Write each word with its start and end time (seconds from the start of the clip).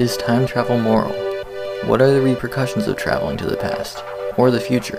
Is 0.00 0.16
time 0.16 0.46
travel 0.46 0.78
moral? 0.78 1.12
What 1.84 2.00
are 2.00 2.10
the 2.10 2.22
repercussions 2.22 2.88
of 2.88 2.96
traveling 2.96 3.36
to 3.36 3.46
the 3.46 3.58
past 3.58 4.02
or 4.38 4.50
the 4.50 4.58
future? 4.58 4.96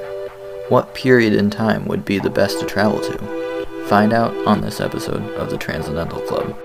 What 0.70 0.94
period 0.94 1.34
in 1.34 1.50
time 1.50 1.86
would 1.86 2.06
be 2.06 2.20
the 2.20 2.30
best 2.30 2.60
to 2.60 2.68
travel 2.68 3.02
to? 3.02 3.86
Find 3.88 4.14
out 4.14 4.36
on 4.46 4.62
this 4.62 4.80
episode 4.80 5.24
of 5.32 5.50
the 5.50 5.58
Transcendental 5.58 6.22
Club. 6.22 6.56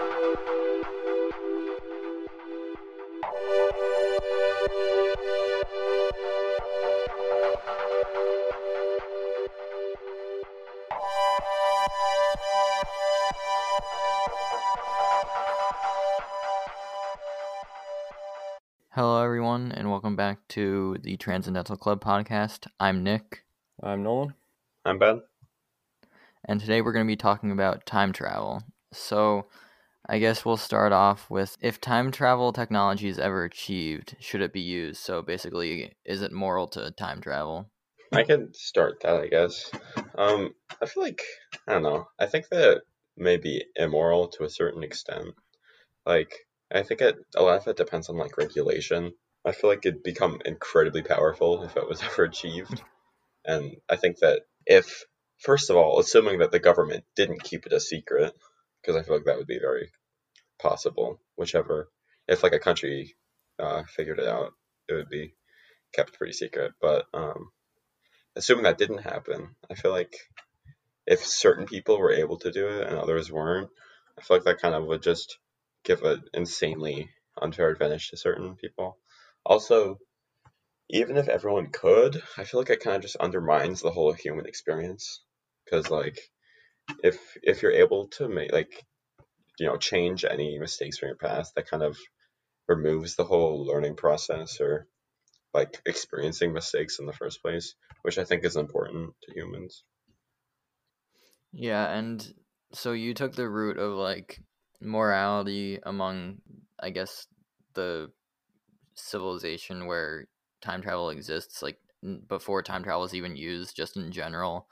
Back 20.19 20.49
to 20.49 20.97
the 21.03 21.17
Transcendental 21.17 21.77
Club 21.77 22.03
podcast. 22.03 22.67
I'm 22.81 23.05
Nick, 23.05 23.45
I'm 23.81 24.03
Nolan. 24.03 24.35
I'm 24.85 24.99
Ben. 24.99 25.23
and 26.45 26.61
today 26.61 26.83
we're 26.83 26.93
going 26.93 27.07
to 27.07 27.11
be 27.11 27.15
talking 27.15 27.53
about 27.53 27.87
time 27.87 28.13
travel. 28.13 28.65
So, 28.93 29.47
I 30.09 30.19
guess 30.19 30.45
we'll 30.45 30.57
start 30.57 30.93
off 30.93 31.31
with 31.31 31.57
if 31.61 31.81
time 31.81 32.11
travel 32.11 32.53
technology 32.53 33.07
is 33.07 33.21
ever 33.21 33.45
achieved, 33.45 34.17
should 34.19 34.41
it 34.41 34.53
be 34.53 34.61
used? 34.61 35.01
So, 35.01 35.23
basically, 35.23 35.93
is 36.05 36.21
it 36.21 36.33
moral 36.33 36.67
to 36.71 36.91
time 36.91 37.21
travel? 37.21 37.71
I 38.13 38.25
can 38.25 38.53
start 38.55 39.01
that, 39.03 39.21
I 39.21 39.29
guess. 39.29 39.71
Um, 40.17 40.53
I 40.83 40.87
feel 40.87 41.05
like 41.05 41.23
I 41.69 41.75
don't 41.75 41.85
know. 41.85 42.09
I 42.19 42.27
think 42.27 42.49
that 42.49 42.83
may 43.17 43.37
be 43.37 43.67
immoral 43.77 44.27
to 44.31 44.43
a 44.43 44.51
certain 44.51 44.83
extent. 44.83 45.29
Like, 46.05 46.35
I 46.75 46.83
think 46.83 47.03
it 47.03 47.15
a 47.37 47.43
lot 47.45 47.61
of 47.61 47.69
it 47.69 47.77
depends 47.77 48.09
on 48.09 48.17
like 48.17 48.37
regulation. 48.37 49.13
I 49.49 49.53
feel 49.53 49.71
like 49.71 49.87
it'd 49.87 50.03
become 50.03 50.41
incredibly 50.45 51.03
powerful 51.03 51.63
if 51.63 51.77
it 51.77 51.89
was 51.89 52.03
ever 52.05 52.25
achieved. 52.25 52.83
And 53.47 53.77
I 53.89 53.97
think 53.97 54.19
that 54.19 54.43
if, 54.67 55.05
first 55.39 55.71
of 55.71 55.77
all, 55.77 55.99
assuming 55.99 56.41
that 56.41 56.53
the 56.53 56.59
government 56.59 57.05
didn't 57.17 57.45
keep 57.45 57.65
it 57.65 57.73
a 57.73 57.81
secret, 57.81 58.35
because 58.81 58.97
I 58.97 59.03
feel 59.03 59.17
like 59.17 59.25
that 59.25 59.39
would 59.39 59.47
be 59.47 59.59
very 59.59 59.91
possible. 60.59 61.21
Whichever, 61.37 61.89
if 62.29 62.43
like 62.43 62.53
a 62.53 62.59
country 62.59 63.17
uh, 63.59 63.85
figured 63.85 64.19
it 64.19 64.29
out, 64.29 64.53
it 64.89 64.93
would 64.93 65.09
be 65.09 65.35
kept 65.95 66.13
pretty 66.13 66.35
secret. 66.35 66.73
But 66.81 67.07
um, 67.15 67.51
assuming 68.37 68.65
that 68.65 68.79
didn't 68.79 68.99
happen, 68.99 69.57
I 69.71 69.75
feel 69.75 69.93
like 69.93 70.15
if 71.07 71.25
certain 71.25 71.65
people 71.65 71.99
were 71.99 72.13
able 72.13 72.39
to 72.41 72.53
do 72.53 72.69
it 72.69 72.87
and 72.87 72.99
others 72.99 73.33
weren't, 73.33 73.71
I 74.19 74.23
feel 74.23 74.37
like 74.37 74.45
that 74.45 74.61
kind 74.61 74.75
of 74.75 74.85
would 74.85 75.03
just 75.03 75.39
give 75.85 76.03
an 76.03 76.25
insanely 76.35 77.09
unfair 77.41 77.71
advantage 77.71 78.11
to 78.11 78.19
certain 78.19 78.57
people. 78.57 78.99
Also, 79.49 79.99
even 80.91 81.17
if 81.17 81.29
everyone 81.29 81.71
could, 81.73 82.23
I 82.37 82.45
feel 82.45 82.61
like 82.61 82.71
it 82.71 82.81
kind 82.81 82.97
of 82.97 83.03
just 83.03 83.17
undermines 83.17 83.81
the 83.81 83.91
whole 83.91 84.13
human 84.13 84.47
experience. 84.47 85.25
Because 85.65 85.91
like, 85.91 86.19
if 87.03 87.37
if 87.43 87.63
you're 87.63 87.73
able 87.73 88.09
to 88.11 88.29
make 88.29 88.53
like, 88.53 88.87
you 89.59 89.67
know, 89.67 89.77
change 89.79 90.25
any 90.25 90.59
mistakes 90.59 90.99
from 90.99 91.09
your 91.09 91.17
past, 91.17 91.55
that 91.57 91.69
kind 91.71 91.83
of 91.83 91.99
removes 92.69 93.17
the 93.17 93.25
whole 93.25 93.65
learning 93.67 93.97
process 93.97 94.61
or 94.61 94.89
like 95.55 95.81
experiencing 95.87 96.53
mistakes 96.53 96.99
in 96.99 97.07
the 97.07 97.13
first 97.13 97.43
place, 97.43 97.75
which 98.03 98.19
I 98.19 98.25
think 98.25 98.45
is 98.45 98.57
important 98.57 99.15
to 99.23 99.33
humans. 99.35 99.85
Yeah, 101.53 101.91
and 101.91 102.35
so 102.73 102.93
you 102.93 103.15
took 103.15 103.35
the 103.35 103.49
route 103.49 103.79
of 103.79 103.95
like 103.95 104.41
morality 104.81 105.81
among, 105.83 106.39
I 106.79 106.91
guess, 106.91 107.27
the 107.75 108.11
civilization 108.99 109.87
where 109.87 110.27
time 110.61 110.83
travel 110.83 111.11
exists, 111.11 111.63
like 111.63 111.79
before 112.29 112.63
time 112.63 112.83
travel 112.83 113.05
is 113.05 113.15
even 113.15 113.37
used, 113.37 113.77
just 113.77 113.97
in 113.97 114.13
general, 114.13 114.69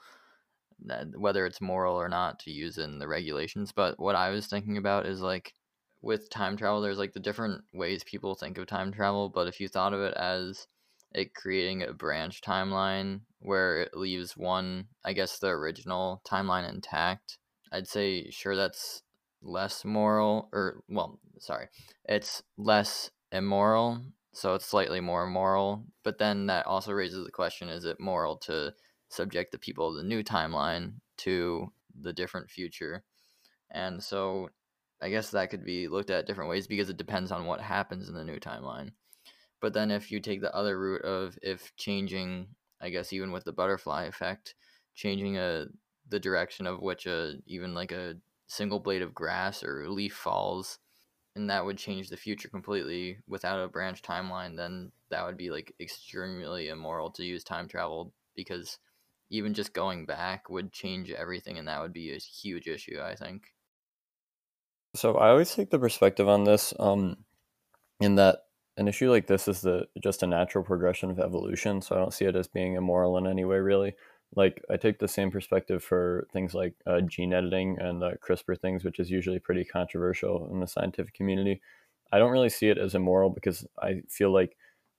whether 1.15 1.45
it's 1.45 1.61
moral 1.61 1.95
or 1.95 2.09
not 2.09 2.39
to 2.39 2.51
use 2.51 2.77
in 2.77 2.99
the 2.99 3.07
regulations. 3.07 3.71
But 3.71 3.99
what 3.99 4.15
I 4.15 4.29
was 4.29 4.47
thinking 4.47 4.77
about 4.77 5.05
is 5.05 5.21
like 5.21 5.53
with 6.01 6.29
time 6.29 6.57
travel, 6.57 6.81
there's 6.81 6.99
like 6.99 7.13
the 7.13 7.19
different 7.19 7.63
ways 7.73 8.03
people 8.03 8.35
think 8.35 8.57
of 8.57 8.67
time 8.67 8.91
travel, 8.91 9.29
but 9.29 9.47
if 9.47 9.59
you 9.59 9.67
thought 9.67 9.93
of 9.93 10.01
it 10.01 10.13
as 10.13 10.67
it 11.13 11.33
creating 11.33 11.83
a 11.83 11.93
branch 11.93 12.41
timeline 12.41 13.21
where 13.39 13.81
it 13.81 13.95
leaves 13.95 14.37
one, 14.37 14.87
I 15.03 15.13
guess, 15.13 15.39
the 15.39 15.47
original 15.47 16.21
timeline 16.27 16.69
intact, 16.69 17.37
I'd 17.71 17.87
say 17.87 18.29
sure 18.29 18.55
that's 18.55 19.01
less 19.41 19.85
moral, 19.85 20.49
or 20.53 20.83
well, 20.89 21.19
sorry, 21.39 21.67
it's 22.05 22.43
less 22.57 23.09
immoral, 23.31 24.01
so 24.37 24.53
it's 24.53 24.67
slightly 24.67 24.99
more 24.99 25.25
moral. 25.25 25.83
But 26.03 26.19
then 26.19 26.45
that 26.45 26.67
also 26.67 26.91
raises 26.91 27.25
the 27.25 27.31
question: 27.31 27.69
Is 27.69 27.85
it 27.85 27.99
moral 27.99 28.37
to 28.37 28.71
subject 29.09 29.51
the 29.51 29.57
people 29.57 29.89
of 29.89 29.95
the 29.95 30.03
new 30.03 30.23
timeline 30.23 30.93
to 31.17 31.71
the 31.99 32.13
different 32.13 32.51
future? 32.51 33.03
And 33.71 34.01
so, 34.01 34.49
I 35.01 35.09
guess 35.09 35.31
that 35.31 35.49
could 35.49 35.65
be 35.65 35.87
looked 35.87 36.11
at 36.11 36.27
different 36.27 36.51
ways 36.51 36.67
because 36.67 36.89
it 36.89 36.97
depends 36.97 37.31
on 37.31 37.47
what 37.47 37.61
happens 37.61 38.09
in 38.09 38.13
the 38.13 38.23
new 38.23 38.39
timeline. 38.39 38.91
But 39.59 39.73
then 39.73 39.89
if 39.89 40.11
you 40.11 40.19
take 40.19 40.41
the 40.41 40.55
other 40.55 40.79
route 40.79 41.03
of 41.03 41.39
if 41.41 41.75
changing, 41.75 42.49
I 42.79 42.91
guess 42.91 43.11
even 43.11 43.31
with 43.31 43.43
the 43.43 43.53
butterfly 43.53 44.03
effect, 44.03 44.53
changing 44.93 45.37
a 45.37 45.65
the 46.09 46.19
direction 46.19 46.67
of 46.67 46.79
which 46.79 47.07
a 47.07 47.37
even 47.47 47.73
like 47.73 47.91
a 47.91 48.17
single 48.45 48.79
blade 48.79 49.01
of 49.01 49.15
grass 49.15 49.63
or 49.63 49.89
leaf 49.89 50.13
falls 50.13 50.77
and 51.37 51.49
that 51.49 51.63
would 51.63 51.77
change 51.77 52.09
the 52.09 52.17
future 52.17 52.49
completely 52.49 53.19
without 53.27 53.63
a 53.63 53.69
branch 53.69 54.01
timeline, 54.01 54.57
then 54.57 54.91
that 55.09 55.25
would 55.25 55.37
be 55.37 55.51
like 55.51 55.73
extremely 55.79 56.69
immoral 56.69 57.11
to 57.11 57.23
use 57.23 57.43
time 57.43 57.67
travel 57.67 58.13
because 58.35 58.79
even 59.29 59.53
just 59.53 59.73
going 59.73 60.05
back 60.05 60.49
would 60.49 60.73
change 60.73 61.11
everything 61.11 61.57
and 61.57 61.67
that 61.67 61.81
would 61.81 61.93
be 61.93 62.11
a 62.13 62.17
huge 62.17 62.67
issue, 62.67 62.99
I 63.01 63.15
think. 63.15 63.53
So 64.95 65.15
I 65.15 65.29
always 65.29 65.53
take 65.53 65.69
the 65.69 65.79
perspective 65.79 66.27
on 66.27 66.43
this, 66.43 66.73
um, 66.79 67.25
in 67.99 68.15
that 68.15 68.39
an 68.77 68.87
issue 68.87 69.09
like 69.09 69.27
this 69.27 69.47
is 69.47 69.61
the 69.61 69.87
just 70.01 70.23
a 70.23 70.27
natural 70.27 70.63
progression 70.63 71.09
of 71.11 71.19
evolution. 71.19 71.81
So 71.81 71.95
I 71.95 71.99
don't 71.99 72.13
see 72.13 72.25
it 72.25 72.35
as 72.35 72.47
being 72.47 72.75
immoral 72.75 73.17
in 73.17 73.27
any 73.27 73.45
way, 73.45 73.57
really. 73.57 73.95
Like 74.35 74.63
I 74.69 74.77
take 74.77 74.99
the 74.99 75.07
same 75.07 75.31
perspective 75.31 75.83
for 75.83 76.27
things 76.31 76.53
like 76.53 76.73
uh, 76.85 77.01
gene 77.01 77.33
editing 77.33 77.77
and 77.79 78.03
uh, 78.03 78.11
CRISPR 78.25 78.59
things, 78.59 78.83
which 78.83 78.99
is 78.99 79.09
usually 79.09 79.39
pretty 79.39 79.63
controversial 79.63 80.49
in 80.51 80.59
the 80.59 80.67
scientific 80.67 81.13
community. 81.13 81.61
I 82.11 82.19
don't 82.19 82.31
really 82.31 82.49
see 82.49 82.69
it 82.69 82.77
as 82.77 82.95
immoral 82.95 83.29
because 83.29 83.65
I 83.81 84.01
feel 84.09 84.31
like 84.31 84.55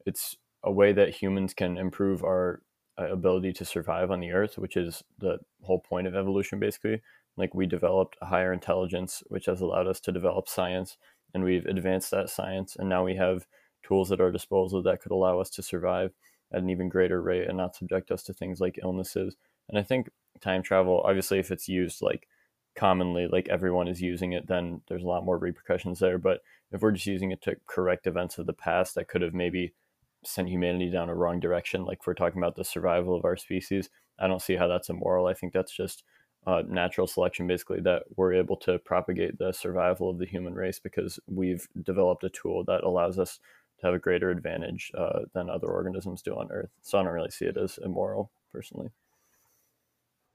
it's 0.06 0.36
a 0.64 0.72
way 0.72 0.92
that 0.92 1.14
humans 1.14 1.54
can 1.54 1.78
improve 1.78 2.24
our 2.24 2.62
uh, 2.98 3.12
ability 3.12 3.52
to 3.54 3.64
survive 3.64 4.10
on 4.10 4.20
the 4.20 4.32
earth, 4.32 4.58
which 4.58 4.76
is 4.76 5.02
the 5.18 5.38
whole 5.62 5.80
point 5.80 6.06
of 6.06 6.14
evolution, 6.14 6.58
basically. 6.58 7.00
Like 7.36 7.54
we 7.54 7.66
developed 7.66 8.16
a 8.20 8.26
higher 8.26 8.52
intelligence, 8.52 9.22
which 9.28 9.46
has 9.46 9.60
allowed 9.60 9.86
us 9.86 10.00
to 10.00 10.12
develop 10.12 10.48
science, 10.48 10.96
and 11.32 11.44
we've 11.44 11.66
advanced 11.66 12.10
that 12.10 12.30
science, 12.30 12.76
and 12.76 12.88
now 12.88 13.04
we 13.04 13.14
have 13.16 13.46
tools 13.86 14.10
at 14.10 14.20
our 14.20 14.32
disposal 14.32 14.82
that 14.82 15.00
could 15.00 15.12
allow 15.12 15.38
us 15.38 15.50
to 15.50 15.62
survive 15.62 16.12
at 16.53 16.60
an 16.60 16.70
even 16.70 16.88
greater 16.88 17.20
rate 17.20 17.48
and 17.48 17.56
not 17.56 17.76
subject 17.76 18.10
us 18.10 18.22
to 18.25 18.32
things 18.32 18.60
like 18.60 18.78
illnesses. 18.82 19.36
And 19.69 19.78
I 19.78 19.82
think 19.82 20.09
time 20.41 20.62
travel, 20.62 21.03
obviously, 21.04 21.38
if 21.38 21.50
it's 21.50 21.69
used 21.69 22.03
like 22.03 22.26
commonly, 22.76 23.26
like 23.26 23.48
everyone 23.48 23.88
is 23.88 24.00
using 24.00 24.32
it, 24.32 24.47
then 24.47 24.81
there's 24.88 25.03
a 25.03 25.08
lot 25.08 25.25
more 25.25 25.38
repercussions 25.38 25.98
there. 25.98 26.19
But 26.19 26.41
if 26.72 26.81
we're 26.81 26.92
just 26.92 27.06
using 27.06 27.32
it 27.32 27.42
to 27.42 27.56
correct 27.66 28.06
events 28.06 28.38
of 28.38 28.47
the 28.47 28.53
past 28.53 28.94
that 28.94 29.08
could 29.08 29.22
have 29.22 29.34
maybe 29.34 29.75
sent 30.25 30.48
humanity 30.48 30.91
down 30.91 31.08
a 31.08 31.14
wrong 31.14 31.41
direction, 31.41 31.84
like 31.84 31.98
if 32.00 32.06
we're 32.06 32.14
talking 32.14 32.41
about 32.41 32.56
the 32.56 32.64
survival 32.64 33.16
of 33.16 33.25
our 33.25 33.37
species, 33.37 33.91
I 34.19 34.26
don't 34.26 34.42
see 34.42 34.56
how 34.56 34.69
that's 34.69 34.88
immoral. 34.88 35.26
I 35.26 35.34
think 35.34 35.53
that's 35.53 35.75
just 35.75 36.04
uh, 36.47 36.62
natural 36.66 37.06
selection, 37.06 37.47
basically, 37.47 37.81
that 37.81 38.04
we're 38.16 38.32
able 38.32 38.56
to 38.56 38.78
propagate 38.78 39.38
the 39.38 39.53
survival 39.53 40.08
of 40.08 40.19
the 40.19 40.26
human 40.26 40.54
race 40.54 40.78
because 40.78 41.20
we've 41.26 41.69
developed 41.82 42.25
a 42.25 42.31
tool 42.31 42.64
that 42.64 42.84
allows 42.84 43.19
us 43.19 43.38
to 43.80 43.86
have 43.86 43.94
a 43.94 43.98
greater 43.98 44.30
advantage 44.30 44.90
uh, 44.96 45.20
than 45.34 45.48
other 45.48 45.69
organisms 45.69 46.22
do 46.22 46.32
on 46.32 46.50
Earth. 46.50 46.70
So 46.82 46.98
I 46.98 47.02
don't 47.02 47.12
really 47.12 47.30
see 47.30 47.46
it 47.46 47.56
as 47.56 47.78
immoral, 47.82 48.30
personally. 48.52 48.90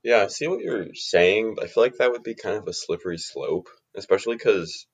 Yeah, 0.04 0.24
I 0.24 0.28
see 0.28 0.48
what 0.48 0.60
you're 0.60 0.94
saying, 0.94 1.58
I 1.62 1.68
feel 1.68 1.84
like 1.84 1.98
that 1.98 2.12
would 2.12 2.24
be 2.24 2.36
kind 2.36 2.58
of 2.58 2.68
a 2.68 2.74
slippery 2.74 3.18
slope, 3.18 3.70
especially 3.96 4.36
because, 4.36 4.86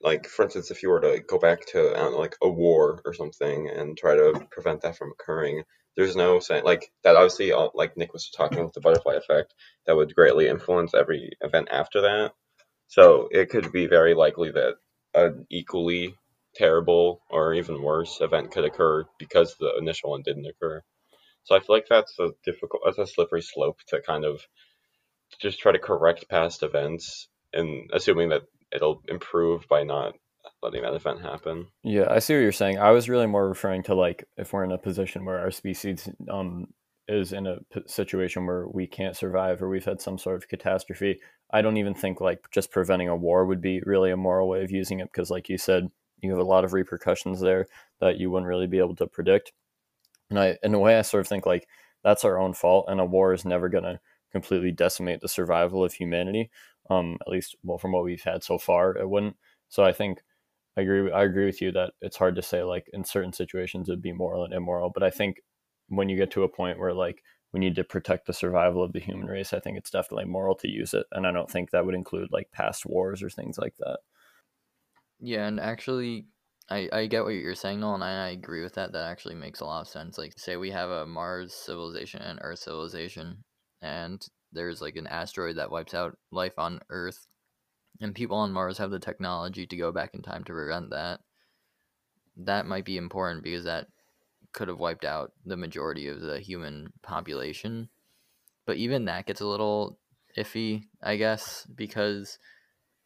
like, 0.00 0.26
for 0.26 0.44
instance, 0.44 0.70
if 0.70 0.82
you 0.82 0.88
were 0.88 1.00
to 1.00 1.20
go 1.20 1.38
back 1.38 1.66
to, 1.72 1.90
I 1.90 1.98
don't 1.98 2.12
know, 2.12 2.18
like 2.18 2.36
a 2.42 2.48
war 2.48 3.02
or 3.04 3.12
something 3.12 3.68
and 3.68 3.96
try 3.96 4.14
to 4.14 4.46
prevent 4.50 4.82
that 4.82 4.96
from 4.96 5.12
occurring, 5.12 5.64
there's 5.96 6.16
no 6.16 6.38
saying, 6.38 6.64
like, 6.64 6.90
that 7.04 7.16
obviously, 7.16 7.52
like 7.74 7.96
Nick 7.96 8.12
was 8.12 8.30
talking 8.30 8.64
with 8.64 8.72
the 8.72 8.80
butterfly 8.80 9.16
effect, 9.16 9.52
that 9.86 9.96
would 9.96 10.14
greatly 10.14 10.48
influence 10.48 10.94
every 10.94 11.32
event 11.42 11.68
after 11.70 12.00
that. 12.02 12.32
So 12.86 13.28
it 13.30 13.50
could 13.50 13.70
be 13.70 13.86
very 13.86 14.14
likely 14.14 14.50
that 14.52 14.76
an 15.12 15.46
equally 15.50 16.14
terrible 16.58 17.22
or 17.30 17.54
even 17.54 17.82
worse 17.82 18.20
event 18.20 18.50
could 18.50 18.64
occur 18.64 19.04
because 19.18 19.54
the 19.58 19.76
initial 19.78 20.10
one 20.10 20.22
didn't 20.22 20.46
occur. 20.46 20.82
So 21.44 21.56
I 21.56 21.60
feel 21.60 21.76
like 21.76 21.86
that's 21.88 22.18
a 22.18 22.30
difficult, 22.44 22.82
that's 22.84 22.98
a 22.98 23.06
slippery 23.06 23.42
slope 23.42 23.78
to 23.88 24.02
kind 24.02 24.24
of 24.24 24.42
just 25.40 25.60
try 25.60 25.72
to 25.72 25.78
correct 25.78 26.28
past 26.28 26.62
events 26.62 27.28
and 27.52 27.88
assuming 27.92 28.30
that 28.30 28.42
it'll 28.72 29.02
improve 29.08 29.66
by 29.68 29.82
not 29.82 30.14
letting 30.62 30.82
that 30.82 30.94
event 30.94 31.22
happen. 31.22 31.68
Yeah, 31.82 32.06
I 32.10 32.18
see 32.18 32.34
what 32.34 32.40
you're 32.40 32.52
saying. 32.52 32.78
I 32.78 32.90
was 32.90 33.08
really 33.08 33.26
more 33.26 33.48
referring 33.48 33.82
to 33.84 33.94
like 33.94 34.24
if 34.36 34.52
we're 34.52 34.64
in 34.64 34.72
a 34.72 34.78
position 34.78 35.24
where 35.24 35.38
our 35.38 35.50
species 35.50 36.08
um 36.30 36.68
is 37.08 37.32
in 37.32 37.46
a 37.46 37.56
p- 37.72 37.80
situation 37.86 38.46
where 38.46 38.66
we 38.68 38.86
can't 38.86 39.16
survive 39.16 39.62
or 39.62 39.68
we've 39.68 39.84
had 39.84 40.00
some 40.00 40.18
sort 40.18 40.36
of 40.36 40.48
catastrophe. 40.48 41.18
I 41.50 41.62
don't 41.62 41.78
even 41.78 41.94
think 41.94 42.20
like 42.20 42.50
just 42.50 42.70
preventing 42.70 43.08
a 43.08 43.16
war 43.16 43.46
would 43.46 43.62
be 43.62 43.80
really 43.84 44.10
a 44.10 44.16
moral 44.16 44.48
way 44.48 44.62
of 44.62 44.70
using 44.70 45.00
it 45.00 45.08
because, 45.10 45.30
like 45.30 45.48
you 45.48 45.56
said, 45.56 45.88
you 46.22 46.30
have 46.30 46.40
a 46.40 46.44
lot 46.44 46.64
of 46.64 46.72
repercussions 46.72 47.40
there 47.40 47.68
that 48.00 48.18
you 48.18 48.30
wouldn't 48.30 48.48
really 48.48 48.66
be 48.66 48.78
able 48.78 48.96
to 48.96 49.06
predict. 49.06 49.52
And 50.30 50.38
I, 50.38 50.58
in 50.62 50.74
a 50.74 50.78
way, 50.78 50.98
I 50.98 51.02
sort 51.02 51.22
of 51.22 51.28
think 51.28 51.46
like 51.46 51.66
that's 52.04 52.24
our 52.24 52.38
own 52.38 52.54
fault, 52.54 52.86
and 52.88 53.00
a 53.00 53.04
war 53.04 53.32
is 53.32 53.44
never 53.44 53.68
going 53.68 53.84
to 53.84 54.00
completely 54.32 54.72
decimate 54.72 55.20
the 55.20 55.28
survival 55.28 55.84
of 55.84 55.92
humanity. 55.92 56.50
Um, 56.90 57.18
at 57.20 57.28
least, 57.28 57.56
well, 57.62 57.78
from 57.78 57.92
what 57.92 58.04
we've 58.04 58.22
had 58.22 58.42
so 58.42 58.58
far, 58.58 58.96
it 58.96 59.08
wouldn't. 59.08 59.36
So 59.68 59.84
I 59.84 59.92
think 59.92 60.20
I 60.76 60.82
agree. 60.82 61.10
I 61.12 61.24
agree 61.24 61.46
with 61.46 61.60
you 61.60 61.72
that 61.72 61.92
it's 62.00 62.16
hard 62.16 62.36
to 62.36 62.42
say 62.42 62.62
like 62.62 62.88
in 62.92 63.04
certain 63.04 63.32
situations 63.32 63.88
it'd 63.88 64.02
be 64.02 64.12
moral 64.12 64.44
and 64.44 64.54
immoral, 64.54 64.90
but 64.90 65.02
I 65.02 65.10
think 65.10 65.40
when 65.88 66.08
you 66.08 66.16
get 66.16 66.30
to 66.32 66.44
a 66.44 66.48
point 66.48 66.78
where 66.78 66.94
like 66.94 67.22
we 67.52 67.60
need 67.60 67.74
to 67.76 67.84
protect 67.84 68.26
the 68.26 68.32
survival 68.32 68.82
of 68.84 68.92
the 68.92 69.00
human 69.00 69.26
race, 69.26 69.52
I 69.52 69.60
think 69.60 69.78
it's 69.78 69.90
definitely 69.90 70.26
moral 70.26 70.54
to 70.56 70.68
use 70.70 70.94
it, 70.94 71.06
and 71.12 71.26
I 71.26 71.32
don't 71.32 71.50
think 71.50 71.70
that 71.70 71.84
would 71.86 71.94
include 71.94 72.28
like 72.32 72.50
past 72.52 72.86
wars 72.86 73.22
or 73.22 73.30
things 73.30 73.58
like 73.58 73.76
that. 73.78 73.98
Yeah, 75.20 75.46
and 75.46 75.58
actually, 75.58 76.26
I, 76.70 76.88
I 76.92 77.06
get 77.06 77.24
what 77.24 77.34
you're 77.34 77.54
saying, 77.54 77.80
Nolan, 77.80 78.02
and 78.02 78.20
I 78.20 78.28
agree 78.30 78.62
with 78.62 78.74
that. 78.74 78.92
That 78.92 79.10
actually 79.10 79.34
makes 79.34 79.60
a 79.60 79.64
lot 79.64 79.80
of 79.80 79.88
sense. 79.88 80.18
Like, 80.18 80.38
say 80.38 80.56
we 80.56 80.70
have 80.70 80.90
a 80.90 81.06
Mars 81.06 81.54
civilization 81.54 82.22
and 82.22 82.38
Earth 82.42 82.60
civilization, 82.60 83.44
and 83.82 84.24
there's 84.52 84.80
like 84.80 84.96
an 84.96 85.06
asteroid 85.06 85.56
that 85.56 85.70
wipes 85.70 85.94
out 85.94 86.16
life 86.30 86.54
on 86.58 86.80
Earth, 86.90 87.26
and 88.00 88.14
people 88.14 88.36
on 88.36 88.52
Mars 88.52 88.78
have 88.78 88.90
the 88.90 89.00
technology 89.00 89.66
to 89.66 89.76
go 89.76 89.90
back 89.92 90.14
in 90.14 90.22
time 90.22 90.44
to 90.44 90.52
prevent 90.52 90.90
that. 90.90 91.20
That 92.36 92.66
might 92.66 92.84
be 92.84 92.96
important 92.96 93.42
because 93.42 93.64
that 93.64 93.88
could 94.52 94.68
have 94.68 94.78
wiped 94.78 95.04
out 95.04 95.32
the 95.44 95.56
majority 95.56 96.06
of 96.08 96.20
the 96.20 96.38
human 96.38 96.92
population. 97.02 97.88
But 98.66 98.76
even 98.76 99.06
that 99.06 99.26
gets 99.26 99.40
a 99.40 99.46
little 99.46 99.98
iffy, 100.36 100.84
I 101.02 101.16
guess, 101.16 101.66
because 101.74 102.38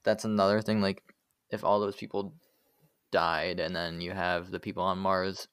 that's 0.05 0.25
another 0.25 0.61
thing. 0.61 0.81
Like, 0.81 1.03
if 1.53 1.65
all 1.65 1.79
those 1.79 1.97
people 1.97 2.35
died 3.13 3.61
and 3.61 3.77
then 3.77 4.01
you 4.01 4.11
have 4.13 4.51
the 4.51 4.61
people 4.61 4.83
on 4.83 4.99
Mars 4.99 5.47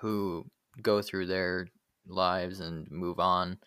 who 0.00 0.46
go 0.82 1.02
through 1.02 1.26
their 1.26 1.68
lives 2.06 2.60
and 2.60 2.90
move 2.90 3.20
on. 3.20 3.58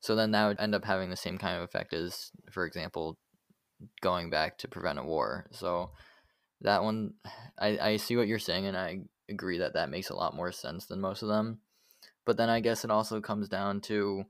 So 0.00 0.14
then 0.14 0.30
that 0.30 0.46
would 0.46 0.60
end 0.60 0.74
up 0.74 0.84
having 0.84 1.10
the 1.10 1.16
same 1.16 1.36
kind 1.36 1.56
of 1.56 1.62
effect 1.62 1.92
as, 1.92 2.30
for 2.50 2.64
example, 2.64 3.18
going 4.00 4.30
back 4.30 4.58
to 4.58 4.68
prevent 4.68 4.98
a 4.98 5.02
war. 5.02 5.46
So 5.50 5.90
that 6.62 6.82
one, 6.82 7.14
I, 7.58 7.78
I 7.78 7.96
see 7.96 8.16
what 8.16 8.28
you're 8.28 8.38
saying, 8.38 8.66
and 8.66 8.76
I 8.76 9.00
agree 9.28 9.58
that 9.58 9.74
that 9.74 9.90
makes 9.90 10.10
a 10.10 10.16
lot 10.16 10.36
more 10.36 10.52
sense 10.52 10.86
than 10.86 11.00
most 11.00 11.22
of 11.22 11.28
them. 11.28 11.60
But 12.24 12.36
then 12.36 12.48
I 12.48 12.60
guess 12.60 12.84
it 12.84 12.90
also 12.90 13.20
comes 13.20 13.48
down 13.48 13.80
to 13.82 14.24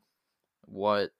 what 0.64 1.10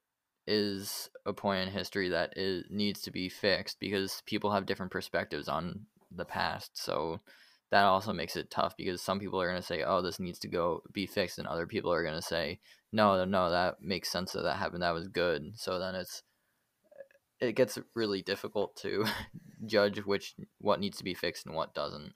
is 0.50 1.08
a 1.24 1.32
point 1.32 1.62
in 1.62 1.72
history 1.72 2.08
that 2.08 2.32
is 2.36 2.64
needs 2.70 3.00
to 3.02 3.12
be 3.12 3.28
fixed 3.28 3.78
because 3.78 4.20
people 4.26 4.50
have 4.50 4.66
different 4.66 4.90
perspectives 4.90 5.48
on 5.48 5.86
the 6.10 6.24
past. 6.24 6.76
So 6.76 7.20
that 7.70 7.84
also 7.84 8.12
makes 8.12 8.34
it 8.34 8.50
tough 8.50 8.76
because 8.76 9.00
some 9.00 9.20
people 9.20 9.40
are 9.40 9.48
going 9.48 9.60
to 9.60 9.66
say, 9.66 9.84
"Oh, 9.84 10.02
this 10.02 10.18
needs 10.18 10.40
to 10.40 10.48
go 10.48 10.82
be 10.92 11.06
fixed," 11.06 11.38
and 11.38 11.46
other 11.46 11.68
people 11.68 11.92
are 11.92 12.02
going 12.02 12.16
to 12.16 12.22
say, 12.22 12.58
"No, 12.90 13.24
no, 13.24 13.50
that 13.50 13.80
makes 13.80 14.10
sense 14.10 14.32
that 14.32 14.42
that 14.42 14.56
happened. 14.56 14.82
That 14.82 14.94
was 14.94 15.06
good." 15.06 15.52
So 15.56 15.78
then 15.78 15.94
it's 15.94 16.24
eh, 17.40 17.46
it 17.48 17.52
gets 17.52 17.78
really 17.94 18.22
difficult 18.22 18.74
to 18.78 19.06
judge 19.66 20.04
which 20.04 20.34
what 20.58 20.80
needs 20.80 20.98
to 20.98 21.04
be 21.04 21.14
fixed 21.14 21.46
and 21.46 21.54
what 21.54 21.74
doesn't. 21.74 22.12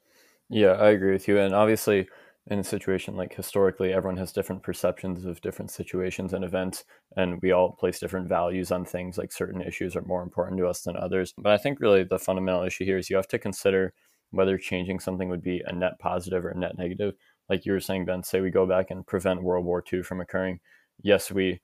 Yeah, 0.51 0.73
I 0.73 0.91
agree 0.91 1.13
with 1.13 1.29
you. 1.29 1.39
And 1.39 1.55
obviously, 1.55 2.09
in 2.49 2.59
a 2.59 2.65
situation 2.65 3.17
like 3.17 3.35
historically, 3.35 3.93
everyone 3.93 4.19
has 4.19 4.33
different 4.33 4.63
perceptions 4.63 5.25
of 5.25 5.41
different 5.41 5.71
situations 5.71 6.35
and 6.35 6.45
events, 6.45 6.85
and 7.17 7.41
we 7.41 7.53
all 7.53 7.73
place 7.73 7.99
different 7.99 8.29
values 8.29 8.71
on 8.71 8.85
things. 8.85 9.17
Like 9.17 9.33
certain 9.33 9.63
issues 9.63 9.97
are 9.97 10.03
more 10.03 10.23
important 10.23 10.59
to 10.59 10.67
us 10.67 10.83
than 10.83 10.97
others. 10.97 11.33
But 11.39 11.53
I 11.53 11.59
think 11.59 11.81
really 11.81 12.05
the 12.05 12.19
fundamental 12.19 12.65
issue 12.65 12.85
here 12.85 12.99
is 12.99 13.09
you 13.09 13.17
have 13.17 13.29
to 13.29 13.39
consider 13.39 13.95
whether 14.31 14.59
changing 14.59 15.01
something 15.01 15.29
would 15.31 15.43
be 15.43 15.63
a 15.67 15.73
net 15.73 15.99
positive 16.01 16.45
or 16.45 16.51
a 16.51 16.59
net 16.59 16.77
negative. 16.77 17.15
Like 17.49 17.65
you 17.65 17.73
were 17.73 17.81
saying, 17.81 18.05
Ben, 18.05 18.23
say 18.23 18.41
we 18.41 18.51
go 18.51 18.67
back 18.67 18.91
and 18.91 19.07
prevent 19.07 19.43
World 19.43 19.65
War 19.65 19.83
II 19.91 20.03
from 20.03 20.21
occurring. 20.21 20.61
Yes, 21.03 21.31
we 21.31 21.61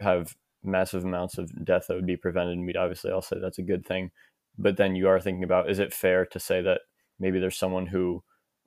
have 0.00 0.34
massive 0.64 1.04
amounts 1.04 1.38
of 1.38 1.64
death 1.64 1.86
that 1.86 1.94
would 1.94 2.06
be 2.06 2.16
prevented, 2.16 2.56
and 2.56 2.66
we'd 2.66 2.76
obviously 2.76 3.12
all 3.12 3.22
say 3.22 3.36
that's 3.40 3.58
a 3.58 3.62
good 3.62 3.86
thing. 3.86 4.10
But 4.58 4.76
then 4.76 4.96
you 4.96 5.06
are 5.08 5.20
thinking 5.20 5.44
about 5.44 5.70
is 5.70 5.78
it 5.78 5.92
fair 5.92 6.26
to 6.26 6.40
say 6.40 6.60
that 6.62 6.80
maybe 7.20 7.38
there's 7.38 7.58
someone 7.58 7.86
who 7.86 8.22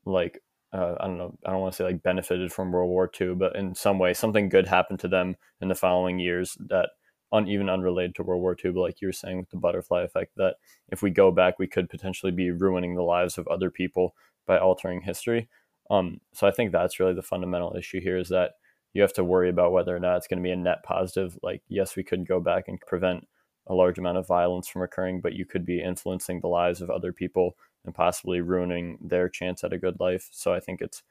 like 0.05 0.41
uh, 0.77 0.95
I 0.99 1.07
don't 1.07 1.17
know, 1.17 1.37
I 1.45 1.51
don't 1.51 1.61
want 1.61 1.73
to 1.73 1.77
say 1.77 1.83
like 1.83 2.03
benefited 2.03 2.53
from 2.53 2.71
World 2.71 2.89
War 2.89 3.09
II, 3.19 3.35
but 3.35 3.55
in 3.55 3.73
some 3.75 3.99
way 3.99 4.13
something 4.13 4.49
good 4.49 4.67
happened 4.67 4.99
to 4.99 5.07
them 5.07 5.35
in 5.61 5.67
the 5.67 5.75
following 5.75 6.19
years 6.19 6.57
that 6.69 6.89
un, 7.31 7.47
even 7.47 7.69
unrelated 7.69 8.15
to 8.15 8.23
World 8.23 8.41
War 8.41 8.55
II, 8.63 8.71
but 8.71 8.81
like 8.81 9.01
you 9.01 9.07
were 9.07 9.13
saying 9.13 9.37
with 9.37 9.49
the 9.49 9.57
butterfly 9.57 10.03
effect, 10.03 10.33
that 10.37 10.55
if 10.89 11.01
we 11.01 11.09
go 11.09 11.31
back, 11.31 11.59
we 11.59 11.67
could 11.67 11.89
potentially 11.89 12.31
be 12.31 12.51
ruining 12.51 12.95
the 12.95 13.01
lives 13.03 13.37
of 13.37 13.47
other 13.47 13.71
people 13.71 14.15
by 14.45 14.57
altering 14.57 15.01
history. 15.01 15.49
Um, 15.89 16.21
so 16.33 16.47
I 16.47 16.51
think 16.51 16.71
that's 16.71 16.99
really 16.99 17.13
the 17.13 17.21
fundamental 17.21 17.75
issue 17.75 18.01
here 18.01 18.17
is 18.17 18.29
that 18.29 18.51
you 18.93 19.01
have 19.01 19.13
to 19.13 19.23
worry 19.23 19.49
about 19.49 19.71
whether 19.71 19.95
or 19.95 19.99
not 19.99 20.17
it's 20.17 20.27
going 20.27 20.39
to 20.39 20.43
be 20.43 20.51
a 20.51 20.55
net 20.55 20.83
positive. 20.83 21.37
Like, 21.43 21.61
yes, 21.67 21.95
we 21.95 22.03
could 22.03 22.27
go 22.27 22.39
back 22.39 22.65
and 22.67 22.79
prevent 22.81 23.27
a 23.67 23.73
large 23.73 23.99
amount 23.99 24.17
of 24.17 24.27
violence 24.27 24.67
from 24.67 24.81
occurring, 24.81 25.21
but 25.21 25.33
you 25.33 25.45
could 25.45 25.65
be 25.65 25.81
influencing 25.81 26.39
the 26.39 26.47
lives 26.47 26.81
of 26.81 26.89
other 26.89 27.11
people 27.11 27.55
and 27.87 27.95
possibly 27.95 28.41
ruining 28.41 28.99
their 29.01 29.29
chance 29.29 29.63
at 29.63 29.73
a 29.73 29.79
good 29.79 29.99
life. 29.99 30.29
So 30.31 30.53
I 30.53 30.59
think 30.59 30.81
it's 30.81 31.01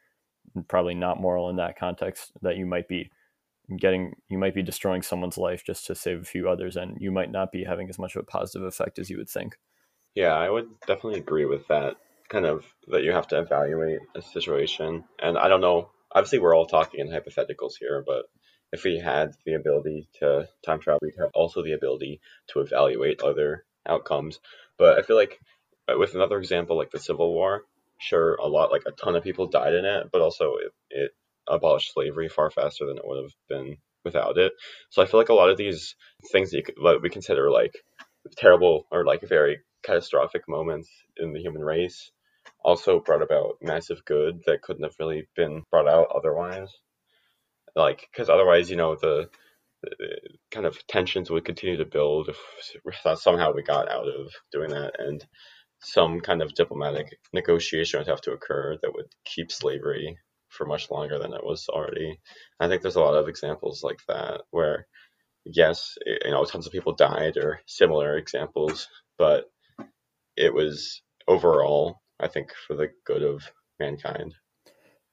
probably 0.68 0.94
not 0.94 1.20
moral 1.20 1.50
in 1.50 1.56
that 1.56 1.76
context 1.76 2.30
that 2.42 2.56
you 2.56 2.66
might 2.66 2.86
be 2.86 3.10
getting 3.76 4.14
you 4.28 4.38
might 4.38 4.54
be 4.54 4.62
destroying 4.62 5.02
someone's 5.02 5.36
life 5.36 5.64
just 5.66 5.86
to 5.86 5.94
save 5.96 6.20
a 6.20 6.24
few 6.24 6.48
others 6.48 6.76
and 6.76 6.96
you 7.00 7.10
might 7.10 7.32
not 7.32 7.50
be 7.50 7.64
having 7.64 7.88
as 7.88 7.98
much 7.98 8.14
of 8.14 8.20
a 8.20 8.26
positive 8.26 8.62
effect 8.62 9.00
as 9.00 9.10
you 9.10 9.16
would 9.16 9.28
think. 9.28 9.58
Yeah, 10.14 10.34
I 10.34 10.48
would 10.48 10.68
definitely 10.86 11.18
agree 11.18 11.46
with 11.46 11.66
that 11.66 11.96
kind 12.28 12.46
of 12.46 12.64
that 12.88 13.02
you 13.02 13.10
have 13.12 13.26
to 13.28 13.38
evaluate 13.40 13.98
a 14.14 14.22
situation. 14.22 15.04
And 15.20 15.36
I 15.36 15.48
don't 15.48 15.60
know, 15.60 15.90
obviously 16.12 16.38
we're 16.38 16.54
all 16.54 16.66
talking 16.66 17.00
in 17.00 17.08
hypotheticals 17.08 17.72
here, 17.80 18.04
but 18.06 18.26
if 18.72 18.84
we 18.84 18.98
had 18.98 19.32
the 19.44 19.54
ability 19.54 20.08
to 20.20 20.48
time 20.64 20.80
travel, 20.80 21.00
we'd 21.02 21.14
have 21.18 21.30
also 21.34 21.62
the 21.62 21.72
ability 21.72 22.20
to 22.48 22.60
evaluate 22.60 23.22
other 23.22 23.64
outcomes. 23.86 24.38
But 24.78 24.98
I 24.98 25.02
feel 25.02 25.16
like 25.16 25.40
with 25.88 26.14
another 26.14 26.38
example 26.38 26.76
like 26.76 26.90
the 26.90 26.98
Civil 26.98 27.32
War, 27.32 27.62
sure, 27.98 28.34
a 28.34 28.46
lot 28.46 28.70
like 28.70 28.82
a 28.86 28.92
ton 28.92 29.16
of 29.16 29.24
people 29.24 29.46
died 29.46 29.74
in 29.74 29.84
it, 29.84 30.08
but 30.12 30.20
also 30.20 30.54
it, 30.56 30.72
it 30.90 31.10
abolished 31.48 31.92
slavery 31.92 32.28
far 32.28 32.50
faster 32.50 32.86
than 32.86 32.98
it 32.98 33.06
would 33.06 33.22
have 33.22 33.32
been 33.48 33.76
without 34.04 34.38
it. 34.38 34.52
So 34.90 35.02
I 35.02 35.06
feel 35.06 35.20
like 35.20 35.28
a 35.28 35.34
lot 35.34 35.50
of 35.50 35.56
these 35.56 35.94
things 36.32 36.50
that, 36.50 36.64
could, 36.64 36.76
that 36.82 37.02
we 37.02 37.10
consider 37.10 37.50
like 37.50 37.74
terrible 38.36 38.86
or 38.90 39.04
like 39.04 39.22
very 39.22 39.60
catastrophic 39.84 40.48
moments 40.48 40.90
in 41.16 41.32
the 41.32 41.40
human 41.40 41.62
race 41.62 42.10
also 42.64 43.00
brought 43.00 43.22
about 43.22 43.58
massive 43.62 44.04
good 44.04 44.42
that 44.46 44.62
couldn't 44.62 44.82
have 44.82 44.96
really 44.98 45.28
been 45.36 45.62
brought 45.70 45.88
out 45.88 46.08
otherwise. 46.14 46.72
Like, 47.74 48.08
because 48.10 48.28
otherwise, 48.28 48.70
you 48.70 48.76
know, 48.76 48.96
the, 48.96 49.28
the, 49.82 50.16
kind 50.50 50.66
of 50.66 50.84
tensions 50.86 51.30
would 51.30 51.44
continue 51.44 51.76
to 51.76 51.84
build 51.84 52.28
if 52.28 53.18
somehow 53.20 53.52
we 53.52 53.62
got 53.62 53.90
out 53.90 54.08
of 54.08 54.32
doing 54.50 54.70
that, 54.70 54.94
and 54.98 55.24
some 55.86 56.20
kind 56.20 56.42
of 56.42 56.52
diplomatic 56.54 57.16
negotiation 57.32 58.00
would 58.00 58.08
have 58.08 58.20
to 58.20 58.32
occur 58.32 58.76
that 58.82 58.92
would 58.92 59.06
keep 59.24 59.52
slavery 59.52 60.18
for 60.48 60.66
much 60.66 60.90
longer 60.90 61.16
than 61.16 61.32
it 61.32 61.44
was 61.44 61.68
already. 61.68 62.18
I 62.58 62.66
think 62.66 62.82
there's 62.82 62.96
a 62.96 63.00
lot 63.00 63.14
of 63.14 63.28
examples 63.28 63.84
like 63.84 64.00
that 64.08 64.42
where, 64.50 64.88
yes, 65.44 65.96
you 66.04 66.32
know, 66.32 66.44
tons 66.44 66.66
of 66.66 66.72
people 66.72 66.94
died 66.94 67.36
or 67.36 67.60
similar 67.66 68.16
examples, 68.16 68.88
but 69.16 69.44
it 70.36 70.52
was 70.52 71.02
overall, 71.28 72.00
I 72.18 72.26
think, 72.26 72.50
for 72.66 72.74
the 72.74 72.88
good 73.04 73.22
of 73.22 73.44
mankind. 73.78 74.34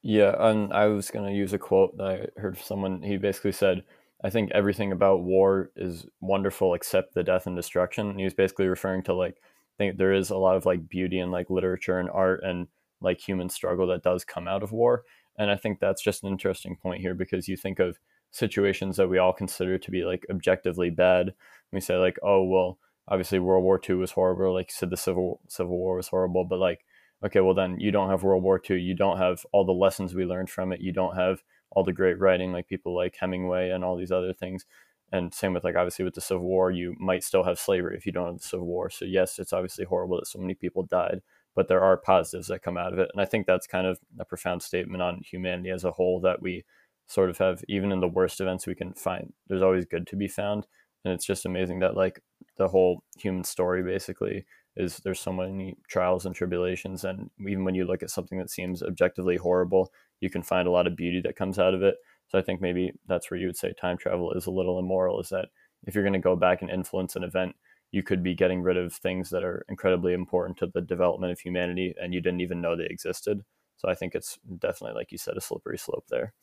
Yeah, 0.02 0.36
and 0.40 0.74
I 0.74 0.88
was 0.88 1.12
going 1.12 1.30
to 1.30 1.38
use 1.38 1.54
a 1.54 1.60
quote 1.60 1.98
that 1.98 2.08
I 2.08 2.42
heard 2.42 2.58
from 2.58 2.66
someone, 2.66 3.04
he 3.04 3.18
basically 3.18 3.52
said, 3.52 3.84
I 4.24 4.32
think 4.32 4.50
everything 4.52 4.92
about 4.92 5.22
war 5.22 5.70
is 5.76 6.08
wonderful 6.20 6.74
except 6.74 7.14
the 7.14 7.24
death 7.24 7.46
and 7.46 7.56
destruction. 7.56 8.10
And 8.10 8.18
he 8.18 8.26
was 8.26 8.34
basically 8.34 8.68
referring 8.68 9.04
to 9.04 9.14
like, 9.14 9.38
think 9.78 9.98
there 9.98 10.14
is 10.14 10.30
a 10.30 10.38
lot 10.38 10.56
of 10.56 10.66
like 10.66 10.88
beauty 10.88 11.20
and 11.20 11.32
like 11.32 11.50
literature 11.50 12.00
and 12.00 12.10
art 12.10 12.42
and 12.44 12.68
like 13.02 13.20
human 13.20 13.50
struggle 13.50 13.88
that 13.88 14.04
does 14.04 14.24
come 14.24 14.48
out 14.48 14.64
of 14.64 14.72
war. 14.72 15.04
And 15.38 15.50
I 15.52 15.56
think 15.56 15.80
that's 15.80 16.04
just 16.04 16.24
an 16.24 16.30
interesting 16.30 16.76
point 16.76 17.02
here 17.02 17.14
because 17.14 17.48
you 17.48 17.58
think 17.58 17.80
of 17.80 18.00
situations 18.32 18.98
that 18.98 19.10
we 19.10 19.18
all 19.18 19.34
consider 19.34 19.78
to 19.78 19.92
be 19.92 20.04
like 20.04 20.26
objectively 20.30 20.90
bad. 20.90 21.34
We 21.72 21.82
say 21.82 21.96
like, 21.96 22.18
oh 22.24 22.44
well, 22.44 22.80
obviously 23.08 23.40
World 23.40 23.64
War 23.64 23.80
II 23.88 23.96
was 23.96 24.12
horrible. 24.12 24.54
Like 24.54 24.70
you 24.70 24.76
said, 24.76 24.90
the 24.90 24.98
Civil 24.98 25.42
Civil 25.48 25.78
War 25.78 25.96
was 25.96 26.08
horrible, 26.08 26.46
but 26.46 26.60
like, 26.60 26.86
okay, 27.26 27.42
well 27.42 27.54
then 27.54 27.80
you 27.80 27.92
don't 27.92 28.10
have 28.10 28.24
World 28.24 28.44
War 28.44 28.62
II. 28.70 28.80
You 28.80 28.96
don't 28.96 29.18
have 29.18 29.46
all 29.52 29.66
the 29.66 29.72
lessons 29.72 30.14
we 30.14 30.26
learned 30.26 30.50
from 30.50 30.72
it. 30.72 30.82
You 30.82 30.92
don't 30.92 31.16
have 31.16 31.44
all 31.72 31.84
the 31.84 31.94
great 31.94 32.20
writing 32.20 32.52
like 32.52 32.68
people 32.68 32.96
like 32.96 33.16
Hemingway 33.20 33.72
and 33.72 33.84
all 33.84 33.98
these 33.98 34.12
other 34.12 34.34
things. 34.34 34.66
And 35.14 35.34
same 35.34 35.54
with 35.54 35.64
like 35.64 35.76
obviously 35.78 36.04
with 36.04 36.16
the 36.16 36.22
Civil 36.22 36.44
War, 36.44 36.72
you 36.72 36.96
might 37.00 37.24
still 37.24 37.44
have 37.44 37.60
slavery 37.60 37.96
if 37.96 38.06
you 38.06 38.12
don't 38.12 38.26
have 38.26 38.38
the 38.40 38.44
Civil 38.44 38.66
War. 38.66 38.90
So 38.90 39.06
yes, 39.06 39.40
it's 39.40 39.54
obviously 39.54 39.86
horrible 39.86 40.18
that 40.18 40.28
so 40.28 40.40
many 40.40 40.56
people 40.56 40.84
died, 40.84 41.22
but 41.56 41.68
there 41.68 41.82
are 41.82 41.96
positives 41.98 42.48
that 42.48 42.64
come 42.64 42.78
out 42.78 42.92
of 42.94 43.00
it. 43.00 43.10
And 43.14 43.22
I 43.22 43.26
think 43.26 43.46
that's 43.46 43.68
kind 43.68 43.88
of 43.88 44.00
a 44.20 44.26
profound 44.26 44.64
statement 44.64 45.02
on 45.04 45.22
humanity 45.24 45.70
as 45.70 45.86
a 45.86 45.92
whole 45.92 46.20
that 46.22 46.42
we 46.42 46.66
sort 47.08 47.30
of 47.30 47.38
have, 47.38 47.64
even 47.70 47.92
in 47.92 48.00
the 48.00 48.08
worst 48.08 48.42
events 48.42 48.66
we 48.66 48.76
can 48.76 48.94
find, 48.94 49.34
there's 49.48 49.62
always 49.62 49.86
good 49.86 50.08
to 50.08 50.16
be 50.16 50.28
found. 50.28 50.66
And 51.06 51.14
it's 51.14 51.26
just 51.26 51.46
amazing 51.46 51.80
that, 51.80 51.96
like, 51.96 52.22
the 52.58 52.70
whole 52.70 53.04
human 53.18 53.44
story 53.44 53.84
basically 53.84 54.46
is 54.76 54.98
there's 54.98 55.20
so 55.20 55.34
many 55.34 55.76
trials 55.88 56.26
and 56.26 56.34
tribulations. 56.34 57.04
And 57.04 57.30
even 57.48 57.66
when 57.66 57.76
you 57.76 57.86
look 57.86 58.02
at 58.02 58.10
something 58.10 58.40
that 58.40 58.50
seems 58.50 58.82
objectively 58.82 59.36
horrible, 59.38 59.92
you 60.22 60.30
can 60.30 60.42
find 60.42 60.68
a 60.68 60.72
lot 60.72 60.88
of 60.88 60.96
beauty 60.96 61.22
that 61.22 61.36
comes 61.36 61.60
out 61.60 61.74
of 61.74 61.84
it. 61.84 61.96
So 62.34 62.40
I 62.40 62.42
think 62.42 62.62
maybe 62.62 62.94
that's 63.08 63.30
where 63.30 63.40
you 63.40 63.46
would 63.46 63.58
say 63.58 63.74
time 63.80 63.96
travel 63.96 64.34
is 64.34 64.48
a 64.48 64.52
little 64.52 64.80
immoral 64.80 65.22
is 65.22 65.30
that 65.30 65.50
if 65.86 65.94
you're 65.94 66.04
going 66.04 66.14
to 66.14 66.20
go 66.20 66.36
back 66.36 66.64
and 66.64 66.72
influence 66.72 67.16
an 67.16 67.24
event, 67.24 67.56
you 67.92 68.02
could 68.02 68.24
be 68.24 68.34
getting 68.34 68.64
rid 68.64 68.76
of 68.76 68.92
things 68.92 69.30
that 69.30 69.44
are 69.44 69.64
incredibly 69.70 70.14
important 70.14 70.58
to 70.58 70.68
the 70.74 70.82
development 70.82 71.32
of 71.32 71.40
humanity 71.40 71.94
and 72.02 72.12
you 72.12 72.22
didn't 72.22 72.42
even 72.42 72.60
know 72.60 72.76
they 72.76 72.88
existed. 72.90 73.42
So 73.78 73.88
I 73.88 73.94
think 73.94 74.16
it's 74.16 74.40
definitely, 74.58 74.96
like 74.96 75.12
you 75.12 75.20
said, 75.20 75.38
a 75.38 75.42
slippery 75.42 75.78
slope 75.78 76.06
there. 76.10 76.34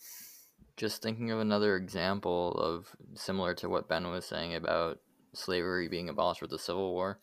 Just 0.76 1.02
thinking 1.02 1.32
of 1.32 1.40
another 1.40 1.74
example 1.74 2.52
of 2.52 2.94
similar 3.14 3.52
to 3.54 3.68
what 3.68 3.88
Ben 3.88 4.08
was 4.10 4.24
saying 4.24 4.54
about 4.54 4.98
slavery 5.34 5.88
being 5.88 6.08
abolished 6.08 6.40
with 6.40 6.52
the 6.52 6.58
Civil 6.58 6.92
War. 6.92 7.18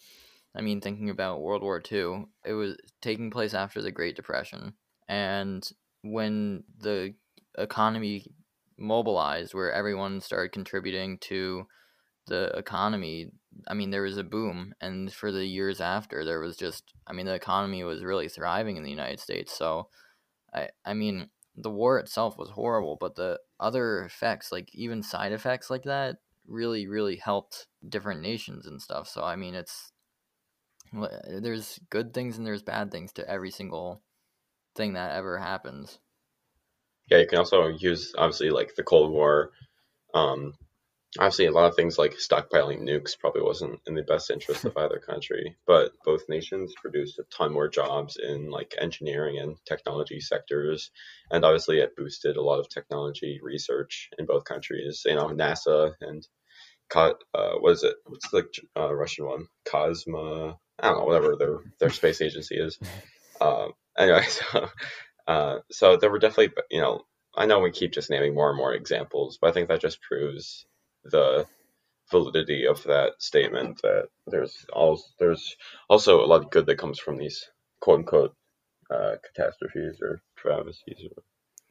I 0.54 0.60
mean, 0.60 0.82
thinking 0.82 1.10
about 1.10 1.40
World 1.40 1.62
War 1.62 1.82
II, 1.90 2.26
it 2.46 2.54
was 2.54 2.76
taking 3.02 3.32
place 3.32 3.54
after 3.54 3.82
the 3.82 3.92
Great 3.92 4.18
Depression. 4.18 4.74
And 5.08 5.66
when 6.02 6.66
the 6.80 7.14
economy 7.58 8.26
mobilized, 8.78 9.54
where 9.54 9.72
everyone 9.72 10.22
started 10.22 10.52
contributing 10.52 11.18
to 11.20 11.68
the 12.28 12.52
economy, 12.58 13.32
I 13.68 13.74
mean, 13.74 13.90
there 13.90 14.04
was 14.04 14.18
a 14.18 14.24
boom, 14.24 14.74
and 14.82 15.12
for 15.12 15.32
the 15.32 15.46
years 15.46 15.82
after, 15.82 16.24
there 16.24 16.40
was 16.40 16.58
just, 16.58 16.94
I 17.08 17.14
mean, 17.14 17.26
the 17.26 17.34
economy 17.34 17.84
was 17.84 18.04
really 18.04 18.28
thriving 18.28 18.78
in 18.78 18.84
the 18.84 18.90
United 18.90 19.20
States. 19.20 19.58
So, 19.58 19.90
I, 20.54 20.70
I 20.86 20.94
mean, 20.94 21.30
the 21.56 21.72
war 21.72 21.98
itself 22.00 22.38
was 22.38 22.50
horrible, 22.52 22.98
but 23.00 23.16
the 23.16 23.40
other 23.60 24.04
effects, 24.04 24.52
like 24.52 24.70
even 24.74 25.02
side 25.02 25.32
effects 25.32 25.70
like 25.70 25.84
that, 25.84 26.18
really, 26.46 26.88
really 26.88 27.16
helped 27.16 27.68
different 27.88 28.22
nations 28.22 28.68
and 28.68 28.82
stuff. 28.82 29.08
So, 29.08 29.24
I 29.24 29.36
mean, 29.36 29.56
it's 29.56 29.92
there's 31.28 31.80
good 31.90 32.14
things 32.14 32.38
and 32.38 32.46
there's 32.46 32.64
bad 32.64 32.92
things 32.92 33.12
to 33.14 33.30
every 33.30 33.52
single 33.52 34.02
thing 34.76 34.94
that 34.94 35.12
ever 35.12 35.38
happens. 35.38 36.00
Yeah, 37.10 37.20
you 37.20 37.28
can 37.28 37.40
also 37.40 37.68
use 37.68 38.14
obviously 38.18 38.50
like 38.50 38.76
the 38.76 38.84
Cold 38.84 39.12
War 39.12 39.52
um, 40.14 40.54
obviously 41.20 41.46
a 41.46 41.52
lot 41.52 41.68
of 41.68 41.76
things 41.76 41.98
like 41.98 42.16
stockpiling 42.16 42.82
nukes 42.82 43.18
probably 43.18 43.42
wasn't 43.42 43.80
in 43.88 43.96
the 43.96 44.04
best 44.04 44.30
interest 44.30 44.66
of 44.66 44.76
either 44.78 45.00
country 45.00 45.56
but 45.66 45.92
both 46.06 46.28
nations 46.28 46.74
produced 46.82 47.18
a 47.20 47.24
ton 47.36 47.54
more 47.54 47.68
jobs 47.68 48.18
in 48.18 48.50
like 48.52 48.76
engineering 48.80 49.38
and 49.40 49.58
technology 49.66 50.20
sectors 50.20 50.92
and 51.32 51.46
obviously 51.46 51.80
it 51.80 51.96
boosted 51.96 52.36
a 52.36 52.42
lot 52.42 52.60
of 52.60 52.70
technology 52.70 53.40
research 53.42 54.10
in 54.20 54.26
both 54.26 54.44
countries. 54.44 55.04
You 55.06 55.16
know 55.16 55.28
nasa 55.28 55.94
and 56.02 56.28
uh, 56.96 57.54
what 57.60 57.72
is 57.74 57.84
it? 57.84 57.96
What's 58.06 58.30
the 58.30 58.48
uh, 58.78 58.94
russian 58.94 59.26
one? 59.26 59.48
Cosma 59.68 60.58
i 60.80 60.88
don't 60.88 61.00
know 61.00 61.06
whatever 61.06 61.36
their 61.36 61.60
their 61.80 61.90
space 61.90 62.22
agency 62.22 62.56
is. 62.56 62.78
Uh, 63.42 63.68
anyway 63.98 64.24
so 64.28 64.70
uh, 65.28 65.60
so 65.72 65.98
there 65.98 66.10
were 66.10 66.20
definitely 66.20 66.54
you 66.72 66.82
know 66.82 67.06
I 67.36 67.46
know 67.46 67.60
we 67.60 67.72
keep 67.72 67.92
just 67.92 68.10
naming 68.10 68.34
more 68.34 68.50
and 68.50 68.58
more 68.58 68.74
examples, 68.74 69.38
but 69.40 69.50
I 69.50 69.54
think 69.54 69.68
that 69.68 69.82
just 69.82 70.02
proves 70.02 70.66
the 71.04 71.46
validity 72.10 72.66
of 72.66 72.84
that 72.84 73.14
statement 73.20 73.82
that 73.84 74.08
there's 74.28 74.66
all 74.74 75.02
there's 75.20 75.56
also 75.90 76.24
a 76.24 76.28
lot 76.28 76.44
of 76.44 76.52
good 76.52 76.66
that 76.66 76.78
comes 76.78 77.00
from 77.00 77.18
these 77.18 77.50
quote 77.80 78.00
unquote 78.00 78.36
uh, 78.90 79.16
catastrophes 79.24 80.00
or 80.02 80.22
travesties. 80.36 81.08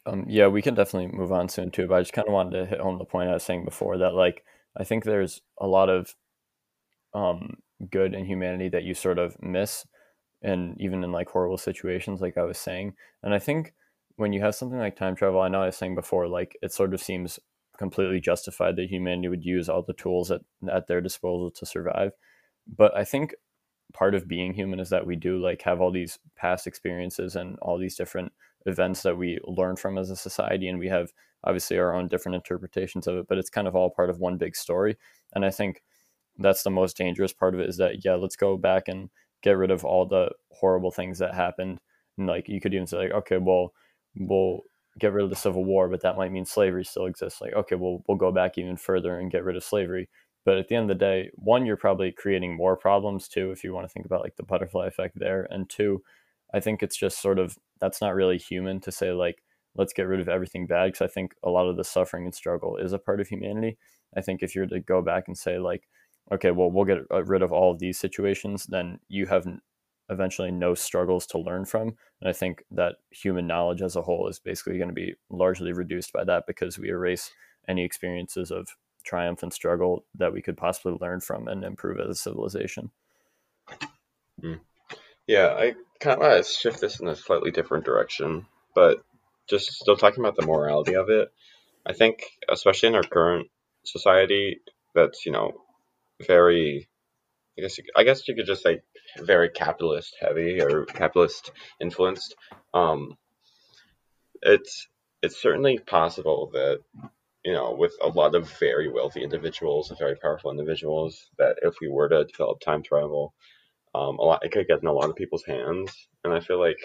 Um, 0.04 0.24
yeah, 0.28 0.46
we 0.46 0.62
can 0.62 0.74
definitely 0.74 1.16
move 1.16 1.32
on 1.32 1.48
soon 1.48 1.70
too. 1.70 1.88
But 1.88 1.96
I 1.96 2.00
just 2.00 2.12
kind 2.12 2.28
of 2.28 2.34
wanted 2.34 2.58
to 2.58 2.66
hit 2.66 2.80
home 2.80 2.98
the 2.98 3.04
point 3.04 3.30
I 3.30 3.34
was 3.34 3.42
saying 3.42 3.64
before 3.64 3.98
that 3.98 4.14
like 4.14 4.44
I 4.76 4.84
think 4.84 5.04
there's 5.04 5.40
a 5.58 5.66
lot 5.66 5.88
of 5.88 6.14
um, 7.14 7.56
good 7.90 8.14
in 8.14 8.26
humanity 8.26 8.68
that 8.68 8.84
you 8.84 8.94
sort 8.94 9.18
of 9.18 9.42
miss, 9.42 9.86
and 10.42 10.80
even 10.80 11.02
in 11.04 11.12
like 11.12 11.28
horrible 11.28 11.58
situations, 11.58 12.20
like 12.20 12.36
I 12.36 12.44
was 12.44 12.58
saying. 12.58 12.94
And 13.22 13.34
I 13.34 13.38
think 13.38 13.74
when 14.16 14.32
you 14.32 14.40
have 14.40 14.54
something 14.54 14.78
like 14.78 14.96
time 14.96 15.16
travel, 15.16 15.40
I 15.40 15.48
know 15.48 15.62
I 15.62 15.66
was 15.66 15.76
saying 15.76 15.94
before, 15.94 16.28
like 16.28 16.56
it 16.62 16.72
sort 16.72 16.94
of 16.94 17.02
seems 17.02 17.38
completely 17.78 18.20
justified 18.20 18.76
that 18.76 18.88
humanity 18.90 19.28
would 19.28 19.44
use 19.44 19.68
all 19.68 19.82
the 19.82 19.92
tools 19.92 20.30
at, 20.30 20.40
at 20.70 20.86
their 20.86 21.00
disposal 21.00 21.50
to 21.50 21.66
survive. 21.66 22.12
But 22.66 22.96
I 22.96 23.04
think 23.04 23.34
part 23.92 24.14
of 24.14 24.28
being 24.28 24.54
human 24.54 24.80
is 24.80 24.90
that 24.90 25.06
we 25.06 25.16
do 25.16 25.38
like 25.38 25.62
have 25.62 25.80
all 25.80 25.90
these 25.90 26.18
past 26.36 26.66
experiences 26.66 27.36
and 27.36 27.58
all 27.60 27.78
these 27.78 27.96
different 27.96 28.32
events 28.66 29.02
that 29.02 29.16
we 29.16 29.38
learn 29.44 29.76
from 29.76 29.96
as 29.96 30.10
a 30.10 30.16
society 30.16 30.68
and 30.68 30.78
we 30.78 30.88
have 30.88 31.12
obviously 31.44 31.78
our 31.78 31.94
own 31.94 32.08
different 32.08 32.34
interpretations 32.34 33.06
of 33.06 33.16
it 33.16 33.26
but 33.28 33.38
it's 33.38 33.48
kind 33.50 33.68
of 33.68 33.76
all 33.76 33.88
part 33.88 34.10
of 34.10 34.18
one 34.18 34.36
big 34.36 34.56
story 34.56 34.96
and 35.34 35.44
i 35.44 35.50
think 35.50 35.82
that's 36.38 36.64
the 36.64 36.70
most 36.70 36.96
dangerous 36.96 37.32
part 37.32 37.54
of 37.54 37.60
it 37.60 37.68
is 37.68 37.76
that 37.76 38.04
yeah 38.04 38.14
let's 38.14 38.36
go 38.36 38.56
back 38.56 38.88
and 38.88 39.08
get 39.46 39.56
rid 39.56 39.70
of 39.70 39.84
all 39.84 40.06
the 40.06 40.30
horrible 40.50 40.90
things 40.90 41.18
that 41.18 41.34
happened 41.34 41.78
and 42.18 42.26
like 42.26 42.48
you 42.48 42.60
could 42.60 42.74
even 42.74 42.86
say 42.86 42.96
like 42.96 43.12
okay 43.12 43.38
well 43.38 43.72
we'll 44.16 44.60
get 44.98 45.12
rid 45.12 45.24
of 45.24 45.30
the 45.30 45.36
Civil 45.36 45.64
War, 45.64 45.88
but 45.88 46.00
that 46.02 46.16
might 46.16 46.32
mean 46.32 46.44
slavery 46.44 46.84
still 46.84 47.06
exists. 47.06 47.40
Like, 47.40 47.52
okay, 47.52 47.76
we'll 47.76 48.02
we'll 48.08 48.16
go 48.16 48.32
back 48.32 48.58
even 48.58 48.76
further 48.76 49.18
and 49.18 49.30
get 49.30 49.44
rid 49.44 49.56
of 49.56 49.64
slavery. 49.64 50.08
But 50.44 50.58
at 50.58 50.68
the 50.68 50.76
end 50.76 50.90
of 50.90 50.96
the 50.96 51.04
day, 51.04 51.30
one, 51.34 51.66
you're 51.66 51.76
probably 51.76 52.12
creating 52.12 52.56
more 52.56 52.76
problems 52.76 53.28
too, 53.28 53.50
if 53.50 53.64
you 53.64 53.74
want 53.74 53.84
to 53.86 53.92
think 53.92 54.06
about 54.06 54.22
like 54.22 54.36
the 54.36 54.44
butterfly 54.44 54.86
effect 54.86 55.18
there. 55.18 55.46
And 55.50 55.68
two, 55.68 56.02
I 56.54 56.60
think 56.60 56.82
it's 56.82 56.96
just 56.96 57.20
sort 57.20 57.38
of 57.38 57.56
that's 57.80 58.00
not 58.00 58.14
really 58.14 58.38
human 58.38 58.80
to 58.80 58.92
say 58.92 59.12
like 59.12 59.42
let's 59.74 59.92
get 59.92 60.06
rid 60.06 60.20
of 60.20 60.28
everything 60.28 60.66
bad 60.66 60.86
because 60.86 61.02
I 61.02 61.12
think 61.12 61.34
a 61.42 61.50
lot 61.50 61.68
of 61.68 61.76
the 61.76 61.84
suffering 61.84 62.24
and 62.24 62.34
struggle 62.34 62.76
is 62.76 62.92
a 62.92 62.98
part 62.98 63.20
of 63.20 63.28
humanity. 63.28 63.76
I 64.16 64.22
think 64.22 64.42
if 64.42 64.54
you're 64.54 64.66
to 64.66 64.80
go 64.80 65.02
back 65.02 65.24
and 65.26 65.36
say 65.36 65.58
like, 65.58 65.82
okay, 66.32 66.50
well 66.50 66.70
we'll 66.70 66.84
get 66.84 67.02
rid 67.10 67.42
of 67.42 67.52
all 67.52 67.72
of 67.72 67.78
these 67.78 67.98
situations, 67.98 68.66
then 68.66 69.00
you 69.08 69.26
have 69.26 69.46
eventually 70.08 70.50
no 70.50 70.74
struggles 70.74 71.26
to 71.26 71.38
learn 71.38 71.64
from. 71.64 71.96
And 72.20 72.28
I 72.28 72.32
think 72.32 72.64
that 72.70 72.96
human 73.10 73.46
knowledge 73.46 73.82
as 73.82 73.96
a 73.96 74.02
whole 74.02 74.28
is 74.28 74.38
basically 74.38 74.78
going 74.78 74.88
to 74.88 74.94
be 74.94 75.14
largely 75.30 75.72
reduced 75.72 76.12
by 76.12 76.24
that 76.24 76.44
because 76.46 76.78
we 76.78 76.88
erase 76.88 77.30
any 77.68 77.84
experiences 77.84 78.50
of 78.50 78.68
triumph 79.04 79.42
and 79.42 79.52
struggle 79.52 80.04
that 80.14 80.32
we 80.32 80.42
could 80.42 80.56
possibly 80.56 80.96
learn 81.00 81.20
from 81.20 81.48
and 81.48 81.64
improve 81.64 81.98
as 82.00 82.08
a 82.08 82.14
civilization. 82.14 82.90
Mm. 84.42 84.60
Yeah, 85.26 85.48
I 85.48 85.74
kind 86.00 86.22
of 86.22 86.46
shift 86.46 86.80
this 86.80 87.00
in 87.00 87.08
a 87.08 87.16
slightly 87.16 87.50
different 87.50 87.84
direction, 87.84 88.46
but 88.74 89.02
just 89.48 89.72
still 89.72 89.96
talking 89.96 90.20
about 90.20 90.36
the 90.36 90.46
morality 90.46 90.94
of 90.94 91.08
it. 91.08 91.32
I 91.84 91.92
think, 91.92 92.24
especially 92.48 92.88
in 92.88 92.94
our 92.96 93.02
current 93.02 93.48
society, 93.84 94.60
that's 94.94 95.24
you 95.26 95.32
know 95.32 95.52
very 96.26 96.88
I 97.58 97.62
guess 97.62 97.78
you, 97.78 97.84
I 97.96 98.04
guess 98.04 98.28
you 98.28 98.34
could 98.34 98.46
just 98.46 98.62
say 98.62 98.80
very 99.18 99.48
capitalist 99.48 100.16
heavy 100.20 100.60
or 100.60 100.84
capitalist 100.84 101.52
influenced. 101.80 102.34
Um, 102.74 103.16
it's 104.42 104.88
it's 105.22 105.40
certainly 105.40 105.78
possible 105.78 106.50
that 106.52 106.80
you 107.44 107.52
know 107.52 107.74
with 107.78 107.94
a 108.02 108.08
lot 108.08 108.34
of 108.34 108.50
very 108.58 108.90
wealthy 108.90 109.22
individuals, 109.22 109.92
very 109.98 110.16
powerful 110.16 110.50
individuals, 110.50 111.30
that 111.38 111.56
if 111.62 111.76
we 111.80 111.88
were 111.88 112.08
to 112.08 112.24
develop 112.24 112.60
time 112.60 112.82
travel, 112.82 113.34
um, 113.94 114.18
a 114.18 114.22
lot 114.22 114.44
it 114.44 114.52
could 114.52 114.68
get 114.68 114.82
in 114.82 114.88
a 114.88 114.92
lot 114.92 115.08
of 115.08 115.16
people's 115.16 115.44
hands, 115.44 116.08
and 116.24 116.34
I 116.34 116.40
feel 116.40 116.60
like 116.60 116.78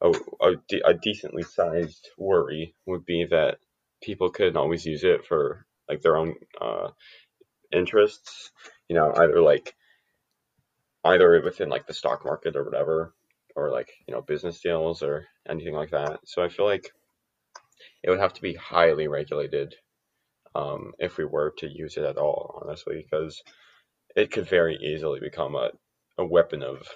a, 0.00 0.12
a, 0.40 0.54
a 0.84 0.94
decently 0.94 1.42
sized 1.42 2.10
worry 2.16 2.74
would 2.86 3.04
be 3.04 3.26
that 3.30 3.58
people 4.02 4.30
couldn't 4.30 4.56
always 4.56 4.86
use 4.86 5.02
it 5.02 5.26
for 5.26 5.66
like 5.88 6.02
their 6.02 6.16
own 6.16 6.34
uh, 6.60 6.90
interests. 7.72 8.50
You 8.88 8.96
know, 8.96 9.12
either 9.16 9.40
like 9.40 9.74
either 11.04 11.40
within 11.42 11.68
like 11.68 11.86
the 11.86 11.94
stock 11.94 12.24
market 12.24 12.56
or 12.56 12.64
whatever, 12.64 13.14
or 13.54 13.70
like 13.70 13.92
you 14.06 14.14
know 14.14 14.22
business 14.22 14.60
deals 14.60 15.02
or 15.02 15.26
anything 15.48 15.74
like 15.74 15.90
that. 15.90 16.20
So 16.24 16.42
I 16.42 16.48
feel 16.48 16.66
like 16.66 16.90
it 18.02 18.10
would 18.10 18.20
have 18.20 18.34
to 18.34 18.42
be 18.42 18.54
highly 18.54 19.08
regulated 19.08 19.74
um, 20.54 20.92
if 20.98 21.18
we 21.18 21.24
were 21.24 21.52
to 21.58 21.68
use 21.68 21.96
it 21.96 22.04
at 22.04 22.16
all, 22.16 22.62
honestly, 22.64 23.04
because 23.04 23.42
it 24.14 24.30
could 24.30 24.48
very 24.48 24.76
easily 24.76 25.20
become 25.20 25.54
a, 25.54 25.70
a 26.18 26.24
weapon 26.24 26.62
of 26.62 26.86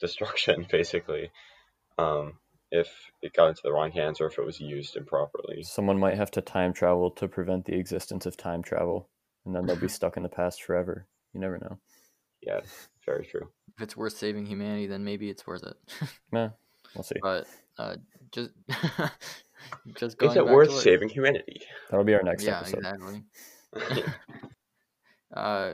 destruction, 0.00 0.66
basically, 0.70 1.30
um, 1.98 2.34
if 2.70 2.88
it 3.22 3.32
got 3.34 3.48
into 3.48 3.62
the 3.64 3.72
wrong 3.72 3.90
hands 3.90 4.20
or 4.20 4.26
if 4.26 4.38
it 4.38 4.44
was 4.44 4.60
used 4.60 4.96
improperly. 4.96 5.62
Someone 5.62 5.98
might 5.98 6.16
have 6.16 6.30
to 6.32 6.40
time 6.40 6.72
travel 6.72 7.10
to 7.12 7.28
prevent 7.28 7.64
the 7.64 7.74
existence 7.74 8.26
of 8.26 8.36
time 8.36 8.62
travel, 8.62 9.08
and 9.44 9.54
then 9.54 9.66
they'll 9.66 9.76
be 9.76 9.88
stuck 9.88 10.16
in 10.16 10.22
the 10.22 10.28
past 10.28 10.62
forever. 10.62 11.06
You 11.32 11.40
never 11.40 11.58
know. 11.58 11.78
Yeah, 12.42 12.60
very 13.04 13.24
true. 13.24 13.48
If 13.76 13.82
it's 13.82 13.96
worth 13.96 14.16
saving 14.16 14.46
humanity, 14.46 14.86
then 14.86 15.04
maybe 15.04 15.30
it's 15.30 15.46
worth 15.46 15.64
it. 15.64 15.76
yeah, 16.32 16.50
we'll 16.94 17.02
see. 17.02 17.16
But 17.22 17.46
uh, 17.78 17.96
just 18.32 18.50
just 19.94 20.18
going. 20.18 20.32
Is 20.32 20.36
it 20.36 20.46
worth 20.46 20.72
saving 20.72 21.08
humanity? 21.08 21.62
That'll 21.90 22.04
be 22.04 22.14
our 22.14 22.22
next 22.22 22.44
yeah, 22.44 22.60
episode. 22.60 22.78
exactly. 22.78 23.24
uh, 25.34 25.70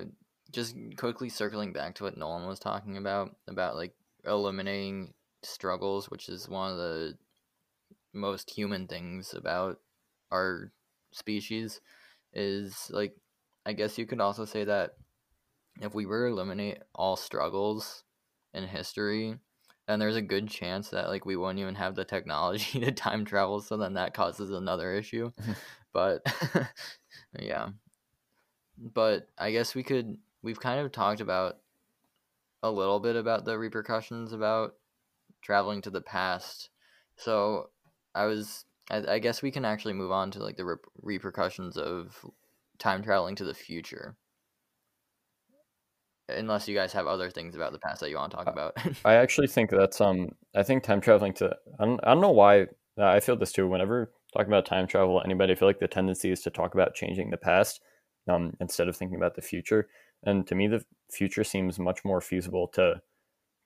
just 0.53 0.77
quickly 0.97 1.29
circling 1.29 1.73
back 1.73 1.95
to 1.97 2.05
what 2.05 2.17
Nolan 2.17 2.47
was 2.47 2.59
talking 2.59 2.97
about 2.97 3.37
about 3.49 3.77
like 3.77 3.95
eliminating 4.25 5.13
struggles, 5.43 6.11
which 6.11 6.29
is 6.29 6.49
one 6.49 6.73
of 6.73 6.79
the 6.79 7.15
most 8.13 8.51
human 8.51 8.87
things 8.87 9.35
about 9.35 9.79
our 10.31 10.73
species, 11.13 11.81
is 12.33 12.91
like 12.93 13.15
I 13.67 13.73
guess 13.73 13.99
you 13.99 14.07
could 14.07 14.21
also 14.21 14.45
say 14.45 14.65
that 14.65 14.95
if 15.81 15.95
we 15.95 16.07
were 16.07 16.29
to 16.29 16.33
eliminate 16.33 16.79
all 16.95 17.17
struggles 17.17 18.05
in 18.55 18.67
history, 18.67 19.37
then 19.87 19.99
there's 19.99 20.17
a 20.17 20.23
good 20.23 20.49
chance 20.49 20.91
that 20.91 21.09
like 21.09 21.25
we 21.25 21.37
won't 21.37 21.59
even 21.59 21.75
have 21.75 21.95
the 21.95 22.05
technology 22.05 22.81
to 22.85 22.93
time 22.93 23.25
travel, 23.25 23.61
so 23.61 23.77
then 23.77 23.95
that 23.95 24.15
causes 24.15 24.51
another 24.51 24.95
issue. 24.95 25.33
but 25.93 26.25
yeah. 27.39 27.71
But 28.79 29.29
I 29.37 29.51
guess 29.53 29.75
we 29.75 29.83
could 29.83 30.17
we've 30.43 30.61
kind 30.61 30.81
of 30.81 30.93
talked 30.93 31.21
about 31.21 31.59
a 32.63 32.71
little 32.71 33.01
bit 33.01 33.17
about 33.17 33.45
the 33.45 33.59
repercussions 33.59 34.33
about 34.33 34.75
traveling 35.43 35.83
to 35.83 35.91
the 35.91 36.01
past. 36.01 36.71
So 37.17 37.71
I 38.15 38.27
was 38.27 38.65
I, 38.91 39.15
I 39.15 39.19
guess 39.19 39.43
we 39.43 39.51
can 39.51 39.65
actually 39.65 39.95
move 39.95 40.13
on 40.13 40.31
to 40.33 40.43
like 40.43 40.57
the 40.57 40.65
rep- 40.65 40.87
repercussions 41.03 41.77
of 41.77 42.25
time 42.81 43.03
traveling 43.03 43.37
to 43.37 43.45
the 43.45 43.55
future 43.55 44.17
unless 46.29 46.69
you 46.69 46.75
guys 46.75 46.93
have 46.93 47.07
other 47.07 47.31
things 47.31 47.55
about 47.55 47.73
the 47.73 47.79
past 47.79 48.01
that 48.01 48.11
you 48.11 48.17
want 48.17 48.31
to 48.31 48.37
talk 48.37 48.47
about. 48.47 48.77
I 49.05 49.15
actually 49.15 49.47
think 49.47 49.71
that's 49.71 50.01
um 50.01 50.31
I 50.55 50.63
think 50.63 50.83
time 50.83 51.01
traveling 51.01 51.33
to 51.35 51.57
I 51.79 51.85
don't, 51.85 52.01
I 52.03 52.13
don't 52.13 52.21
know 52.21 52.31
why 52.31 52.63
uh, 52.99 53.05
I 53.05 53.21
feel 53.21 53.37
this 53.37 53.53
too 53.53 53.69
whenever 53.69 54.13
talking 54.33 54.49
about 54.49 54.67
time 54.67 54.87
travel 54.87 55.21
anybody 55.25 55.53
I 55.53 55.57
feel 55.57 55.69
like 55.69 55.81
the 55.81 55.89
tendency 55.89 56.31
is 56.31 56.41
to 56.43 56.51
talk 56.51 56.75
about 56.75 56.95
changing 56.95 57.31
the 57.31 57.37
past 57.37 57.81
um 58.29 58.57
instead 58.61 58.89
of 58.89 58.97
thinking 58.97 59.17
about 59.17 59.35
the 59.35 59.43
future 59.43 59.89
and 60.25 60.47
to 60.47 60.55
me 60.55 60.69
the 60.69 60.85
future 61.11 61.45
seems 61.45 61.79
much 61.79 62.05
more 62.05 62.21
feasible 62.21 62.69
to 62.69 63.01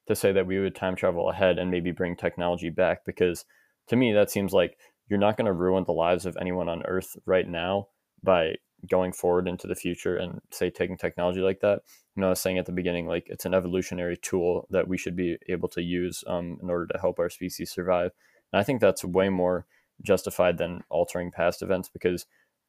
to 0.07 0.15
say 0.15 0.33
that 0.33 0.47
we 0.47 0.59
would 0.59 0.75
time 0.75 0.97
travel 0.97 1.31
ahead 1.31 1.59
and 1.59 1.71
maybe 1.71 1.91
bring 1.91 2.17
technology 2.17 2.71
back 2.71 3.05
because 3.05 3.45
to 3.89 3.97
me 3.97 4.13
that 4.13 4.31
seems 4.31 4.53
like 4.53 4.79
you're 5.09 5.19
not 5.19 5.37
going 5.37 5.47
to 5.47 5.53
ruin 5.53 5.85
the 5.85 5.93
lives 5.93 6.25
of 6.27 6.37
anyone 6.41 6.69
on 6.69 6.83
earth 6.87 7.17
right 7.27 7.49
now 7.49 7.89
by 8.23 8.55
going 8.89 9.13
forward 9.13 9.49
into 9.49 9.67
the 9.67 9.75
future 9.75 10.17
and 10.17 10.41
say 10.51 10.71
taking 10.71 10.97
technology 10.97 11.41
like 11.41 11.61
that. 11.61 11.83
You 12.17 12.21
know 12.21 12.29
i 12.29 12.31
was 12.31 12.41
saying 12.41 12.59
at 12.59 12.67
the 12.67 12.73
beginning 12.73 13.07
like 13.07 13.27
it's 13.29 13.45
an 13.45 13.55
evolutionary 13.55 14.17
tool 14.17 14.67
that 14.71 14.89
we 14.89 14.97
should 14.97 15.17
be 15.17 15.37
able 15.49 15.69
to 15.71 15.83
use 15.83 16.23
um, 16.27 16.59
in 16.63 16.71
order 16.71 16.87
to 16.87 16.99
help 16.99 17.19
our 17.19 17.31
species 17.31 17.71
survive. 17.71 18.13
And 18.53 18.61
i 18.61 18.63
think 18.63 18.81
that's 18.81 19.05
way 19.05 19.29
more 19.29 19.67
justified 20.03 20.59
than 20.59 20.83
altering 20.91 21.31
past 21.31 21.63
events 21.63 21.89
because 21.89 22.27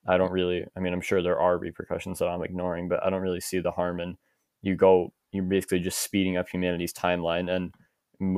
i 0.08 0.18
don't 0.18 0.32
really 0.32 0.64
i 0.76 0.80
mean 0.80 0.94
i'm 0.94 1.02
sure 1.02 1.24
there 1.24 1.40
are 1.40 1.58
repercussions 1.58 2.20
that 2.20 2.28
i'm 2.28 2.44
ignoring 2.44 2.88
but 2.88 3.04
i 3.04 3.10
don't 3.10 3.24
really 3.24 3.40
see 3.40 3.60
the 3.60 3.72
harm 3.72 4.00
in 4.00 4.16
you 4.62 4.76
go 4.76 5.12
you're 5.32 5.44
basically 5.44 5.80
just 5.80 6.00
speeding 6.00 6.38
up 6.38 6.48
humanity's 6.48 6.94
timeline 6.94 7.50
and 7.50 7.74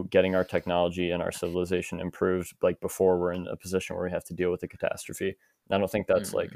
getting 0.09 0.35
our 0.35 0.43
technology 0.43 1.11
and 1.11 1.21
our 1.21 1.31
civilization 1.31 1.99
improved 1.99 2.53
like 2.61 2.79
before 2.79 3.19
we're 3.19 3.33
in 3.33 3.47
a 3.47 3.55
position 3.55 3.95
where 3.95 4.05
we 4.05 4.11
have 4.11 4.23
to 4.25 4.33
deal 4.33 4.51
with 4.51 4.63
a 4.63 4.67
catastrophe. 4.67 5.35
I 5.69 5.77
don't 5.77 5.91
think 5.91 6.07
that's 6.07 6.33
like 6.33 6.51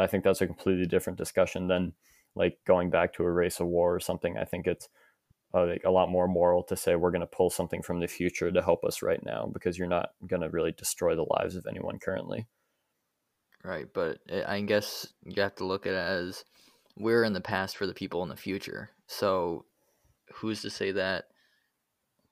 I 0.00 0.06
think 0.06 0.24
that's 0.24 0.40
a 0.40 0.46
completely 0.46 0.86
different 0.86 1.18
discussion 1.18 1.68
than 1.68 1.92
like 2.34 2.58
going 2.66 2.90
back 2.90 3.12
to 3.14 3.24
a 3.24 3.30
race 3.30 3.60
of 3.60 3.66
war 3.66 3.94
or 3.94 4.00
something. 4.00 4.38
I 4.38 4.44
think 4.44 4.66
it's 4.66 4.88
uh, 5.52 5.66
like 5.66 5.84
a 5.84 5.90
lot 5.90 6.08
more 6.08 6.28
moral 6.28 6.62
to 6.64 6.76
say 6.76 6.94
we're 6.94 7.10
going 7.10 7.20
to 7.20 7.26
pull 7.26 7.50
something 7.50 7.82
from 7.82 8.00
the 8.00 8.06
future 8.06 8.50
to 8.50 8.62
help 8.62 8.84
us 8.84 9.02
right 9.02 9.24
now 9.24 9.50
because 9.52 9.76
you're 9.76 9.88
not 9.88 10.10
going 10.26 10.42
to 10.42 10.48
really 10.50 10.72
destroy 10.72 11.14
the 11.16 11.26
lives 11.38 11.56
of 11.56 11.66
anyone 11.68 11.98
currently. 11.98 12.46
Right, 13.64 13.86
but 13.92 14.18
I 14.46 14.62
guess 14.62 15.06
you 15.24 15.42
have 15.42 15.56
to 15.56 15.66
look 15.66 15.86
at 15.86 15.92
it 15.92 15.96
as 15.96 16.44
we're 16.96 17.24
in 17.24 17.34
the 17.34 17.40
past 17.40 17.76
for 17.76 17.86
the 17.86 17.94
people 17.94 18.22
in 18.22 18.28
the 18.28 18.36
future. 18.36 18.90
So 19.06 19.66
who's 20.32 20.62
to 20.62 20.70
say 20.70 20.92
that 20.92 21.24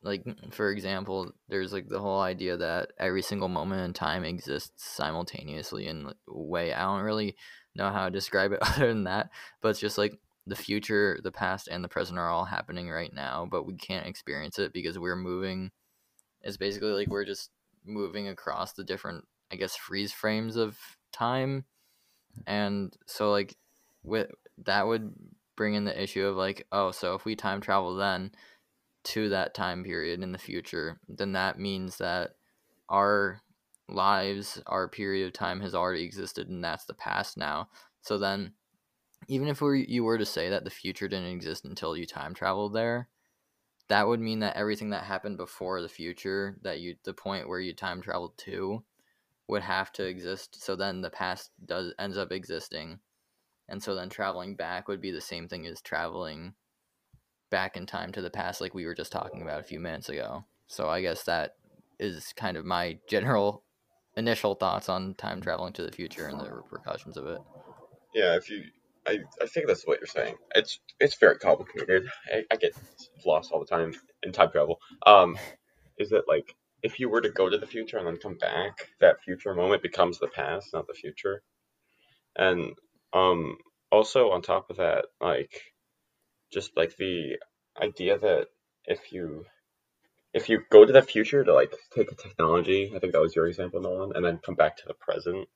like 0.02 0.24
for 0.50 0.70
example 0.70 1.32
there's 1.48 1.72
like 1.72 1.88
the 1.88 1.98
whole 1.98 2.20
idea 2.20 2.56
that 2.56 2.92
every 2.98 3.22
single 3.22 3.48
moment 3.48 3.82
in 3.82 3.92
time 3.92 4.24
exists 4.24 4.84
simultaneously 4.84 5.86
in 5.86 6.06
a 6.06 6.12
way 6.28 6.72
i 6.72 6.82
don't 6.82 7.02
really 7.02 7.34
know 7.74 7.90
how 7.90 8.06
to 8.06 8.10
describe 8.10 8.52
it 8.52 8.58
other 8.62 8.88
than 8.88 9.04
that 9.04 9.30
but 9.60 9.68
it's 9.68 9.80
just 9.80 9.98
like 9.98 10.18
the 10.46 10.56
future 10.56 11.18
the 11.22 11.32
past 11.32 11.68
and 11.68 11.84
the 11.84 11.88
present 11.88 12.18
are 12.18 12.28
all 12.28 12.44
happening 12.44 12.88
right 12.88 13.12
now 13.12 13.46
but 13.50 13.66
we 13.66 13.74
can't 13.74 14.06
experience 14.06 14.58
it 14.58 14.72
because 14.72 14.98
we're 14.98 15.16
moving 15.16 15.70
it's 16.42 16.56
basically 16.56 16.92
like 16.92 17.08
we're 17.08 17.24
just 17.24 17.50
moving 17.84 18.28
across 18.28 18.72
the 18.72 18.84
different 18.84 19.24
i 19.52 19.56
guess 19.56 19.76
freeze 19.76 20.12
frames 20.12 20.56
of 20.56 20.78
time 21.12 21.64
and 22.46 22.96
so 23.06 23.30
like 23.30 23.56
with 24.02 24.30
that 24.64 24.86
would 24.86 25.12
bring 25.56 25.74
in 25.74 25.84
the 25.84 26.02
issue 26.02 26.24
of 26.24 26.36
like 26.36 26.66
oh 26.72 26.90
so 26.90 27.14
if 27.14 27.24
we 27.24 27.36
time 27.36 27.60
travel 27.60 27.94
then 27.96 28.30
to 29.08 29.30
that 29.30 29.54
time 29.54 29.84
period 29.84 30.22
in 30.22 30.32
the 30.32 30.38
future, 30.38 31.00
then 31.08 31.32
that 31.32 31.58
means 31.58 31.96
that 31.96 32.32
our 32.90 33.40
lives, 33.88 34.60
our 34.66 34.88
period 34.88 35.26
of 35.26 35.32
time 35.32 35.60
has 35.60 35.74
already 35.74 36.04
existed 36.04 36.48
and 36.48 36.62
that's 36.62 36.84
the 36.84 36.94
past 36.94 37.36
now. 37.36 37.68
So 38.02 38.18
then 38.18 38.52
even 39.28 39.48
if 39.48 39.60
we, 39.60 39.86
you 39.88 40.04
were 40.04 40.18
to 40.18 40.26
say 40.26 40.50
that 40.50 40.64
the 40.64 40.70
future 40.70 41.08
didn't 41.08 41.30
exist 41.30 41.64
until 41.64 41.96
you 41.96 42.06
time 42.06 42.34
traveled 42.34 42.74
there, 42.74 43.08
that 43.88 44.06
would 44.06 44.20
mean 44.20 44.40
that 44.40 44.56
everything 44.56 44.90
that 44.90 45.04
happened 45.04 45.36
before 45.36 45.80
the 45.80 45.88
future, 45.88 46.58
that 46.62 46.80
you 46.80 46.96
the 47.04 47.14
point 47.14 47.48
where 47.48 47.60
you 47.60 47.74
time 47.74 48.00
traveled 48.00 48.36
to, 48.38 48.84
would 49.48 49.62
have 49.62 49.90
to 49.92 50.04
exist. 50.04 50.62
So 50.62 50.76
then 50.76 51.00
the 51.00 51.10
past 51.10 51.50
does 51.64 51.94
ends 51.98 52.18
up 52.18 52.30
existing, 52.30 53.00
and 53.68 53.82
so 53.82 53.94
then 53.94 54.10
traveling 54.10 54.56
back 54.56 54.88
would 54.88 55.00
be 55.00 55.10
the 55.10 55.20
same 55.20 55.48
thing 55.48 55.66
as 55.66 55.80
traveling 55.80 56.54
back 57.50 57.76
in 57.76 57.86
time 57.86 58.12
to 58.12 58.20
the 58.20 58.30
past, 58.30 58.60
like 58.60 58.74
we 58.74 58.84
were 58.84 58.94
just 58.94 59.12
talking 59.12 59.40
about 59.40 59.60
a 59.60 59.64
few 59.64 59.80
minutes 59.80 60.10
ago. 60.10 60.44
So 60.66 60.88
I 60.88 61.00
guess 61.00 61.24
that 61.24 61.56
is 61.98 62.34
kind 62.36 62.58
of 62.58 62.66
my 62.66 62.98
general 63.08 63.64
initial 64.18 64.54
thoughts 64.54 64.88
on 64.88 65.14
time 65.14 65.40
traveling 65.40 65.72
to 65.74 65.82
the 65.82 65.92
future 65.92 66.26
and 66.26 66.40
the 66.40 66.52
repercussions 66.52 67.16
of 67.16 67.26
it. 67.26 67.38
Yeah, 68.14 68.34
if 68.34 68.50
you, 68.50 68.64
I, 69.06 69.20
I 69.40 69.46
think 69.46 69.68
that's 69.68 69.86
what 69.86 70.00
you're 70.00 70.06
saying. 70.06 70.34
It's 70.54 70.80
it's 71.00 71.16
very 71.16 71.38
complicated. 71.38 72.08
I, 72.32 72.42
I 72.50 72.56
get 72.56 72.72
lost 73.24 73.52
all 73.52 73.60
the 73.60 73.66
time 73.66 73.94
in 74.24 74.32
time 74.32 74.50
travel. 74.50 74.80
Um, 75.06 75.38
is 75.98 76.10
that 76.10 76.28
like 76.28 76.54
if 76.82 77.00
you 77.00 77.08
were 77.08 77.20
to 77.20 77.30
go 77.30 77.48
to 77.48 77.58
the 77.58 77.66
future 77.66 77.98
and 77.98 78.06
then 78.06 78.18
come 78.18 78.36
back, 78.36 78.88
that 79.00 79.22
future 79.22 79.54
moment 79.54 79.82
becomes 79.82 80.18
the 80.18 80.28
past, 80.28 80.72
not 80.72 80.86
the 80.86 80.94
future. 80.94 81.42
And 82.36 82.72
um, 83.12 83.56
also 83.90 84.30
on 84.30 84.42
top 84.42 84.70
of 84.70 84.76
that, 84.76 85.06
like 85.20 85.62
just 86.52 86.76
like 86.76 86.96
the 86.96 87.36
idea 87.80 88.18
that 88.18 88.48
if 88.84 89.12
you 89.12 89.44
if 90.34 90.48
you 90.48 90.60
go 90.70 90.84
to 90.84 90.92
the 90.92 91.02
future 91.02 91.44
to 91.44 91.54
like 91.54 91.74
take 91.94 92.10
a 92.12 92.14
technology, 92.14 92.92
I 92.94 92.98
think 92.98 93.12
that 93.12 93.20
was 93.20 93.34
your 93.34 93.46
example, 93.46 93.80
Nolan, 93.80 94.12
and 94.14 94.24
then 94.24 94.38
come 94.38 94.54
back 94.54 94.76
to 94.78 94.84
the 94.86 94.94
present, 94.94 95.48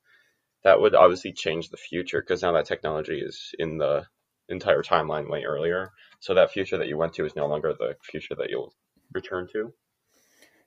that 0.63 0.79
would 0.79 0.95
obviously 0.95 1.33
change 1.33 1.69
the 1.69 1.77
future 1.77 2.21
because 2.21 2.41
now 2.41 2.53
that 2.53 2.65
technology 2.65 3.19
is 3.19 3.51
in 3.59 3.77
the 3.77 4.05
entire 4.49 4.81
timeline 4.81 5.29
way 5.29 5.43
earlier. 5.43 5.91
So 6.19 6.33
that 6.33 6.51
future 6.51 6.77
that 6.77 6.87
you 6.87 6.97
went 6.97 7.13
to 7.13 7.25
is 7.25 7.35
no 7.35 7.47
longer 7.47 7.73
the 7.77 7.95
future 8.03 8.35
that 8.35 8.49
you'll 8.49 8.73
return 9.13 9.47
to. 9.53 9.73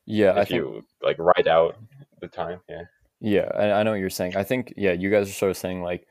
Yeah, 0.05 0.33
if 0.33 0.37
I 0.37 0.45
think... 0.45 0.51
you 0.51 0.83
like 1.03 1.19
ride 1.19 1.49
out 1.49 1.77
the 2.21 2.29
time. 2.29 2.61
Yeah. 2.69 2.83
Yeah, 3.19 3.51
I, 3.55 3.73
I 3.73 3.83
know 3.83 3.93
what 3.93 4.01
you're 4.01 4.11
saying. 4.11 4.37
I 4.37 4.45
think 4.45 4.75
yeah, 4.77 4.93
you 4.93 5.11
guys 5.11 5.29
are 5.29 5.33
sort 5.33 5.51
of 5.51 5.57
saying 5.57 5.83
like 5.83 6.07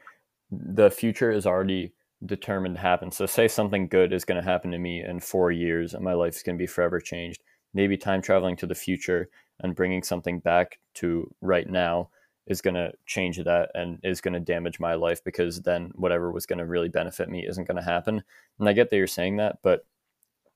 the 0.51 0.89
future 0.89 1.31
is 1.31 1.45
already 1.45 1.93
determined 2.25 2.75
to 2.75 2.81
happen. 2.81 3.11
So, 3.11 3.25
say 3.27 3.47
something 3.47 3.87
good 3.87 4.11
is 4.11 4.25
going 4.25 4.41
to 4.41 4.49
happen 4.49 4.71
to 4.71 4.79
me 4.79 5.03
in 5.03 5.19
four 5.19 5.51
years 5.51 5.93
and 5.93 6.03
my 6.03 6.13
life 6.13 6.35
is 6.35 6.43
going 6.43 6.57
to 6.57 6.61
be 6.61 6.67
forever 6.67 6.99
changed. 6.99 7.43
Maybe 7.75 7.95
time 7.95 8.23
traveling 8.23 8.55
to 8.57 8.65
the 8.65 8.73
future 8.73 9.29
and 9.59 9.75
bringing 9.75 10.01
something 10.01 10.39
back 10.39 10.79
to 10.95 11.31
right 11.41 11.69
now 11.69 12.09
is 12.47 12.61
going 12.61 12.75
to 12.75 12.91
change 13.05 13.37
that 13.37 13.69
and 13.73 13.99
is 14.03 14.21
going 14.21 14.33
to 14.33 14.39
damage 14.39 14.79
my 14.79 14.93
life 14.95 15.23
because 15.23 15.61
then 15.61 15.91
whatever 15.95 16.31
was 16.31 16.45
going 16.45 16.59
to 16.59 16.65
really 16.65 16.89
benefit 16.89 17.29
me 17.29 17.45
isn't 17.45 17.67
going 17.67 17.77
to 17.77 17.83
happen. 17.83 18.23
And 18.59 18.69
I 18.69 18.73
get 18.73 18.89
that 18.89 18.97
you're 18.97 19.07
saying 19.07 19.37
that, 19.37 19.57
but 19.61 19.85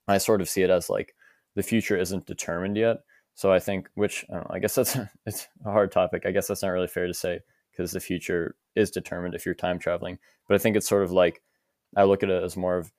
I 0.08 0.18
sort 0.18 0.42
of 0.42 0.50
see 0.50 0.62
it 0.62 0.70
as 0.70 0.90
like 0.90 1.16
the 1.56 1.64
future 1.64 1.98
isn't 1.98 2.26
determined 2.26 2.78
yet. 2.78 2.98
So 3.34 3.52
I 3.52 3.60
think, 3.60 3.90
which 3.96 4.26
I, 4.30 4.36
know, 4.36 4.48
I 4.50 4.60
guess 4.60 4.76
that's 4.76 4.98
it's 5.26 5.48
a 5.66 5.72
hard 5.72 5.92
topic. 5.92 6.24
I 6.26 6.32
guess 6.32 6.48
that's 6.48 6.62
not 6.62 6.70
really 6.70 6.88
fair 6.88 7.08
to 7.08 7.14
say 7.14 7.40
because 7.72 7.92
the 7.92 8.00
future 8.00 8.56
is 8.76 8.92
determined 8.92 9.34
if 9.34 9.46
you're 9.46 9.56
time 9.56 9.80
traveling. 9.80 10.20
But 10.48 10.56
I 10.56 10.58
think 10.58 10.76
it's 10.76 10.88
sort 10.88 11.04
of 11.04 11.12
like 11.12 11.42
I 11.96 12.04
look 12.04 12.22
at 12.24 12.30
it 12.30 12.44
as 12.44 12.56
more 12.56 12.78
of 12.78 12.92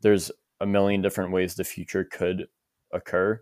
there's 0.00 0.32
a 0.60 0.66
million 0.66 1.02
different 1.02 1.32
ways 1.32 1.54
the 1.54 1.64
future 1.64 2.04
could 2.04 2.46
occur 2.92 3.40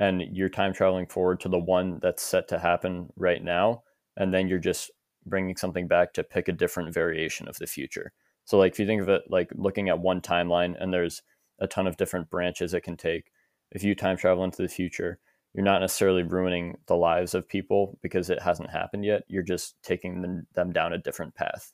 and 0.00 0.22
you're 0.32 0.48
time 0.48 0.72
traveling 0.72 1.06
forward 1.06 1.40
to 1.40 1.48
the 1.48 1.58
one 1.58 1.98
that's 2.02 2.22
set 2.22 2.48
to 2.48 2.58
happen 2.58 3.08
right 3.16 3.42
now 3.42 3.82
and 4.16 4.32
then 4.32 4.48
you're 4.48 4.58
just 4.58 4.90
bringing 5.26 5.56
something 5.56 5.86
back 5.88 6.12
to 6.12 6.24
pick 6.24 6.48
a 6.48 6.52
different 6.52 6.92
variation 6.94 7.48
of 7.48 7.56
the 7.58 7.66
future. 7.66 8.12
So 8.44 8.58
like 8.58 8.72
if 8.72 8.80
you 8.80 8.86
think 8.86 9.02
of 9.02 9.08
it 9.08 9.22
like 9.28 9.50
looking 9.54 9.88
at 9.88 9.98
one 9.98 10.20
timeline 10.20 10.74
and 10.80 10.92
there's 10.92 11.22
a 11.58 11.66
ton 11.66 11.86
of 11.86 11.96
different 11.96 12.30
branches 12.30 12.74
it 12.74 12.82
can 12.82 12.96
take 12.96 13.30
if 13.72 13.82
you 13.82 13.94
time 13.94 14.16
travel 14.16 14.44
into 14.44 14.62
the 14.62 14.68
future 14.68 15.18
you're 15.54 15.64
not 15.64 15.80
necessarily 15.80 16.22
ruining 16.22 16.78
the 16.86 16.94
lives 16.94 17.34
of 17.34 17.48
people 17.48 17.98
because 18.02 18.30
it 18.30 18.40
hasn't 18.42 18.70
happened 18.70 19.04
yet. 19.04 19.22
You're 19.28 19.42
just 19.42 19.74
taking 19.82 20.20
them, 20.22 20.46
them 20.54 20.72
down 20.72 20.92
a 20.92 20.98
different 20.98 21.34
path 21.34 21.72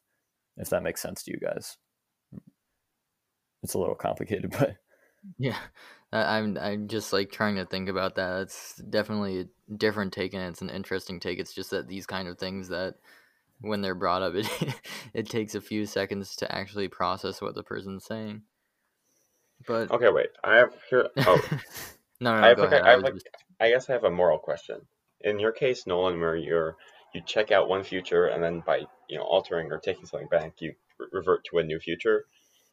if 0.57 0.71
that 0.71 0.83
makes 0.83 1.03
sense 1.03 1.23
to 1.25 1.33
you 1.33 1.39
guys. 1.39 1.77
It's 3.63 3.75
a 3.75 3.79
little 3.79 3.95
complicated, 3.95 4.51
but 4.59 4.77
Yeah, 5.39 5.59
I- 6.15 6.39
I'm 6.39 6.59
I'm 6.59 6.89
just 6.89 7.13
like 7.13 7.33
trying 7.33 7.57
to 7.57 7.67
think 7.67 7.91
about 7.91 8.17
that. 8.17 8.43
It's 8.43 8.77
definitely 8.77 9.41
a 9.43 9.75
different 9.75 10.15
take, 10.15 10.35
and 10.35 10.45
it's 10.45 10.63
an 10.63 10.71
interesting 10.71 11.21
take. 11.21 11.41
It's 11.41 11.55
just 11.55 11.73
that 11.73 11.89
these 11.89 12.07
kind 12.07 12.29
of 12.29 12.39
things 12.39 12.69
that 12.69 12.97
when 13.61 13.83
they're 13.83 13.97
brought 13.97 14.23
up, 14.23 14.35
it 14.37 14.49
it 15.15 15.31
takes 15.31 15.57
a 15.57 15.63
few 15.63 15.87
seconds 15.87 16.37
to 16.39 16.55
actually 16.55 16.89
process 16.89 17.43
what 17.43 17.57
the 17.57 17.65
person's 17.65 18.07
saying. 18.07 18.43
But 19.67 19.91
Okay, 19.91 20.11
wait. 20.11 20.31
I 20.45 20.57
have 20.57 20.75
here. 20.91 21.09
Oh, 21.27 21.39
no, 22.21 22.33
no, 22.35 22.43
I 22.43 22.49
no 22.49 22.49
have 22.51 22.59
go 22.59 22.65
like, 22.65 22.73
I 22.75 22.89
I 22.89 22.91
have 22.93 23.03
like, 23.03 23.15
just 23.15 23.29
I 23.61 23.71
guess 23.71 23.91
I 23.91 23.95
have 23.95 24.05
a 24.05 24.11
moral 24.11 24.39
question. 24.39 24.81
In 25.23 25.41
your 25.41 25.53
case, 25.53 25.87
Nolan, 25.87 26.21
where 26.21 26.37
you're 26.37 26.77
you 27.15 27.23
check 27.27 27.53
out 27.53 27.69
one 27.69 27.85
future 27.85 28.27
and 28.27 28.43
then 28.43 28.63
by 28.67 28.83
you 29.09 29.19
know 29.19 29.25
altering 29.25 29.73
or 29.73 29.79
taking 29.79 30.07
something 30.07 30.29
back, 30.29 30.55
you 30.61 30.75
revert 31.13 31.45
to 31.51 31.59
a 31.59 31.65
new 31.65 31.81
future. 31.81 32.27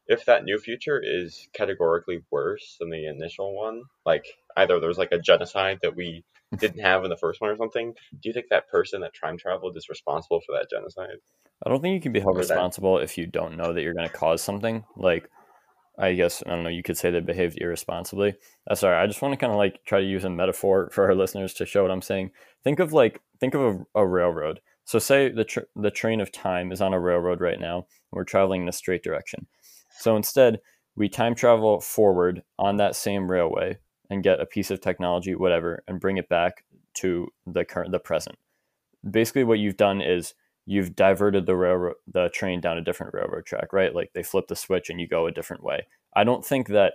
If 0.07 0.25
that 0.25 0.43
new 0.43 0.57
future 0.57 1.01
is 1.03 1.47
categorically 1.53 2.19
worse 2.31 2.77
than 2.79 2.89
the 2.89 3.07
initial 3.07 3.55
one, 3.55 3.83
like 4.05 4.25
either 4.57 4.79
there's 4.79 4.97
like 4.97 5.11
a 5.11 5.19
genocide 5.19 5.79
that 5.83 5.95
we 5.95 6.23
didn't 6.57 6.81
have 6.81 7.03
in 7.03 7.09
the 7.09 7.17
first 7.17 7.39
one 7.39 7.49
or 7.49 7.57
something, 7.57 7.93
do 8.11 8.29
you 8.29 8.33
think 8.33 8.47
that 8.49 8.69
person 8.69 9.01
that 9.01 9.13
time 9.13 9.37
traveled 9.37 9.77
is 9.77 9.89
responsible 9.89 10.41
for 10.45 10.53
that 10.53 10.69
genocide? 10.69 11.17
I 11.65 11.69
don't 11.69 11.81
think 11.81 11.93
you 11.93 12.01
can 12.01 12.11
be 12.11 12.19
held 12.19 12.35
Or 12.37 12.43
that 12.43 12.53
responsible 12.53 12.97
if 12.97 13.17
you 13.17 13.27
don't 13.27 13.55
know 13.55 13.73
that 13.73 13.81
you're 13.81 13.93
going 13.93 14.07
to 14.07 14.13
cause 14.13 14.41
something. 14.41 14.83
Like, 14.97 15.29
I 15.97 16.13
guess 16.13 16.41
I 16.45 16.49
don't 16.49 16.63
know. 16.63 16.69
You 16.69 16.83
could 16.83 16.97
say 16.97 17.11
they 17.11 17.19
behaved 17.19 17.59
irresponsibly. 17.61 18.35
Uh, 18.69 18.75
sorry, 18.75 18.97
I 18.97 19.05
just 19.05 19.21
want 19.21 19.33
to 19.33 19.37
kind 19.37 19.51
of 19.51 19.57
like 19.57 19.83
try 19.85 19.99
to 19.99 20.05
use 20.05 20.23
a 20.23 20.29
metaphor 20.29 20.89
for 20.93 21.05
our 21.05 21.15
listeners 21.15 21.53
to 21.55 21.65
show 21.65 21.83
what 21.83 21.91
I'm 21.91 22.01
saying. 22.01 22.31
Think 22.63 22.79
of 22.79 22.93
like 22.93 23.21
think 23.39 23.53
of 23.53 23.61
a, 23.61 23.99
a 23.99 24.07
railroad. 24.07 24.61
So 24.85 24.99
say 24.99 25.29
the 25.29 25.43
tr- 25.43 25.69
the 25.75 25.91
train 25.91 26.19
of 26.19 26.31
time 26.31 26.71
is 26.71 26.81
on 26.81 26.93
a 26.93 26.99
railroad 26.99 27.39
right 27.39 27.59
now. 27.59 27.77
And 27.77 27.85
we're 28.13 28.23
traveling 28.23 28.63
in 28.63 28.69
a 28.69 28.73
straight 28.73 29.03
direction. 29.03 29.47
So 30.01 30.15
instead, 30.15 30.59
we 30.95 31.09
time 31.09 31.35
travel 31.35 31.79
forward 31.79 32.43
on 32.57 32.77
that 32.77 32.95
same 32.95 33.29
railway 33.29 33.77
and 34.09 34.23
get 34.23 34.41
a 34.41 34.45
piece 34.45 34.71
of 34.71 34.81
technology, 34.81 35.35
whatever, 35.35 35.83
and 35.87 35.99
bring 35.99 36.17
it 36.17 36.27
back 36.27 36.65
to 36.95 37.29
the 37.45 37.63
current 37.63 37.91
the 37.91 37.99
present. 37.99 38.37
Basically, 39.09 39.43
what 39.43 39.59
you've 39.59 39.77
done 39.77 40.01
is 40.01 40.33
you've 40.65 40.95
diverted 40.95 41.45
the 41.45 41.55
railroad 41.55 41.95
the 42.07 42.29
train 42.29 42.61
down 42.61 42.77
a 42.77 42.83
different 42.83 43.13
railroad 43.13 43.45
track, 43.45 43.73
right? 43.73 43.95
Like 43.95 44.11
they 44.13 44.23
flip 44.23 44.47
the 44.47 44.55
switch 44.55 44.89
and 44.89 44.99
you 44.99 45.07
go 45.07 45.27
a 45.27 45.31
different 45.31 45.63
way. 45.63 45.87
I 46.15 46.23
don't 46.23 46.45
think 46.45 46.67
that 46.67 46.93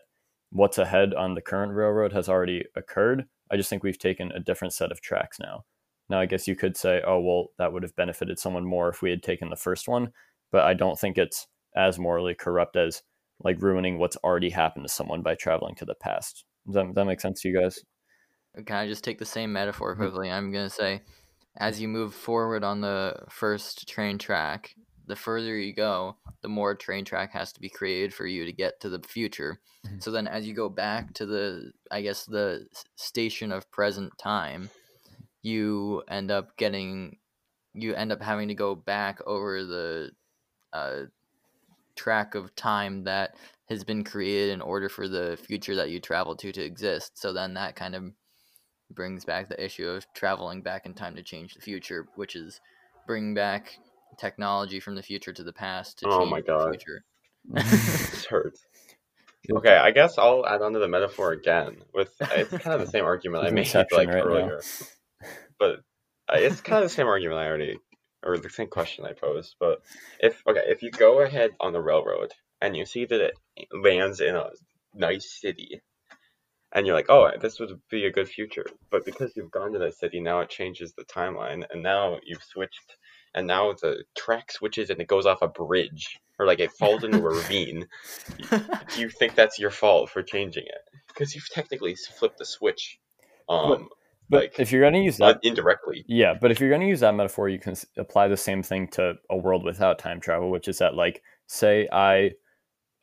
what's 0.51 0.79
ahead 0.79 1.15
on 1.15 1.35
the 1.35 1.41
current 1.41 1.73
railroad 1.73 2.13
has 2.13 2.29
already 2.29 2.65
occurred. 2.75 3.27
I 3.51 3.57
just 3.57 3.71
think 3.71 3.83
we've 3.83 3.99
taken 3.99 4.33
a 4.33 4.41
different 4.41 4.75
set 4.75 4.93
of 4.93 5.01
tracks 5.01 5.39
now. 5.39 5.65
Now, 6.09 6.21
I 6.21 6.27
guess 6.27 6.47
you 6.47 6.55
could 6.55 6.77
say, 6.77 7.03
oh, 7.05 7.21
well, 7.21 7.49
that 7.59 7.73
would 7.73 7.83
have 7.83 7.97
benefited 7.97 8.39
someone 8.39 8.65
more 8.65 8.89
if 8.89 9.03
we 9.03 9.11
had 9.11 9.23
taken 9.23 9.51
the 9.51 9.57
first 9.57 9.89
one, 9.89 10.13
but 10.53 10.65
I 10.65 10.75
don't 10.75 10.99
think 10.99 11.19
it's 11.19 11.49
as 11.77 11.99
morally 11.99 12.35
corrupt 12.35 12.77
as 12.77 13.03
like 13.41 13.61
ruining 13.61 13.99
what's 13.99 14.17
already 14.19 14.51
happened 14.51 14.87
to 14.87 14.93
someone 14.93 15.23
by 15.23 15.35
traveling 15.35 15.75
to 15.77 15.85
the 15.85 15.95
past. 15.95 16.45
Does 16.67 16.75
that, 16.75 16.95
that 16.95 17.05
make 17.05 17.21
sense 17.21 17.43
to 17.43 17.49
you 17.49 17.61
guys? 17.61 17.85
Can 18.65 18.77
I 18.77 18.89
just 18.89 19.05
take 19.05 19.19
the 19.19 19.27
same 19.27 19.53
metaphor 19.53 19.95
Mhm. 19.95 19.99
quickly? 19.99 20.31
I'm 20.31 20.51
gonna 20.51 20.71
say, 20.71 21.03
as 21.59 21.81
you 21.81 21.89
move 21.89 22.15
forward 22.15 22.65
on 22.65 22.81
the 22.81 23.25
first 23.29 23.87
train 23.89 24.19
track, 24.19 24.75
the 25.07 25.17
further 25.17 25.57
you 25.57 25.75
go, 25.75 26.17
the 26.41 26.49
more 26.49 26.75
train 26.75 27.05
track 27.05 27.33
has 27.33 27.53
to 27.53 27.61
be 27.61 27.69
created 27.69 28.15
for 28.15 28.27
you 28.27 28.45
to 28.47 28.53
get 28.53 28.81
to 28.81 28.89
the 28.89 29.01
future. 29.01 29.61
Mhm. 29.87 30.03
So 30.03 30.11
then, 30.11 30.27
as 30.27 30.47
you 30.49 30.55
go 30.55 30.69
back 30.69 31.13
to 31.15 31.27
the, 31.27 31.73
I 31.91 32.01
guess 32.03 32.25
the 32.25 32.67
station 32.97 33.53
of 33.53 33.71
present 33.71 34.17
time, 34.19 34.71
you 35.43 36.03
end 36.09 36.31
up 36.31 36.57
getting, 36.57 37.19
you 37.75 37.95
end 37.95 38.13
up 38.13 38.23
having 38.23 38.49
to 38.49 38.55
go 38.55 38.75
back 38.75 39.21
over 39.27 39.65
the 39.65 40.11
uh, 40.73 41.05
track 41.97 42.35
of 42.35 42.55
time 42.55 43.05
that 43.05 43.35
has 43.69 43.85
been 43.85 44.05
created 44.05 44.53
in 44.53 44.61
order 44.61 44.89
for 44.89 45.09
the 45.09 45.39
future 45.47 45.75
that 45.77 45.91
you 45.91 46.01
travel 46.01 46.37
to 46.37 46.53
to 46.53 46.63
exist. 46.63 47.19
So 47.19 47.33
then 47.33 47.55
that 47.55 47.77
kind 47.77 47.95
of 47.95 48.05
brings 48.91 49.25
back 49.25 49.49
the 49.49 49.63
issue 49.63 49.89
of 49.89 50.07
traveling 50.15 50.63
back 50.63 50.87
in 50.87 50.95
time 50.95 51.17
to 51.17 51.23
change 51.23 51.55
the 51.55 51.61
future, 51.61 52.07
which 52.17 52.37
is 52.37 52.61
bringing 53.07 53.35
back 53.35 53.77
technology 54.19 54.81
from 54.81 54.95
the 54.95 55.03
future 55.03 55.33
to 55.33 55.43
the 55.43 55.53
past 55.53 55.99
to 55.99 56.07
Oh 56.07 56.19
change 56.19 56.31
my 56.31 56.41
the 56.41 56.47
God. 56.47 56.71
future. 56.71 57.05
this 58.13 58.27
hurts. 58.27 58.65
Okay, 59.49 59.77
I 59.77 59.93
guess 59.93 60.19
I'll 60.19 60.45
add 60.45 60.61
on 60.61 60.73
to 60.73 60.81
the 60.81 60.89
metaphor 60.89 61.31
again. 61.31 61.77
With 61.95 62.13
it's 62.33 62.51
kind 62.59 62.75
of 62.75 62.81
the 62.81 62.91
same 62.91 63.05
argument 63.05 63.45
I 63.45 63.51
made 63.51 63.73
like 63.93 64.09
right 64.09 64.25
now. 64.25 64.25
earlier, 64.25 64.61
but 65.61 65.77
uh, 66.29 66.39
it's 66.39 66.61
kind 66.61 66.83
of 66.83 66.91
the 66.91 66.95
same 66.95 67.07
argument 67.07 67.39
I 67.39 67.47
already, 67.47 67.79
or 68.27 68.39
the 68.39 68.51
same 68.51 68.69
question 68.69 69.05
I 69.05 69.13
posed. 69.13 69.55
But 69.59 69.83
if 70.21 70.43
okay, 70.47 70.65
if 70.67 70.83
you 70.83 70.91
go 70.91 71.21
ahead 71.21 71.53
on 71.61 71.73
the 71.73 71.81
railroad 71.81 72.33
and 72.61 72.77
you 72.77 72.85
see 72.85 73.05
that 73.05 73.21
it 73.21 73.69
lands 73.73 74.21
in 74.21 74.35
a 74.35 74.51
nice 74.95 75.31
city, 75.41 75.81
and 76.73 76.87
you're 76.87 76.97
like, 76.97 77.09
oh, 77.09 77.31
this 77.41 77.61
would 77.61 77.81
be 77.91 78.07
a 78.07 78.13
good 78.13 78.29
future, 78.29 78.67
but 78.91 79.05
because 79.05 79.33
you've 79.37 79.51
gone 79.51 79.73
to 79.73 79.79
that 79.79 79.97
city, 79.97 80.21
now 80.21 80.41
it 80.41 80.51
changes 80.51 80.93
the 80.93 81.05
timeline, 81.05 81.65
and 81.71 81.83
now 81.83 82.19
you've 82.25 82.43
switched, 82.43 82.97
and 83.35 83.47
now 83.47 83.73
the 83.73 84.05
track 84.17 84.51
switches 84.51 84.91
and 84.91 85.01
it 85.01 85.07
goes 85.07 85.27
off 85.27 85.43
a 85.43 85.49
bridge, 85.49 86.19
or 86.39 86.47
like 86.47 86.61
it 86.61 86.73
falls 86.73 87.05
into 87.05 87.19
a 87.19 87.21
ravine. 87.35 87.87
Do 88.51 89.01
you 89.01 89.09
think 89.09 89.35
that's 89.35 89.59
your 89.59 89.71
fault 89.71 90.11
for 90.11 90.23
changing 90.23 90.65
it? 90.65 90.83
Because 91.09 91.35
you've 91.35 91.49
technically 91.49 91.95
flipped 91.95 92.39
the 92.39 92.45
switch, 92.45 92.99
um, 93.49 93.89
But 94.29 94.41
like 94.43 94.59
if 94.59 94.73
you're 94.73 94.83
going 94.83 94.95
to 94.95 95.01
use 95.01 95.19
that, 95.19 95.39
indirectly. 95.43 96.05
yeah, 96.09 96.35
but 96.41 96.51
if 96.51 96.61
you're 96.61 96.69
going 96.69 96.81
to 96.81 96.89
use 96.89 97.01
that 97.01 97.15
metaphor, 97.15 97.49
you 97.49 97.59
can 97.59 97.73
s- 97.73 97.87
apply 97.97 98.29
the 98.29 98.37
same 98.37 98.63
thing 98.63 98.89
to 98.89 99.15
a 99.31 99.37
world 99.37 99.65
without 99.65 99.99
time 99.99 100.21
travel, 100.21 100.51
which 100.51 100.69
is 100.69 100.79
that, 100.79 100.95
like, 100.95 101.23
say 101.47 101.89
I 101.93 102.33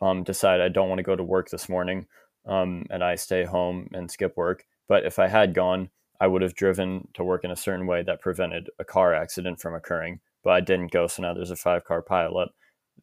um, 0.02 0.24
decide 0.24 0.60
I 0.60 0.70
don't 0.70 0.90
want 0.90 1.00
to 1.00 1.04
go 1.04 1.16
to 1.16 1.24
work 1.24 1.50
this 1.50 1.70
morning 1.70 2.08
um, 2.46 2.86
and 2.90 3.04
I 3.04 3.16
stay 3.16 3.46
home 3.46 3.90
and 3.94 4.12
skip 4.12 4.36
work. 4.36 4.66
But 4.88 5.06
if 5.06 5.18
I 5.18 5.28
had 5.28 5.54
gone, 5.54 5.90
I 6.20 6.28
would 6.28 6.42
have 6.42 6.56
driven 6.56 7.08
to 7.14 7.24
work 7.24 7.44
in 7.44 7.52
a 7.52 7.56
certain 7.56 7.88
way 7.88 8.04
that 8.04 8.22
prevented 8.22 8.70
a 8.80 8.84
car 8.84 9.14
accident 9.14 9.60
from 9.62 9.76
occurring. 9.76 10.20
But 10.44 10.52
I 10.52 10.60
didn't 10.60 10.92
go, 10.92 11.08
so 11.08 11.22
now 11.22 11.34
there's 11.34 11.52
a 11.52 11.56
five 11.56 11.86
car 11.86 12.04
pileup. 12.04 12.50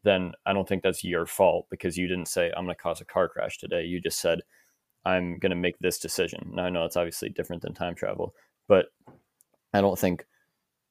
Then 0.03 0.33
I 0.45 0.53
don't 0.53 0.67
think 0.67 0.83
that's 0.83 1.03
your 1.03 1.25
fault 1.25 1.67
because 1.69 1.97
you 1.97 2.07
didn't 2.07 2.27
say, 2.27 2.51
I'm 2.55 2.65
going 2.65 2.75
to 2.75 2.81
cause 2.81 3.01
a 3.01 3.05
car 3.05 3.27
crash 3.27 3.57
today. 3.57 3.83
You 3.83 3.99
just 3.99 4.19
said, 4.19 4.41
I'm 5.05 5.39
going 5.39 5.49
to 5.49 5.55
make 5.55 5.79
this 5.79 5.99
decision. 5.99 6.51
Now 6.53 6.65
I 6.65 6.69
know 6.69 6.85
it's 6.85 6.97
obviously 6.97 7.29
different 7.29 7.61
than 7.61 7.73
time 7.73 7.95
travel, 7.95 8.33
but 8.67 8.87
I 9.73 9.81
don't 9.81 9.97
think 9.97 10.25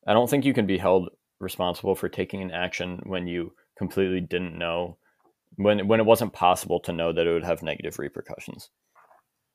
I 0.07 0.13
don't 0.13 0.29
think 0.29 0.45
you 0.45 0.55
can 0.55 0.67
be 0.67 0.79
held 0.79 1.11
responsible 1.39 1.95
for 1.95 2.09
taking 2.09 2.43
an 2.43 2.51
action 2.51 3.01
when 3.05 3.27
you 3.27 3.53
completely 3.79 4.21
didn't 4.21 4.59
know 4.59 4.97
when 5.57 5.87
when 5.89 6.01
it 6.01 6.07
wasn't 6.07 6.33
possible 6.33 6.81
to 6.81 6.93
know 6.93 7.13
that 7.13 7.27
it 7.27 7.33
would 7.33 7.45
have 7.45 7.63
negative 7.63 7.99
repercussions. 7.99 8.71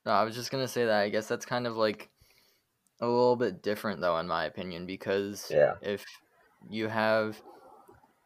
No, 0.05 0.11
I 0.11 0.23
was 0.23 0.35
just 0.35 0.51
gonna 0.51 0.67
say 0.67 0.85
that 0.85 1.01
I 1.01 1.09
guess 1.09 1.27
that's 1.27 1.45
kind 1.45 1.67
of 1.67 1.75
like 1.75 2.09
a 3.01 3.07
little 3.07 3.35
bit 3.35 3.61
different 3.61 4.01
though, 4.01 4.17
in 4.17 4.27
my 4.27 4.45
opinion, 4.45 4.85
because 4.85 5.51
Yeah. 5.51 5.73
if 5.81 6.05
you 6.69 6.87
have 6.87 7.41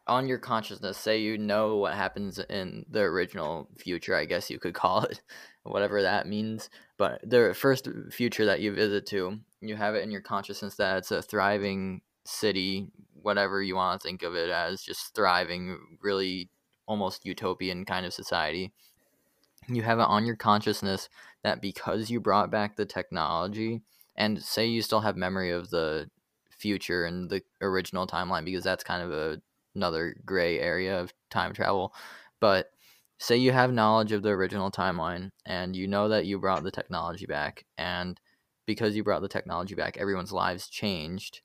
on 0.08 0.28
your 0.28 0.40
consciousness, 0.40 0.98
say 0.98 1.20
you 1.20 1.38
know 1.38 1.78
what 1.78 1.94
happens 1.94 2.40
in 2.40 2.86
the 2.90 3.02
original 3.02 3.70
future, 3.78 4.16
I 4.16 4.26
guess 4.26 4.50
you 4.50 4.60
could 4.60 4.74
call 4.84 5.04
it, 5.04 5.22
whatever 5.64 6.02
that 6.02 6.28
means. 6.28 6.70
But 6.98 7.22
the 7.28 7.54
first 7.54 7.88
future 8.12 8.46
that 8.46 8.62
you 8.62 8.74
visit 8.74 9.06
to, 9.08 9.40
you 9.62 9.76
have 9.76 9.96
it 9.96 10.04
in 10.04 10.12
your 10.12 10.22
consciousness 10.22 10.76
that 10.76 10.98
it's 10.98 11.12
a 11.12 11.22
thriving 11.22 12.02
city, 12.26 12.88
whatever 13.22 13.62
you 13.62 13.76
want 13.76 14.00
to 14.00 14.08
think 14.08 14.24
of 14.24 14.36
it 14.36 14.50
as, 14.50 14.82
just 14.82 15.14
thriving, 15.16 15.98
really 16.02 16.50
almost 16.86 17.26
utopian 17.26 17.86
kind 17.86 18.06
of 18.06 18.14
society. 18.14 18.72
You 19.68 19.84
have 19.84 20.00
it 20.00 20.08
on 20.08 20.26
your 20.26 20.36
consciousness 20.36 21.10
that 21.44 21.62
because 21.62 22.10
you 22.10 22.20
brought 22.20 22.50
back 22.50 22.76
the 22.76 22.86
technology, 22.86 23.82
and 24.16 24.42
say 24.42 24.66
you 24.66 24.82
still 24.82 25.02
have 25.02 25.16
memory 25.16 25.52
of 25.52 25.70
the 25.70 26.10
future 26.50 27.06
and 27.06 27.30
the 27.30 27.42
original 27.62 28.08
timeline, 28.08 28.44
because 28.44 28.64
that's 28.64 28.84
kind 28.84 29.04
of 29.04 29.12
a 29.12 29.42
another 29.76 30.16
gray 30.26 30.60
area 30.60 31.00
of 31.00 31.14
time 31.30 31.54
travel. 31.54 31.94
But 32.40 32.72
say 33.20 33.36
you 33.36 33.52
have 33.52 33.74
knowledge 33.74 34.14
of 34.14 34.24
the 34.24 34.30
original 34.30 34.72
timeline 34.72 35.30
and 35.46 35.76
you 35.76 35.88
know 35.88 36.08
that 36.08 36.26
you 36.26 36.40
brought 36.40 36.64
the 36.64 36.72
technology 36.72 37.26
back, 37.26 37.66
and 37.78 38.20
because 38.66 38.96
you 38.96 39.04
brought 39.04 39.22
the 39.22 39.28
technology 39.28 39.76
back, 39.76 39.98
everyone's 39.98 40.32
lives 40.32 40.70
changed, 40.70 41.42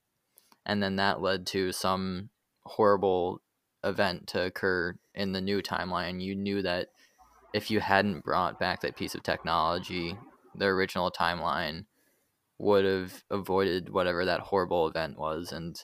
and 0.65 0.83
then 0.83 0.97
that 0.97 1.21
led 1.21 1.47
to 1.47 1.73
some 1.73 2.31
horrible 2.65 3.41
event 3.83 4.27
to 4.29 4.43
occur 4.43 4.95
in 5.15 5.33
the 5.33 5.41
new 5.41 5.61
timeline. 5.61 6.23
You 6.23 6.35
knew 6.35 6.63
that 6.63 6.89
if 7.53 7.71
you 7.71 7.81
hadn't 7.81 8.25
brought 8.25 8.59
back 8.59 8.81
that 8.81 8.97
piece 8.97 9.15
of 9.15 9.23
technology, 9.23 10.17
the 10.55 10.67
original 10.67 11.11
timeline 11.11 11.87
would 12.59 12.85
have 12.85 13.25
avoided 13.31 13.91
whatever 13.91 14.25
that 14.25 14.41
horrible 14.41 14.87
event 14.87 15.19
was, 15.19 15.51
and 15.51 15.83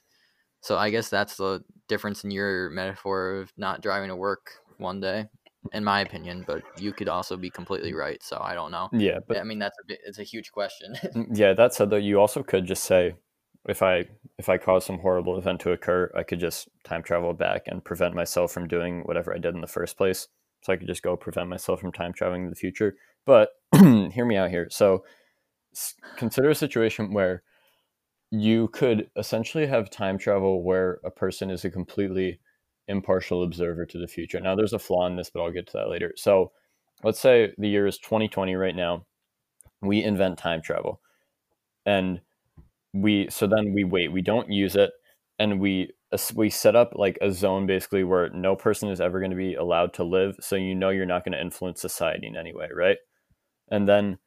so 0.60 0.76
I 0.78 0.90
guess 0.90 1.08
that's 1.08 1.36
the 1.36 1.64
difference 1.88 2.22
in 2.22 2.30
your 2.30 2.70
metaphor 2.70 3.40
of 3.40 3.52
not 3.56 3.82
driving 3.82 4.08
to 4.08 4.16
work 4.16 4.52
one 4.78 5.00
day, 5.00 5.28
in 5.72 5.84
my 5.84 6.00
opinion. 6.00 6.44
But 6.46 6.62
you 6.78 6.92
could 6.92 7.08
also 7.08 7.36
be 7.36 7.50
completely 7.50 7.94
right. 7.94 8.22
So 8.22 8.38
I 8.40 8.54
don't 8.54 8.70
know. 8.70 8.88
Yeah, 8.92 9.18
but 9.26 9.38
I 9.38 9.44
mean, 9.44 9.58
that's 9.58 9.78
a 9.82 9.86
bit, 9.86 10.00
it's 10.04 10.18
a 10.18 10.24
huge 10.24 10.52
question. 10.52 10.96
Mm, 11.14 11.26
yeah, 11.36 11.54
that 11.54 11.74
said 11.74 11.90
though, 11.90 11.96
you 11.96 12.20
also 12.20 12.42
could 12.42 12.66
just 12.66 12.84
say 12.84 13.14
if 13.68 13.82
I 13.82 14.04
if 14.38 14.48
I 14.48 14.58
cause 14.58 14.86
some 14.86 14.98
horrible 14.98 15.36
event 15.36 15.60
to 15.62 15.72
occur, 15.72 16.10
I 16.16 16.22
could 16.22 16.40
just 16.40 16.68
time 16.84 17.02
travel 17.02 17.32
back 17.34 17.62
and 17.66 17.84
prevent 17.84 18.14
myself 18.14 18.52
from 18.52 18.68
doing 18.68 19.02
whatever 19.02 19.34
I 19.34 19.38
did 19.38 19.54
in 19.54 19.60
the 19.60 19.66
first 19.66 19.96
place. 19.96 20.28
So 20.62 20.72
I 20.72 20.76
could 20.76 20.86
just 20.86 21.02
go 21.02 21.16
prevent 21.16 21.48
myself 21.48 21.80
from 21.80 21.92
time 21.92 22.12
traveling 22.12 22.44
to 22.44 22.50
the 22.50 22.56
future. 22.56 22.96
But 23.26 23.50
hear 23.74 24.24
me 24.24 24.36
out 24.36 24.50
here. 24.50 24.68
So 24.70 25.04
consider 26.16 26.50
a 26.50 26.54
situation 26.54 27.12
where 27.12 27.42
you 28.30 28.68
could 28.68 29.10
essentially 29.16 29.66
have 29.66 29.90
time 29.90 30.18
travel 30.18 30.62
where 30.62 31.00
a 31.04 31.10
person 31.10 31.50
is 31.50 31.64
a 31.64 31.70
completely 31.70 32.40
impartial 32.90 33.42
observer 33.42 33.86
to 33.86 33.98
the 33.98 34.06
future. 34.06 34.40
Now, 34.40 34.54
there's 34.54 34.74
a 34.74 34.78
flaw 34.78 35.06
in 35.06 35.16
this, 35.16 35.30
but 35.30 35.42
I'll 35.42 35.50
get 35.50 35.66
to 35.68 35.78
that 35.78 35.88
later. 35.88 36.12
So, 36.16 36.52
let's 37.02 37.20
say 37.20 37.52
the 37.56 37.68
year 37.68 37.86
is 37.86 37.98
2020 37.98 38.54
right 38.54 38.76
now. 38.76 39.06
We 39.80 40.02
invent 40.04 40.38
time 40.38 40.60
travel. 40.60 41.00
And 41.86 42.20
we, 42.92 43.28
so 43.30 43.46
then 43.46 43.72
we 43.72 43.84
wait, 43.84 44.12
we 44.12 44.22
don't 44.22 44.50
use 44.50 44.76
it. 44.76 44.90
And 45.38 45.60
we, 45.60 45.92
we 46.34 46.50
set 46.50 46.76
up 46.76 46.92
like 46.94 47.16
a 47.22 47.32
zone 47.32 47.66
basically 47.66 48.04
where 48.04 48.28
no 48.30 48.54
person 48.54 48.90
is 48.90 49.00
ever 49.00 49.20
going 49.20 49.30
to 49.30 49.36
be 49.36 49.54
allowed 49.54 49.94
to 49.94 50.04
live. 50.04 50.36
So 50.40 50.56
you 50.56 50.74
know 50.74 50.90
you're 50.90 51.06
not 51.06 51.24
going 51.24 51.32
to 51.32 51.40
influence 51.40 51.80
society 51.80 52.26
in 52.26 52.36
any 52.36 52.54
way, 52.54 52.68
right? 52.74 52.98
And 53.70 53.88
then 53.88 54.18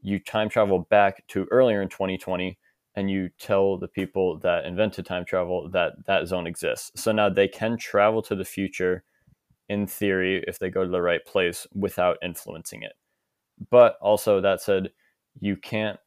you 0.00 0.18
time 0.18 0.48
travel 0.48 0.86
back 0.90 1.26
to 1.28 1.46
earlier 1.50 1.82
in 1.82 1.88
2020 1.88 2.58
and 2.94 3.10
you 3.10 3.30
tell 3.38 3.78
the 3.78 3.88
people 3.88 4.38
that 4.40 4.64
invented 4.64 5.06
time 5.06 5.24
travel 5.24 5.68
that 5.70 5.92
that 6.06 6.26
zone 6.26 6.46
exists. 6.46 6.92
So 7.00 7.12
now 7.12 7.28
they 7.28 7.48
can 7.48 7.76
travel 7.78 8.22
to 8.22 8.34
the 8.34 8.44
future 8.44 9.04
in 9.68 9.86
theory 9.86 10.44
if 10.46 10.58
they 10.58 10.70
go 10.70 10.84
to 10.84 10.90
the 10.90 11.00
right 11.00 11.24
place 11.24 11.66
without 11.74 12.18
influencing 12.22 12.82
it. 12.82 12.92
But 13.70 13.96
also 14.00 14.40
that 14.40 14.60
said, 14.60 14.90
you 15.40 15.56
can't 15.56 15.98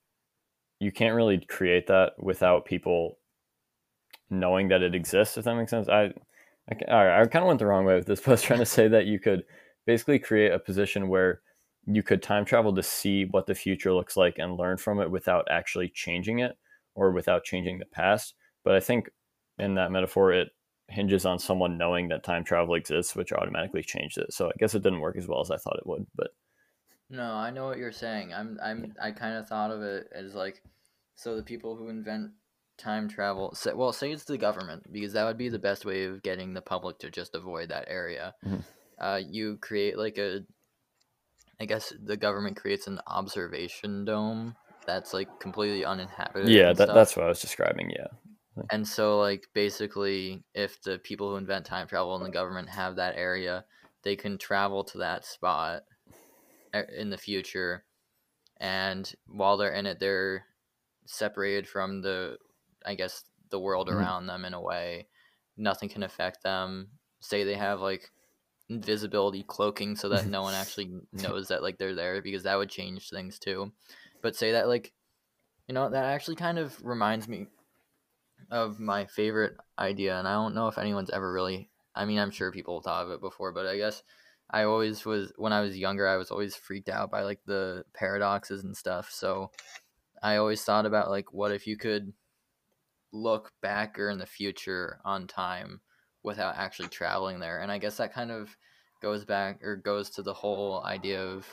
you 0.80 0.92
can't 0.92 1.16
really 1.16 1.40
create 1.40 1.88
that 1.88 2.14
without 2.20 2.66
people 2.66 3.18
knowing 4.30 4.68
that 4.68 4.84
it 4.84 4.94
exists. 4.94 5.38
If 5.38 5.46
that 5.46 5.56
makes 5.56 5.72
sense, 5.72 5.90
I 5.90 6.14
I, 6.88 7.22
I 7.22 7.26
kind 7.26 7.44
of 7.44 7.48
went 7.48 7.60
the 7.60 7.66
wrong 7.66 7.86
way 7.86 7.96
with 7.96 8.06
this, 8.06 8.20
but 8.22 8.28
I 8.28 8.32
was 8.32 8.42
trying 8.44 8.60
to 8.60 8.66
say 8.66 8.88
that 8.88 9.06
you 9.06 9.20
could 9.20 9.44
basically 9.88 10.20
create 10.20 10.52
a 10.52 10.60
position 10.60 11.08
where 11.08 11.42
you 11.88 12.04
could 12.04 12.22
time 12.22 12.46
travel 12.46 12.74
to 12.76 12.84
see 12.84 13.26
what 13.26 13.46
the 13.46 13.56
future 13.56 13.94
looks 13.94 14.18
like 14.18 14.38
and 14.38 14.58
learn 14.58 14.78
from 14.78 15.00
it 15.00 15.10
without 15.10 15.48
actually 15.50 15.90
changing 15.90 16.40
it 16.40 16.58
or 16.96 17.12
without 17.12 17.44
changing 17.44 17.80
the 17.80 17.86
past. 17.86 18.34
But 18.64 18.76
I 18.76 18.80
think 18.80 19.10
in 19.60 19.76
that 19.76 19.92
metaphor, 19.92 20.32
it 20.32 20.50
hinges 20.88 21.26
on 21.26 21.40
someone 21.40 21.78
knowing 21.78 22.10
that 22.10 22.24
time 22.24 22.44
travel 22.44 22.76
exists, 22.76 23.16
which 23.16 23.32
automatically 23.32 23.82
changed 23.82 24.18
it. 24.18 24.34
So 24.34 24.48
I 24.48 24.54
guess 24.58 24.76
it 24.76 24.84
didn't 24.84 25.00
work 25.00 25.18
as 25.18 25.28
well 25.28 25.42
as 25.42 25.52
I 25.52 25.58
thought 25.58 25.78
it 25.78 25.88
would. 25.88 26.06
But 26.16 26.30
no, 27.10 27.34
I 27.34 27.52
know 27.52 27.66
what 27.66 27.78
you're 27.78 27.92
saying. 27.92 28.34
I'm 28.34 28.60
I'm 28.64 28.94
I 29.02 29.12
kind 29.12 29.36
of 29.36 29.48
thought 29.48 29.72
of 29.72 29.82
it 29.82 30.08
as 30.14 30.34
like 30.34 30.62
so 31.16 31.36
the 31.36 31.44
people 31.44 31.76
who 31.76 31.90
invent 31.90 32.32
time 32.78 33.08
travel 33.08 33.56
say, 33.56 33.74
well 33.74 33.94
say 33.94 34.12
it's 34.12 34.26
the 34.26 34.38
government 34.38 34.92
because 34.92 35.14
that 35.14 35.26
would 35.26 35.38
be 35.38 35.50
the 35.50 35.60
best 35.60 35.86
way 35.86 36.04
of 36.06 36.22
getting 36.24 36.54
the 36.54 36.62
public 36.62 37.00
to 37.00 37.10
just 37.10 37.36
avoid 37.36 37.70
that 37.70 37.86
area. 37.88 38.34
Mm-hmm. 38.46 38.58
Uh, 39.00 39.18
you 39.18 39.58
create 39.58 39.98
like 39.98 40.18
a 40.18 40.42
I 41.60 41.66
guess 41.66 41.94
the 42.04 42.18
government 42.18 42.58
creates 42.58 42.88
an 42.88 43.00
observation 43.08 44.04
dome 44.04 44.56
that's 44.86 45.14
like 45.14 45.40
completely 45.40 45.86
uninhabited. 45.86 46.50
Yeah, 46.50 46.74
that, 46.74 46.94
that's 46.94 47.16
what 47.16 47.26
I 47.26 47.30
was 47.30 47.42
describing. 47.42 47.90
Yeah. 47.90 48.08
And 48.70 48.88
so, 48.88 49.20
like, 49.20 49.48
basically, 49.54 50.44
if 50.54 50.82
the 50.82 50.98
people 51.00 51.30
who 51.30 51.36
invent 51.36 51.66
time 51.66 51.88
travel 51.88 52.16
in 52.16 52.24
the 52.24 52.30
government 52.30 52.70
have 52.70 52.96
that 52.96 53.16
area, 53.18 53.66
they 54.04 54.16
can 54.16 54.38
travel 54.38 54.84
to 54.86 55.00
that 55.00 55.26
spot 55.26 55.84
in 56.96 57.10
the 57.10 57.18
future. 57.18 57.84
And 58.58 59.12
while 59.28 59.58
they're 59.58 59.74
in 59.74 59.86
it, 59.86 60.00
they're 60.00 60.46
separated 61.06 61.68
from 61.68 62.02
the, 62.02 62.38
I 62.86 62.96
guess, 62.96 63.24
the 63.50 63.60
world 63.60 63.88
mm-hmm. 63.88 63.98
around 63.98 64.28
them 64.28 64.46
in 64.46 64.54
a 64.54 64.62
way. 64.62 65.08
Nothing 65.58 65.90
can 65.90 66.04
affect 66.04 66.44
them. 66.44 66.88
Say 67.20 67.44
they 67.44 67.56
have 67.56 67.82
like 67.82 68.10
invisibility 68.70 69.44
cloaking 69.44 69.96
so 69.96 70.10
that 70.10 70.28
no 70.28 70.42
one 70.42 70.54
actually 70.56 70.92
knows 71.12 71.50
that 71.50 71.62
like 71.62 71.78
they're 71.78 71.96
there 71.96 72.22
because 72.22 72.44
that 72.44 72.58
would 72.58 72.70
change 72.70 73.10
things 73.10 73.38
too 73.38 73.72
but 74.26 74.36
say 74.36 74.54
that 74.54 74.68
like 74.68 74.92
you 75.68 75.76
know 75.76 75.88
that 75.88 76.06
actually 76.06 76.36
kind 76.36 76.58
of 76.58 76.76
reminds 76.84 77.28
me 77.28 77.46
of 78.50 78.80
my 78.80 79.06
favorite 79.06 79.56
idea 79.78 80.18
and 80.18 80.28
i 80.28 80.34
don't 80.34 80.56
know 80.56 80.68
if 80.68 80.80
anyone's 80.80 81.12
ever 81.12 81.32
really 81.32 81.70
i 81.94 82.06
mean 82.06 82.18
i'm 82.18 82.32
sure 82.32 82.52
people 82.52 82.82
thought 82.82 83.06
of 83.06 83.12
it 83.12 83.22
before 83.22 83.52
but 83.52 83.68
i 83.68 83.78
guess 83.78 84.02
i 84.50 84.64
always 84.64 85.06
was 85.06 85.32
when 85.36 85.54
i 85.54 85.62
was 85.62 85.78
younger 85.78 86.08
i 86.08 86.18
was 86.18 86.32
always 86.32 86.56
freaked 86.56 86.90
out 86.90 87.12
by 87.12 87.22
like 87.22 87.40
the 87.46 87.84
paradoxes 87.94 88.64
and 88.64 88.76
stuff 88.76 89.12
so 89.12 89.52
i 90.24 90.38
always 90.38 90.64
thought 90.64 90.88
about 90.88 91.12
like 91.12 91.32
what 91.32 91.52
if 91.52 91.68
you 91.68 91.78
could 91.78 92.12
look 93.14 93.52
back 93.62 94.00
or 94.00 94.10
in 94.10 94.18
the 94.18 94.26
future 94.26 95.00
on 95.06 95.28
time 95.28 95.82
without 96.24 96.56
actually 96.58 96.88
traveling 96.88 97.40
there 97.40 97.60
and 97.60 97.72
i 97.72 97.78
guess 97.78 97.98
that 97.98 98.12
kind 98.12 98.32
of 98.32 98.58
goes 99.04 99.24
back 99.24 99.64
or 99.64 99.76
goes 99.76 100.10
to 100.10 100.24
the 100.24 100.34
whole 100.34 100.84
idea 100.84 101.22
of 101.22 101.46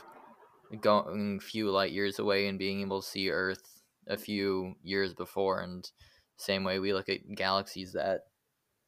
going 0.81 1.39
a 1.41 1.45
few 1.45 1.71
light 1.71 1.93
years 1.93 2.19
away 2.19 2.47
and 2.47 2.59
being 2.59 2.81
able 2.81 3.03
to 3.03 3.09
see 3.09 3.31
Earth 3.31 3.81
a 4.07 4.17
few 4.17 4.75
years 4.83 5.15
before, 5.15 5.61
and 5.61 5.89
same 6.37 6.65
way 6.65 6.79
we 6.79 6.93
look 6.93 7.09
at 7.09 7.35
galaxies 7.35 7.93
that 7.93 8.23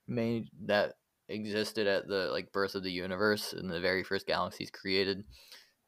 made 0.08 0.48
that 0.66 0.94
existed 1.28 1.86
at 1.86 2.06
the 2.06 2.28
like 2.30 2.52
birth 2.52 2.74
of 2.74 2.82
the 2.82 2.92
universe 2.92 3.52
and 3.52 3.70
the 3.70 3.80
very 3.80 4.02
first 4.02 4.26
galaxies 4.26 4.70
created. 4.70 5.24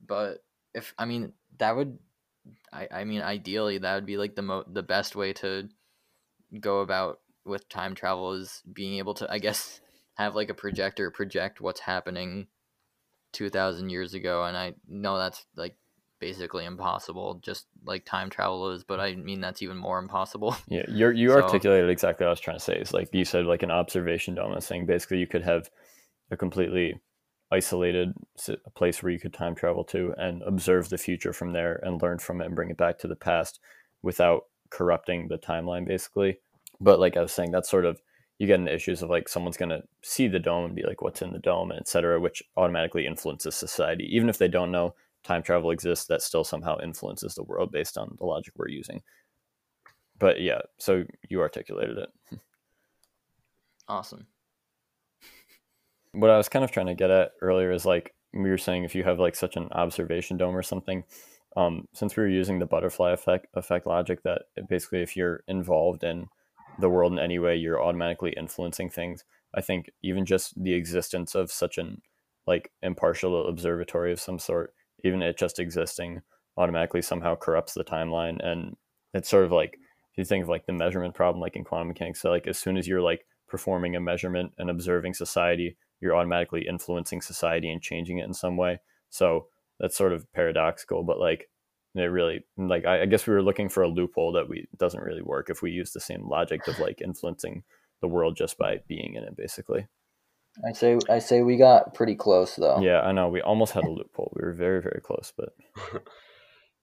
But 0.06 0.44
if 0.74 0.94
I 0.98 1.04
mean 1.04 1.32
that 1.58 1.76
would, 1.76 1.98
I 2.72 2.88
I 2.90 3.04
mean 3.04 3.22
ideally 3.22 3.78
that 3.78 3.94
would 3.94 4.06
be 4.06 4.16
like 4.16 4.34
the 4.36 4.42
mo 4.42 4.64
the 4.70 4.82
best 4.82 5.16
way 5.16 5.32
to 5.34 5.68
go 6.60 6.80
about 6.80 7.20
with 7.44 7.68
time 7.68 7.94
travel 7.94 8.32
is 8.32 8.62
being 8.72 8.98
able 8.98 9.14
to 9.14 9.30
I 9.30 9.38
guess 9.38 9.80
have 10.14 10.34
like 10.34 10.50
a 10.50 10.54
projector 10.54 11.10
project 11.10 11.60
what's 11.60 11.80
happening 11.80 12.46
2000 13.32 13.90
years 13.90 14.14
ago 14.14 14.44
and 14.44 14.56
i 14.56 14.72
know 14.88 15.18
that's 15.18 15.44
like 15.56 15.76
basically 16.18 16.64
impossible, 16.64 17.40
just 17.42 17.66
like 17.84 18.04
time 18.04 18.30
travel 18.30 18.70
is. 18.72 18.84
But 18.84 19.00
I 19.00 19.14
mean, 19.14 19.40
that's 19.40 19.62
even 19.62 19.76
more 19.76 19.98
impossible. 19.98 20.56
Yeah, 20.68 20.84
you 20.88 21.10
you 21.10 21.28
so, 21.30 21.42
articulated 21.42 21.90
exactly 21.90 22.24
what 22.24 22.30
I 22.30 22.32
was 22.32 22.40
trying 22.40 22.58
to 22.58 22.64
say. 22.64 22.78
Is 22.78 22.92
like 22.92 23.08
you 23.12 23.24
said, 23.24 23.46
like 23.46 23.62
an 23.62 23.70
observation 23.70 24.34
dome. 24.34 24.60
Saying 24.60 24.86
basically 24.86 25.18
you 25.18 25.26
could 25.26 25.42
have 25.42 25.70
a 26.30 26.36
completely 26.36 27.00
isolated 27.52 28.12
place 28.74 29.02
where 29.02 29.12
you 29.12 29.20
could 29.20 29.32
time 29.32 29.54
travel 29.54 29.84
to 29.84 30.12
and 30.18 30.42
observe 30.42 30.88
the 30.88 30.98
future 30.98 31.32
from 31.32 31.52
there 31.52 31.80
and 31.84 32.02
learn 32.02 32.18
from 32.18 32.40
it 32.40 32.46
and 32.46 32.56
bring 32.56 32.70
it 32.70 32.76
back 32.76 32.98
to 32.98 33.08
the 33.08 33.14
past 33.14 33.60
without 34.02 34.44
corrupting 34.70 35.28
the 35.28 35.38
timeline, 35.38 35.86
basically. 35.86 36.38
But 36.80 36.98
like 36.98 37.16
I 37.16 37.22
was 37.22 37.32
saying, 37.32 37.52
that's 37.52 37.70
sort 37.70 37.84
of 37.84 38.00
you 38.38 38.46
get 38.46 38.60
into 38.60 38.74
issues 38.74 39.02
of 39.02 39.10
like 39.10 39.28
someone's 39.28 39.56
going 39.56 39.70
to 39.70 39.82
see 40.02 40.28
the 40.28 40.38
dome 40.38 40.64
and 40.66 40.74
be 40.74 40.82
like, 40.82 41.02
what's 41.02 41.22
in 41.22 41.32
the 41.32 41.38
dome, 41.38 41.70
and 41.70 41.80
et 41.80 41.88
cetera, 41.88 42.20
which 42.20 42.42
automatically 42.56 43.06
influences 43.06 43.54
society. 43.54 44.08
Even 44.12 44.28
if 44.28 44.38
they 44.38 44.48
don't 44.48 44.72
know 44.72 44.94
time 45.26 45.42
travel 45.42 45.70
exists 45.70 46.06
that 46.06 46.22
still 46.22 46.44
somehow 46.44 46.78
influences 46.82 47.34
the 47.34 47.42
world 47.42 47.72
based 47.72 47.98
on 47.98 48.16
the 48.18 48.24
logic 48.24 48.54
we're 48.56 48.68
using. 48.68 49.02
But 50.18 50.40
yeah, 50.40 50.60
so 50.78 51.04
you 51.28 51.40
articulated 51.40 51.98
it. 51.98 52.38
Awesome. 53.88 54.26
What 56.10 56.28
I 56.28 56.36
was 56.36 56.48
kind 56.48 56.64
of 56.64 56.72
trying 56.72 56.86
to 56.86 56.94
get 56.96 57.12
at 57.12 57.30
earlier 57.40 57.70
is 57.70 57.86
like 57.86 58.16
we 58.32 58.50
were 58.50 58.58
saying 58.58 58.82
if 58.82 58.96
you 58.96 59.04
have 59.04 59.20
like 59.20 59.36
such 59.36 59.54
an 59.54 59.68
observation 59.70 60.36
dome 60.36 60.56
or 60.56 60.62
something, 60.64 61.04
um, 61.56 61.86
since 61.92 62.16
we 62.16 62.24
were 62.24 62.28
using 62.28 62.58
the 62.58 62.66
butterfly 62.66 63.12
effect 63.12 63.46
effect 63.54 63.86
logic 63.86 64.24
that 64.24 64.42
basically 64.68 65.02
if 65.02 65.16
you're 65.16 65.44
involved 65.46 66.02
in 66.02 66.26
the 66.80 66.90
world 66.90 67.12
in 67.12 67.20
any 67.20 67.38
way, 67.38 67.54
you're 67.54 67.80
automatically 67.80 68.34
influencing 68.36 68.90
things. 68.90 69.24
I 69.54 69.60
think 69.60 69.90
even 70.02 70.26
just 70.26 70.60
the 70.60 70.74
existence 70.74 71.36
of 71.36 71.52
such 71.52 71.78
an 71.78 72.02
like 72.46 72.70
impartial 72.82 73.48
observatory 73.48 74.12
of 74.12 74.20
some 74.20 74.38
sort 74.38 74.74
even 75.04 75.22
it 75.22 75.38
just 75.38 75.58
existing 75.58 76.22
automatically 76.56 77.02
somehow 77.02 77.34
corrupts 77.34 77.74
the 77.74 77.84
timeline. 77.84 78.44
And 78.44 78.76
it's 79.14 79.28
sort 79.28 79.44
of 79.44 79.52
like 79.52 79.78
if 80.12 80.18
you 80.18 80.24
think 80.24 80.44
of 80.44 80.48
like 80.48 80.66
the 80.66 80.72
measurement 80.72 81.14
problem 81.14 81.40
like 81.40 81.56
in 81.56 81.64
quantum 81.64 81.88
mechanics 81.88 82.22
so 82.22 82.30
like 82.30 82.46
as 82.46 82.58
soon 82.58 82.76
as 82.76 82.88
you're 82.88 83.02
like 83.02 83.26
performing 83.48 83.94
a 83.94 84.00
measurement 84.00 84.52
and 84.58 84.70
observing 84.70 85.14
society 85.14 85.76
you're 86.00 86.16
automatically 86.16 86.66
influencing 86.66 87.20
society 87.20 87.70
and 87.70 87.82
changing 87.82 88.18
it 88.18 88.26
in 88.26 88.34
some 88.34 88.56
way. 88.56 88.80
So 89.10 89.46
that's 89.78 89.96
sort 89.96 90.12
of 90.12 90.30
paradoxical 90.32 91.02
but 91.02 91.18
like 91.18 91.48
it 91.94 92.00
really 92.00 92.44
like 92.58 92.84
I, 92.84 93.02
I 93.02 93.06
guess 93.06 93.26
we 93.26 93.34
were 93.34 93.42
looking 93.42 93.68
for 93.68 93.82
a 93.82 93.88
loophole 93.88 94.32
that 94.32 94.48
we 94.48 94.66
doesn't 94.78 95.02
really 95.02 95.22
work 95.22 95.48
if 95.48 95.62
we 95.62 95.70
use 95.70 95.92
the 95.92 96.00
same 96.00 96.28
logic 96.28 96.66
of 96.68 96.78
like 96.78 97.00
influencing 97.00 97.62
the 98.02 98.08
world 98.08 98.36
just 98.36 98.58
by 98.58 98.80
being 98.86 99.14
in 99.14 99.22
it 99.22 99.36
basically 99.36 99.86
I 100.64 100.72
say 100.72 100.98
I 101.08 101.18
say 101.18 101.42
we 101.42 101.56
got 101.56 101.94
pretty 101.94 102.14
close 102.14 102.56
though. 102.56 102.80
Yeah, 102.80 103.00
I 103.00 103.12
know. 103.12 103.28
We 103.28 103.40
almost 103.40 103.72
had 103.72 103.84
a 103.84 103.90
loophole. 103.90 104.32
We 104.34 104.44
were 104.44 104.52
very 104.52 104.80
very 104.80 105.00
close, 105.02 105.32
but 105.36 105.54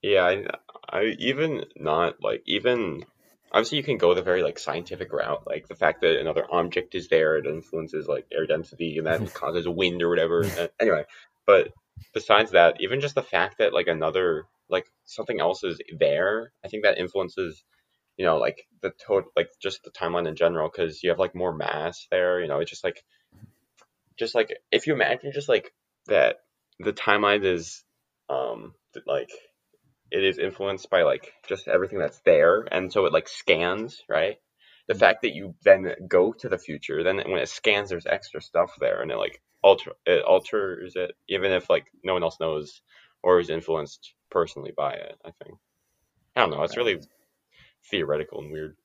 yeah, 0.02 0.22
I, 0.22 0.44
I 0.88 1.02
even 1.18 1.64
not 1.76 2.22
like 2.22 2.42
even 2.46 3.04
obviously 3.50 3.78
you 3.78 3.84
can 3.84 3.98
go 3.98 4.14
the 4.14 4.22
very 4.22 4.42
like 4.42 4.58
scientific 4.58 5.12
route, 5.12 5.46
like 5.46 5.66
the 5.68 5.74
fact 5.74 6.02
that 6.02 6.20
another 6.20 6.44
object 6.50 6.94
is 6.94 7.08
there, 7.08 7.36
it 7.36 7.46
influences 7.46 8.06
like 8.06 8.26
air 8.32 8.46
density 8.46 8.98
and 8.98 9.06
that 9.06 9.32
causes 9.34 9.66
wind 9.66 10.02
or 10.02 10.08
whatever. 10.08 10.44
Uh, 10.44 10.68
anyway, 10.80 11.04
but 11.46 11.68
besides 12.12 12.52
that, 12.52 12.76
even 12.80 13.00
just 13.00 13.14
the 13.14 13.22
fact 13.22 13.58
that 13.58 13.72
like 13.72 13.86
another 13.86 14.44
like 14.68 14.86
something 15.04 15.40
else 15.40 15.64
is 15.64 15.80
there, 15.98 16.52
I 16.64 16.68
think 16.68 16.84
that 16.84 16.98
influences 16.98 17.64
you 18.16 18.24
know 18.24 18.36
like 18.38 18.66
the 18.82 18.90
total 18.90 19.30
like 19.36 19.48
just 19.60 19.82
the 19.82 19.90
timeline 19.90 20.28
in 20.28 20.36
general 20.36 20.70
because 20.70 21.02
you 21.02 21.10
have 21.10 21.18
like 21.18 21.34
more 21.34 21.54
mass 21.54 22.06
there. 22.10 22.40
You 22.40 22.48
know, 22.48 22.60
it's 22.60 22.70
just 22.70 22.84
like 22.84 23.02
just 24.18 24.34
like 24.34 24.56
if 24.70 24.86
you 24.86 24.94
imagine 24.94 25.32
just 25.32 25.48
like 25.48 25.72
that 26.06 26.36
the 26.80 26.92
timeline 26.92 27.44
is 27.44 27.84
um 28.28 28.74
like 29.06 29.30
it 30.10 30.24
is 30.24 30.38
influenced 30.38 30.88
by 30.90 31.02
like 31.02 31.32
just 31.48 31.66
everything 31.68 31.98
that's 31.98 32.20
there, 32.20 32.66
and 32.70 32.92
so 32.92 33.04
it 33.06 33.12
like 33.12 33.28
scans 33.28 34.02
right. 34.08 34.36
The 34.86 34.94
fact 34.94 35.22
that 35.22 35.34
you 35.34 35.54
then 35.64 35.92
go 36.06 36.32
to 36.34 36.48
the 36.48 36.58
future, 36.58 37.02
then 37.02 37.16
when 37.16 37.40
it 37.40 37.48
scans, 37.48 37.88
there's 37.88 38.06
extra 38.06 38.40
stuff 38.40 38.70
there, 38.78 39.02
and 39.02 39.10
it 39.10 39.16
like 39.16 39.40
alter 39.62 39.92
it 40.06 40.22
alters 40.24 40.94
it, 40.94 41.16
even 41.28 41.52
if 41.52 41.68
like 41.68 41.86
no 42.04 42.12
one 42.12 42.22
else 42.22 42.38
knows 42.38 42.80
or 43.22 43.40
is 43.40 43.50
influenced 43.50 44.14
personally 44.30 44.72
by 44.76 44.92
it. 44.92 45.18
I 45.24 45.30
think. 45.42 45.58
I 46.36 46.40
don't 46.40 46.50
know. 46.50 46.62
It's 46.62 46.76
really 46.76 47.00
theoretical 47.90 48.40
and 48.40 48.52
weird. 48.52 48.76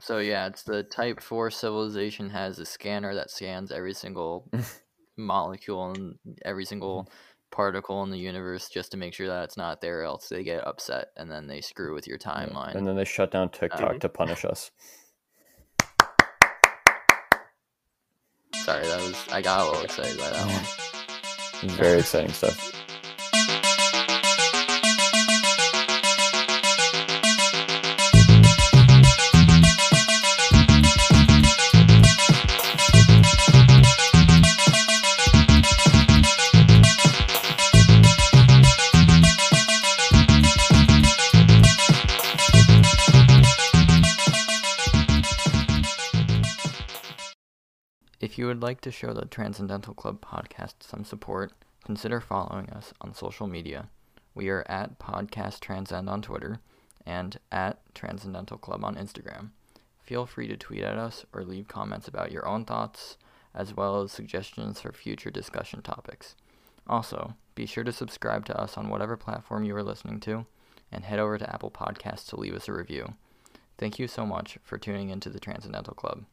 So 0.00 0.18
yeah, 0.18 0.46
it's 0.46 0.62
the 0.64 0.82
Type 0.82 1.20
Four 1.20 1.50
civilization 1.50 2.30
has 2.30 2.58
a 2.58 2.66
scanner 2.66 3.14
that 3.14 3.30
scans 3.30 3.70
every 3.70 3.94
single 3.94 4.50
molecule 5.16 5.92
and 5.92 6.18
every 6.44 6.64
single 6.64 7.08
particle 7.52 8.02
in 8.02 8.10
the 8.10 8.18
universe 8.18 8.68
just 8.68 8.90
to 8.90 8.96
make 8.96 9.14
sure 9.14 9.28
that 9.28 9.44
it's 9.44 9.56
not 9.56 9.80
there, 9.80 10.02
else 10.02 10.28
they 10.28 10.42
get 10.42 10.66
upset 10.66 11.08
and 11.16 11.30
then 11.30 11.46
they 11.46 11.60
screw 11.60 11.94
with 11.94 12.08
your 12.08 12.18
Yeah. 12.20 12.32
timeline. 12.32 12.74
And 12.74 12.84
then 12.86 12.96
they 12.96 13.04
shut 13.04 13.30
down 13.30 13.50
TikTok 13.50 13.94
Mhm. 13.96 14.00
to 14.00 14.08
punish 14.08 14.44
us. 14.44 14.72
Sorry, 18.56 18.86
that 18.86 19.00
was 19.00 19.28
I 19.30 19.40
got 19.42 19.60
a 19.60 19.64
little 19.66 19.84
excited 19.84 20.18
by 20.18 20.30
that 20.30 20.46
one. 20.46 21.70
Very 21.76 22.00
exciting 22.00 22.32
stuff. 22.32 22.73
You 48.44 48.48
would 48.48 48.62
like 48.62 48.82
to 48.82 48.90
show 48.90 49.14
the 49.14 49.24
Transcendental 49.24 49.94
Club 49.94 50.20
podcast 50.20 50.74
some 50.80 51.02
support, 51.02 51.52
consider 51.82 52.20
following 52.20 52.68
us 52.68 52.92
on 53.00 53.14
social 53.14 53.46
media. 53.46 53.88
We 54.34 54.50
are 54.50 54.66
at 54.68 54.98
Podcast 54.98 55.60
Transcend 55.60 56.10
on 56.10 56.20
Twitter 56.20 56.60
and 57.06 57.38
at 57.50 57.78
Transcendental 57.94 58.58
Club 58.58 58.84
on 58.84 58.96
Instagram. 58.96 59.52
Feel 60.02 60.26
free 60.26 60.46
to 60.48 60.58
tweet 60.58 60.82
at 60.82 60.98
us 60.98 61.24
or 61.32 61.42
leave 61.42 61.68
comments 61.68 62.06
about 62.06 62.32
your 62.32 62.46
own 62.46 62.66
thoughts, 62.66 63.16
as 63.54 63.74
well 63.74 64.02
as 64.02 64.12
suggestions 64.12 64.78
for 64.78 64.92
future 64.92 65.30
discussion 65.30 65.80
topics. 65.80 66.34
Also, 66.86 67.36
be 67.54 67.64
sure 67.64 67.84
to 67.84 67.92
subscribe 67.92 68.44
to 68.44 68.60
us 68.60 68.76
on 68.76 68.90
whatever 68.90 69.16
platform 69.16 69.64
you 69.64 69.74
are 69.74 69.82
listening 69.82 70.20
to, 70.20 70.44
and 70.92 71.06
head 71.06 71.18
over 71.18 71.38
to 71.38 71.50
Apple 71.50 71.70
Podcasts 71.70 72.28
to 72.28 72.38
leave 72.38 72.54
us 72.54 72.68
a 72.68 72.74
review. 72.74 73.14
Thank 73.78 73.98
you 73.98 74.06
so 74.06 74.26
much 74.26 74.58
for 74.62 74.76
tuning 74.76 75.08
into 75.08 75.30
the 75.30 75.40
Transcendental 75.40 75.94
Club. 75.94 76.26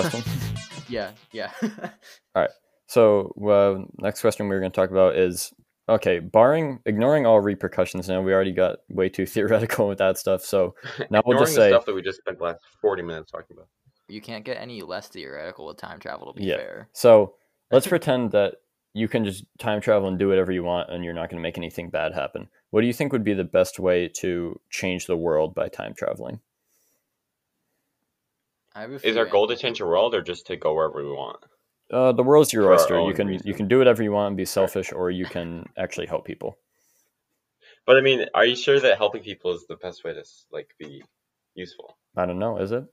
Question. 0.00 0.22
Yeah, 0.86 1.12
yeah. 1.32 1.50
All 1.62 2.42
right. 2.42 2.50
So, 2.88 3.32
uh, 3.48 3.86
next 4.02 4.20
question 4.20 4.48
we 4.50 4.54
are 4.54 4.60
going 4.60 4.70
to 4.70 4.76
talk 4.76 4.90
about 4.90 5.16
is 5.16 5.50
okay, 5.88 6.18
barring, 6.18 6.80
ignoring 6.84 7.24
all 7.24 7.40
repercussions. 7.40 8.06
Now, 8.06 8.20
we 8.20 8.34
already 8.34 8.52
got 8.52 8.80
way 8.90 9.08
too 9.08 9.24
theoretical 9.34 9.88
with 9.88 9.96
that 9.98 10.18
stuff. 10.18 10.44
So, 10.44 10.74
Now 11.10 11.22
we'll 11.24 11.38
Ignoring 11.38 11.38
just 11.40 11.54
the 11.54 11.60
say- 11.62 11.70
stuff 11.70 11.86
that 11.86 11.94
we 11.94 12.02
just 12.02 12.18
spent 12.18 12.36
the 12.38 12.44
last 12.44 12.60
forty 12.82 13.02
minutes 13.02 13.30
talking 13.32 13.56
about. 13.56 13.68
you 14.08 14.20
can't 14.20 14.44
get 14.44 14.58
any 14.60 14.82
less 14.82 15.08
theoretical 15.08 15.64
with 15.66 15.78
time 15.78 15.98
travel 16.00 16.34
to 16.34 16.38
be 16.38 16.46
Yeah. 16.46 16.56
fair. 16.58 16.88
so 16.92 17.34
let's 17.72 17.86
pretend 17.86 18.32
that 18.32 18.56
you 18.92 19.08
can 19.08 19.24
just 19.24 19.44
time 19.58 19.80
travel 19.80 20.06
and 20.08 20.18
do 20.18 20.28
whatever 20.28 20.52
you 20.52 20.62
want 20.62 20.90
and 20.90 21.02
you're 21.02 21.14
not 21.14 21.30
going 21.30 21.38
to 21.38 21.42
make 21.42 21.56
anything 21.56 21.88
bad 21.88 22.12
happen. 22.12 22.48
What 22.70 22.82
do 22.82 22.86
you 22.86 22.92
think 22.92 23.10
would 23.12 23.24
be 23.24 23.32
the 23.34 23.42
best 23.44 23.80
way 23.80 24.08
to 24.20 24.60
change 24.70 25.06
the 25.06 25.16
world 25.16 25.54
by 25.54 25.68
time 25.68 25.94
traveling? 25.94 26.40
I 28.74 28.82
have 28.82 28.90
a 28.90 29.08
Is 29.08 29.16
our 29.16 29.26
goal 29.26 29.46
to 29.48 29.56
change 29.56 29.78
the 29.78 29.86
world 29.86 30.14
or 30.14 30.22
just 30.22 30.46
to 30.48 30.56
go 30.56 30.74
wherever 30.74 31.02
we 31.02 31.10
want? 31.10 31.38
Uh, 31.92 32.12
the 32.12 32.22
world's 32.22 32.52
your 32.52 32.64
For 32.64 32.72
oyster. 32.74 32.94
You 32.94 33.00
own 33.00 33.14
can 33.14 33.32
you 33.44 33.54
can 33.54 33.68
do 33.68 33.78
whatever 33.78 34.02
you 34.02 34.10
want 34.12 34.28
and 34.28 34.36
be 34.36 34.44
selfish, 34.44 34.92
or 34.92 35.10
you 35.10 35.26
can 35.26 35.68
actually 35.76 36.06
help 36.06 36.24
people. 36.24 36.58
But 37.86 37.98
I 37.98 38.00
mean, 38.00 38.26
are 38.34 38.46
you 38.46 38.56
sure 38.56 38.80
that 38.80 38.96
helping 38.96 39.22
people 39.22 39.52
is 39.52 39.66
the 39.68 39.76
best 39.76 40.02
way 40.04 40.14
to 40.14 40.24
like 40.50 40.70
be 40.78 41.02
useful? 41.54 41.96
I 42.16 42.24
don't 42.26 42.38
know. 42.38 42.56
Is 42.58 42.72
it? 42.72 42.84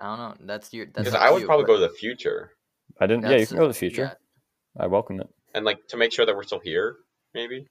I 0.00 0.06
don't 0.06 0.18
know. 0.18 0.46
That's 0.46 0.72
your. 0.72 0.86
That's 0.86 1.10
Because 1.10 1.14
up 1.14 1.20
I 1.20 1.30
would 1.30 1.42
you, 1.42 1.46
probably 1.46 1.64
but 1.64 1.74
go 1.74 1.80
to 1.80 1.88
the 1.88 1.94
future 1.94 2.52
I 3.00 3.06
didn't. 3.06 3.24
Yeah, 3.30 3.36
you 3.36 3.46
can 3.46 3.56
go 3.56 3.62
to 3.64 3.68
the 3.68 3.74
future. 3.74 4.02
Yeah, 4.02 4.82
I 4.82 4.86
welcome 4.86 5.20
it. 5.20 5.28
and 5.54 5.64
like 5.64 5.86
to 5.88 5.96
make 5.96 6.12
sure 6.12 6.26
that 6.26 6.34
we're 6.34 6.42
still 6.42 6.60
here. 6.60 6.96
Maybe. 7.34 7.66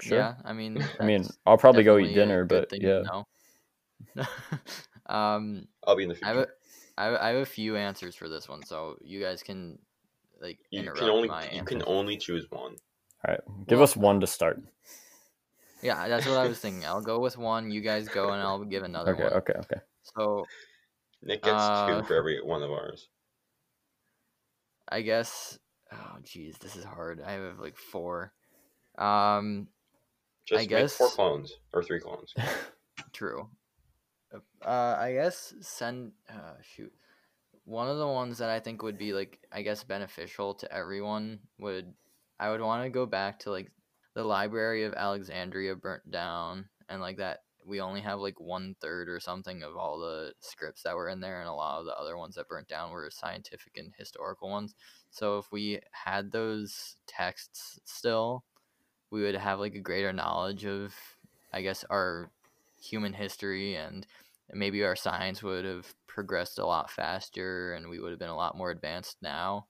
Sure. 0.00 0.18
yeah. 0.18 0.34
I 0.44 0.52
mean, 0.52 0.84
I 1.00 1.04
mean, 1.04 1.26
I'll 1.44 1.58
probably 1.58 1.82
go 1.82 1.98
eat 1.98 2.14
dinner, 2.14 2.44
but 2.44 2.68
yeah. 2.72 3.02
to 5.08 5.12
know. 5.14 5.18
um, 5.18 5.68
I'll 5.86 5.96
be 5.96 6.02
in 6.04 6.08
the 6.10 6.18
I 6.22 6.28
have 6.28 6.36
future. 6.36 6.52
a, 6.98 7.00
I 7.00 7.04
have, 7.04 7.14
I 7.20 7.28
have 7.28 7.36
a 7.42 7.46
few 7.46 7.76
answers 7.76 8.14
for 8.14 8.28
this 8.28 8.48
one, 8.48 8.64
so 8.64 8.96
you 9.00 9.20
guys 9.20 9.42
can 9.42 9.78
like 10.40 10.58
You 10.70 10.80
interrupt 10.80 11.00
can 11.00 11.08
only 11.10 11.28
my 11.28 11.44
you 11.44 11.48
answers. 11.58 11.68
can 11.68 11.82
only 11.86 12.16
choose 12.16 12.46
one. 12.50 12.76
All 13.26 13.28
right, 13.34 13.40
give 13.66 13.78
Well- 13.78 13.84
us 13.84 13.96
one 13.96 14.20
to 14.20 14.26
start. 14.26 14.62
Yeah, 15.80 16.08
that's 16.08 16.26
what 16.26 16.36
I 16.38 16.48
was 16.48 16.58
thinking. 16.58 16.84
I'll 16.84 17.00
go 17.00 17.20
with 17.20 17.38
one. 17.38 17.70
You 17.70 17.80
guys 17.80 18.08
go, 18.08 18.30
and 18.32 18.42
I'll 18.42 18.64
give 18.64 18.82
another 18.82 19.12
Okay, 19.14 19.22
one. 19.24 19.32
okay, 19.34 19.52
okay. 19.60 19.80
So 20.02 20.44
Nick 21.22 21.42
gets 21.44 21.54
Uh, 21.62 22.00
two 22.00 22.06
for 22.06 22.16
every 22.16 22.42
one 22.42 22.62
of 22.64 22.70
ours. 22.72 23.08
I 24.88 25.02
guess. 25.02 25.58
Oh, 25.92 26.16
jeez, 26.22 26.58
this 26.58 26.74
is 26.76 26.84
hard. 26.84 27.20
I 27.24 27.32
have 27.32 27.58
like 27.60 27.76
four. 27.76 28.32
Um, 28.98 29.68
Just 30.44 30.68
I 30.68 30.74
make 30.74 30.90
four 30.90 31.08
clones 31.10 31.52
or 31.72 31.82
three 31.84 32.00
clones. 32.00 32.34
True. 33.12 33.48
Uh, 34.32 34.96
I 34.98 35.12
guess 35.12 35.54
send. 35.60 36.12
Uh, 36.28 36.54
shoot. 36.62 36.92
One 37.64 37.88
of 37.88 37.98
the 37.98 38.06
ones 38.06 38.38
that 38.38 38.48
I 38.48 38.60
think 38.60 38.82
would 38.82 38.98
be 38.98 39.12
like, 39.12 39.38
I 39.52 39.62
guess, 39.62 39.84
beneficial 39.84 40.54
to 40.54 40.72
everyone 40.72 41.40
would. 41.58 41.92
I 42.40 42.50
would 42.50 42.60
want 42.60 42.84
to 42.84 42.90
go 42.90 43.04
back 43.04 43.40
to 43.40 43.50
like 43.50 43.70
the 44.14 44.24
Library 44.24 44.84
of 44.84 44.94
Alexandria 44.94 45.74
burnt 45.76 46.10
down, 46.10 46.68
and 46.88 47.00
like 47.00 47.16
that 47.18 47.40
we 47.66 47.80
only 47.80 48.00
have 48.00 48.20
like 48.20 48.40
one 48.40 48.74
third 48.80 49.08
or 49.08 49.20
something 49.20 49.62
of 49.62 49.76
all 49.76 49.98
the 49.98 50.32
scripts 50.40 50.82
that 50.82 50.96
were 50.96 51.08
in 51.08 51.20
there, 51.20 51.40
and 51.40 51.48
a 51.48 51.52
lot 51.52 51.80
of 51.80 51.86
the 51.86 51.96
other 51.96 52.16
ones 52.16 52.34
that 52.36 52.48
burnt 52.48 52.68
down 52.68 52.90
were 52.90 53.10
scientific 53.10 53.76
and 53.76 53.92
historical 53.98 54.48
ones. 54.48 54.74
So 55.10 55.38
if 55.38 55.52
we 55.52 55.80
had 55.92 56.32
those 56.32 56.96
texts 57.06 57.78
still, 57.84 58.44
we 59.10 59.22
would 59.22 59.34
have 59.34 59.60
like 59.60 59.74
a 59.74 59.80
greater 59.80 60.12
knowledge 60.12 60.64
of, 60.64 60.94
I 61.52 61.62
guess, 61.62 61.84
our 61.90 62.30
human 62.80 63.12
history 63.12 63.74
and 63.76 64.06
maybe 64.52 64.84
our 64.84 64.96
science 64.96 65.42
would 65.42 65.64
have 65.64 65.92
progressed 66.06 66.58
a 66.58 66.66
lot 66.66 66.90
faster 66.90 67.74
and 67.74 67.88
we 67.88 68.00
would 68.00 68.10
have 68.10 68.18
been 68.18 68.28
a 68.28 68.36
lot 68.36 68.56
more 68.56 68.70
advanced 68.70 69.16
now. 69.22 69.66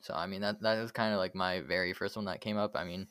So 0.00 0.14
I 0.14 0.26
mean 0.26 0.42
that 0.42 0.60
that 0.62 0.80
was 0.80 0.92
kind 0.92 1.12
of 1.12 1.18
like 1.18 1.34
my 1.34 1.60
very 1.60 1.92
first 1.92 2.16
one 2.16 2.26
that 2.26 2.40
came 2.40 2.58
up. 2.58 2.76
I 2.76 2.84
mean, 2.84 3.06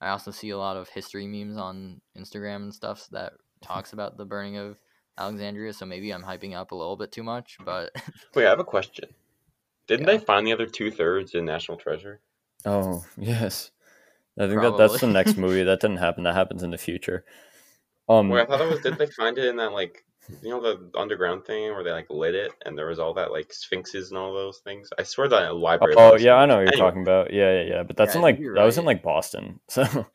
I 0.00 0.10
also 0.10 0.30
see 0.30 0.50
a 0.50 0.58
lot 0.58 0.76
of 0.76 0.88
history 0.88 1.26
memes 1.26 1.56
on 1.56 2.00
Instagram 2.16 2.56
and 2.56 2.74
stuff 2.74 3.08
that 3.12 3.32
talks 3.62 3.92
about 3.92 4.16
the 4.16 4.24
burning 4.24 4.56
of 4.56 4.76
Alexandria, 5.18 5.72
so 5.72 5.86
maybe 5.86 6.10
I'm 6.10 6.22
hyping 6.22 6.54
up 6.54 6.72
a 6.72 6.74
little 6.74 6.96
bit 6.96 7.10
too 7.10 7.22
much, 7.22 7.56
mm-hmm. 7.58 7.64
but 7.64 7.90
Wait, 8.34 8.46
I 8.46 8.50
have 8.50 8.60
a 8.60 8.64
question. 8.64 9.08
Didn't 9.86 10.06
Yeah. 10.06 10.18
they 10.18 10.24
find 10.24 10.46
the 10.46 10.52
other 10.52 10.66
two 10.66 10.90
thirds 10.90 11.34
in 11.34 11.44
National 11.44 11.78
Treasure? 11.78 12.20
Oh 12.64 13.04
yes, 13.16 13.70
I 14.38 14.46
think 14.46 14.60
that 14.60 14.76
that's 14.76 15.00
the 15.00 15.06
next 15.06 15.36
movie. 15.36 15.62
That 15.64 15.80
didn't 15.80 15.98
happen. 15.98 16.24
That 16.24 16.34
happens 16.34 16.62
in 16.62 16.70
the 16.70 16.78
future. 16.78 17.24
Um, 18.08 18.28
Wait, 18.28 18.42
I 18.42 18.44
thought 18.46 18.60
it 18.60 18.70
was. 18.70 18.80
Did 18.80 18.98
they 18.98 19.06
find 19.06 19.36
it 19.38 19.46
in 19.46 19.56
that 19.56 19.72
like 19.72 20.04
you 20.42 20.50
know 20.50 20.60
the 20.60 20.90
underground 20.98 21.44
thing 21.44 21.72
where 21.72 21.84
they 21.84 21.90
like 21.92 22.06
lit 22.10 22.34
it 22.34 22.52
and 22.64 22.76
there 22.76 22.86
was 22.88 22.98
all 22.98 23.14
that 23.14 23.32
like 23.32 23.52
sphinxes 23.52 24.10
and 24.10 24.18
all 24.18 24.32
those 24.32 24.58
things? 24.58 24.88
I 24.98 25.02
swear 25.02 25.28
that 25.28 25.54
library. 25.56 25.94
oh 25.96 26.12
was 26.14 26.22
yeah, 26.22 26.34
I 26.34 26.46
know 26.46 26.56
what 26.56 26.60
you're 26.62 26.68
Anyway. 26.74 26.86
talking 26.88 27.02
about. 27.02 27.32
Yeah, 27.32 27.52
yeah, 27.62 27.68
yeah. 27.76 27.82
But 27.82 27.96
that's 27.96 28.14
Yeah, 28.14 28.18
in 28.18 28.22
like 28.22 28.34
think 28.36 28.44
you're 28.44 28.54
that 28.54 28.64
was 28.64 28.78
in 28.78 28.84
like 28.84 29.02
Boston. 29.02 29.60
So 29.68 30.06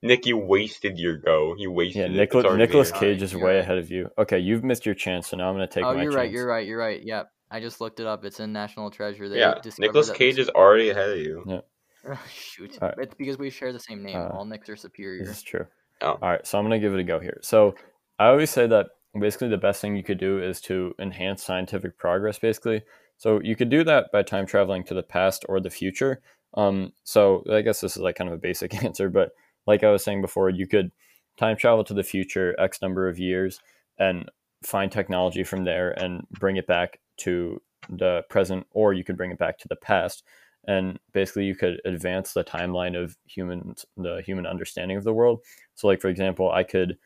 Nick, 0.00 0.26
you 0.26 0.36
wasted 0.38 0.96
your 0.98 1.16
go. 1.16 1.56
You 1.58 1.72
wasted 1.72 2.12
yeah, 2.12 2.16
Nicholas 2.16 2.46
Nicholas. 2.56 2.92
Cage 2.92 3.20
is 3.20 3.32
You're 3.32 3.42
way 3.44 3.54
right. 3.56 3.60
ahead 3.64 3.78
of 3.78 3.90
you. 3.90 4.08
Okay, 4.16 4.38
you've 4.38 4.62
missed 4.62 4.86
your 4.86 4.94
chance, 4.94 5.26
so 5.28 5.36
now 5.36 5.48
I'm 5.48 5.54
gonna 5.56 5.66
take 5.66 5.84
oh, 5.84 5.92
my 5.94 6.02
you're 6.02 6.12
chance. 6.12 6.16
right, 6.16 6.30
you're 6.30 6.46
right, 6.46 6.66
you're 6.66 6.78
right. 6.78 7.02
Yep, 7.02 7.30
I 7.50 7.58
just 7.60 7.80
looked 7.80 7.98
it 7.98 8.06
up. 8.06 8.24
It's 8.24 8.38
in 8.38 8.52
National 8.52 8.90
Treasure. 8.92 9.28
They 9.28 9.40
Yeah, 9.40 9.54
discovered 9.60 9.80
Nicolas 9.88 10.10
Cage 10.12 10.36
the- 10.36 10.42
is 10.42 10.48
already 10.50 10.90
ahead 10.90 11.10
of 11.10 11.18
you. 11.18 11.62
Shoot, 12.32 12.78
Alright. 12.80 12.96
it's 12.98 13.14
because 13.14 13.38
we 13.38 13.50
share 13.50 13.72
the 13.72 13.80
same 13.80 14.04
name. 14.04 14.16
Uh, 14.16 14.28
All 14.28 14.44
Nicks 14.44 14.68
are 14.68 14.76
superior. 14.76 15.24
This 15.24 15.38
is 15.38 15.42
true. 15.42 15.66
Oh. 16.00 16.18
All 16.22 16.30
right, 16.30 16.46
so 16.46 16.58
I'm 16.58 16.64
gonna 16.64 16.78
give 16.78 16.94
it 16.94 17.00
a 17.00 17.04
go 17.04 17.18
here. 17.18 17.38
So 17.42 17.74
I 18.18 18.28
always 18.28 18.50
say 18.50 18.66
that 18.66 18.88
basically 19.18 19.48
the 19.48 19.58
best 19.58 19.80
thing 19.80 19.96
you 19.96 20.04
could 20.04 20.18
do 20.18 20.40
is 20.42 20.60
to 20.62 20.94
enhance 20.98 21.42
scientific 21.42 21.98
progress. 21.98 22.38
Basically, 22.38 22.82
so 23.16 23.40
you 23.42 23.56
could 23.56 23.68
do 23.68 23.84
that 23.84 24.12
by 24.12 24.22
time 24.22 24.46
traveling 24.46 24.84
to 24.84 24.94
the 24.94 25.02
past 25.02 25.44
or 25.48 25.60
the 25.60 25.70
future. 25.70 26.20
Um, 26.54 26.92
so 27.04 27.44
I 27.50 27.62
guess 27.62 27.80
this 27.80 27.96
is 27.96 28.02
like 28.02 28.16
kind 28.16 28.30
of 28.30 28.34
a 28.34 28.40
basic 28.40 28.74
answer, 28.84 29.08
but 29.08 29.32
like 29.66 29.84
I 29.84 29.90
was 29.90 30.04
saying 30.04 30.22
before, 30.22 30.50
you 30.50 30.66
could 30.66 30.90
time 31.36 31.56
travel 31.56 31.84
to 31.84 31.94
the 31.94 32.02
future 32.02 32.54
X 32.58 32.80
number 32.82 33.08
of 33.08 33.18
years 33.18 33.60
and 33.98 34.30
find 34.62 34.90
technology 34.90 35.44
from 35.44 35.64
there 35.64 35.90
and 35.90 36.26
bring 36.30 36.56
it 36.56 36.66
back 36.66 37.00
to 37.18 37.60
the 37.88 38.22
present, 38.28 38.66
or 38.70 38.92
you 38.92 39.04
could 39.04 39.16
bring 39.16 39.30
it 39.30 39.38
back 39.38 39.58
to 39.58 39.68
the 39.68 39.76
past. 39.76 40.24
And 40.68 41.00
basically, 41.12 41.46
you 41.46 41.56
could 41.56 41.80
advance 41.86 42.34
the 42.34 42.44
timeline 42.44 42.94
of 43.02 43.16
humans, 43.24 43.86
the 43.96 44.22
human 44.24 44.46
understanding 44.46 44.98
of 44.98 45.04
the 45.04 45.14
world. 45.14 45.40
So, 45.74 45.88
like 45.88 46.00
for 46.00 46.08
example, 46.08 46.52
I 46.52 46.62
could 46.62 46.98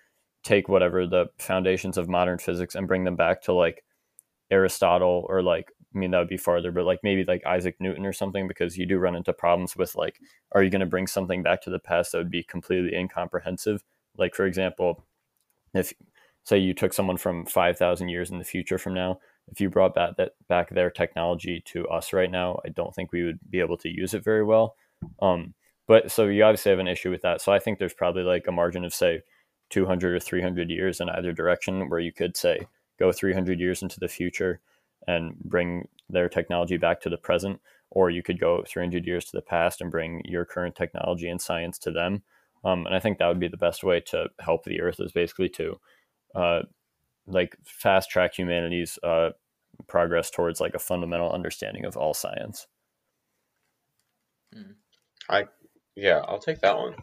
take 0.42 0.68
whatever 0.68 1.06
the 1.06 1.26
foundations 1.38 1.96
of 1.96 2.08
modern 2.08 2.38
physics 2.38 2.74
and 2.74 2.88
bring 2.88 3.04
them 3.04 3.16
back 3.16 3.40
to 3.42 3.52
like 3.52 3.84
Aristotle 4.50 5.24
or 5.28 5.42
like 5.42 5.70
I 5.94 5.98
mean 5.98 6.10
that 6.10 6.18
would 6.18 6.28
be 6.28 6.36
farther, 6.36 6.72
but 6.72 6.84
like 6.84 7.00
maybe 7.04 7.24
like 7.24 7.46
Isaac 7.46 7.76
Newton 7.80 8.04
or 8.04 8.12
something 8.12 8.48
because 8.48 8.76
you 8.76 8.84
do 8.84 8.98
run 8.98 9.14
into 9.14 9.32
problems 9.32 9.76
with 9.76 9.94
like 9.94 10.18
are 10.52 10.62
you 10.64 10.70
going 10.70 10.80
to 10.80 10.86
bring 10.86 11.06
something 11.06 11.42
back 11.42 11.62
to 11.62 11.70
the 11.70 11.78
past 11.78 12.12
that 12.12 12.18
would 12.18 12.30
be 12.30 12.42
completely 12.42 12.96
incomprehensive? 12.96 13.82
Like 14.18 14.34
for 14.34 14.44
example, 14.46 15.04
if 15.74 15.92
say 16.44 16.58
you 16.58 16.74
took 16.74 16.92
someone 16.92 17.16
from 17.16 17.46
5000 17.46 18.08
years 18.08 18.30
in 18.30 18.38
the 18.38 18.44
future 18.44 18.78
from 18.78 18.94
now, 18.94 19.20
if 19.52 19.60
you 19.60 19.70
brought 19.70 19.94
back 19.94 20.16
that 20.16 20.32
back 20.48 20.70
their 20.70 20.90
technology 20.90 21.62
to 21.66 21.86
us 21.88 22.12
right 22.12 22.30
now, 22.30 22.58
I 22.64 22.70
don't 22.70 22.94
think 22.94 23.12
we 23.12 23.22
would 23.22 23.38
be 23.48 23.60
able 23.60 23.76
to 23.78 23.88
use 23.88 24.14
it 24.14 24.24
very 24.24 24.42
well. 24.42 24.76
Um, 25.20 25.54
but 25.86 26.10
so 26.10 26.26
you 26.26 26.42
obviously 26.42 26.70
have 26.70 26.78
an 26.78 26.88
issue 26.88 27.10
with 27.10 27.22
that. 27.22 27.40
So 27.42 27.52
I 27.52 27.58
think 27.58 27.78
there's 27.78 27.94
probably 27.94 28.22
like 28.22 28.46
a 28.46 28.52
margin 28.52 28.84
of 28.84 28.94
say 28.94 29.22
200 29.70 30.14
or 30.14 30.20
300 30.20 30.70
years 30.70 31.00
in 31.00 31.08
either 31.10 31.32
direction 31.32 31.88
where 31.88 32.00
you 32.00 32.12
could 32.12 32.36
say 32.36 32.60
go 32.98 33.12
300 33.12 33.60
years 33.60 33.82
into 33.82 34.00
the 34.00 34.08
future 34.08 34.60
and 35.06 35.36
bring 35.44 35.88
their 36.08 36.28
technology 36.28 36.76
back 36.76 37.00
to 37.00 37.10
the 37.10 37.16
present 37.16 37.60
or 37.90 38.10
you 38.10 38.22
could 38.22 38.40
go 38.40 38.64
300 38.66 39.06
years 39.06 39.24
to 39.26 39.32
the 39.32 39.42
past 39.42 39.80
and 39.80 39.90
bring 39.90 40.22
your 40.24 40.44
current 40.44 40.74
technology 40.74 41.28
and 41.28 41.40
science 41.40 41.78
to 41.78 41.90
them 41.90 42.22
um, 42.64 42.86
and 42.86 42.94
i 42.94 43.00
think 43.00 43.18
that 43.18 43.26
would 43.26 43.40
be 43.40 43.48
the 43.48 43.56
best 43.56 43.82
way 43.82 43.98
to 43.98 44.28
help 44.40 44.64
the 44.64 44.80
earth 44.80 45.00
is 45.00 45.10
basically 45.10 45.48
to 45.48 45.80
uh, 46.34 46.60
like 47.26 47.56
fast 47.64 48.10
track 48.10 48.34
humanity's 48.38 48.98
uh, 49.02 49.30
progress 49.88 50.30
towards 50.30 50.60
like 50.60 50.74
a 50.74 50.78
fundamental 50.78 51.30
understanding 51.32 51.84
of 51.84 51.96
all 51.96 52.14
science 52.14 52.66
hmm. 54.52 54.72
I 55.28 55.44
Yeah, 55.96 56.18
I'll 56.26 56.38
take 56.38 56.60
that 56.60 56.76
one. 56.76 56.94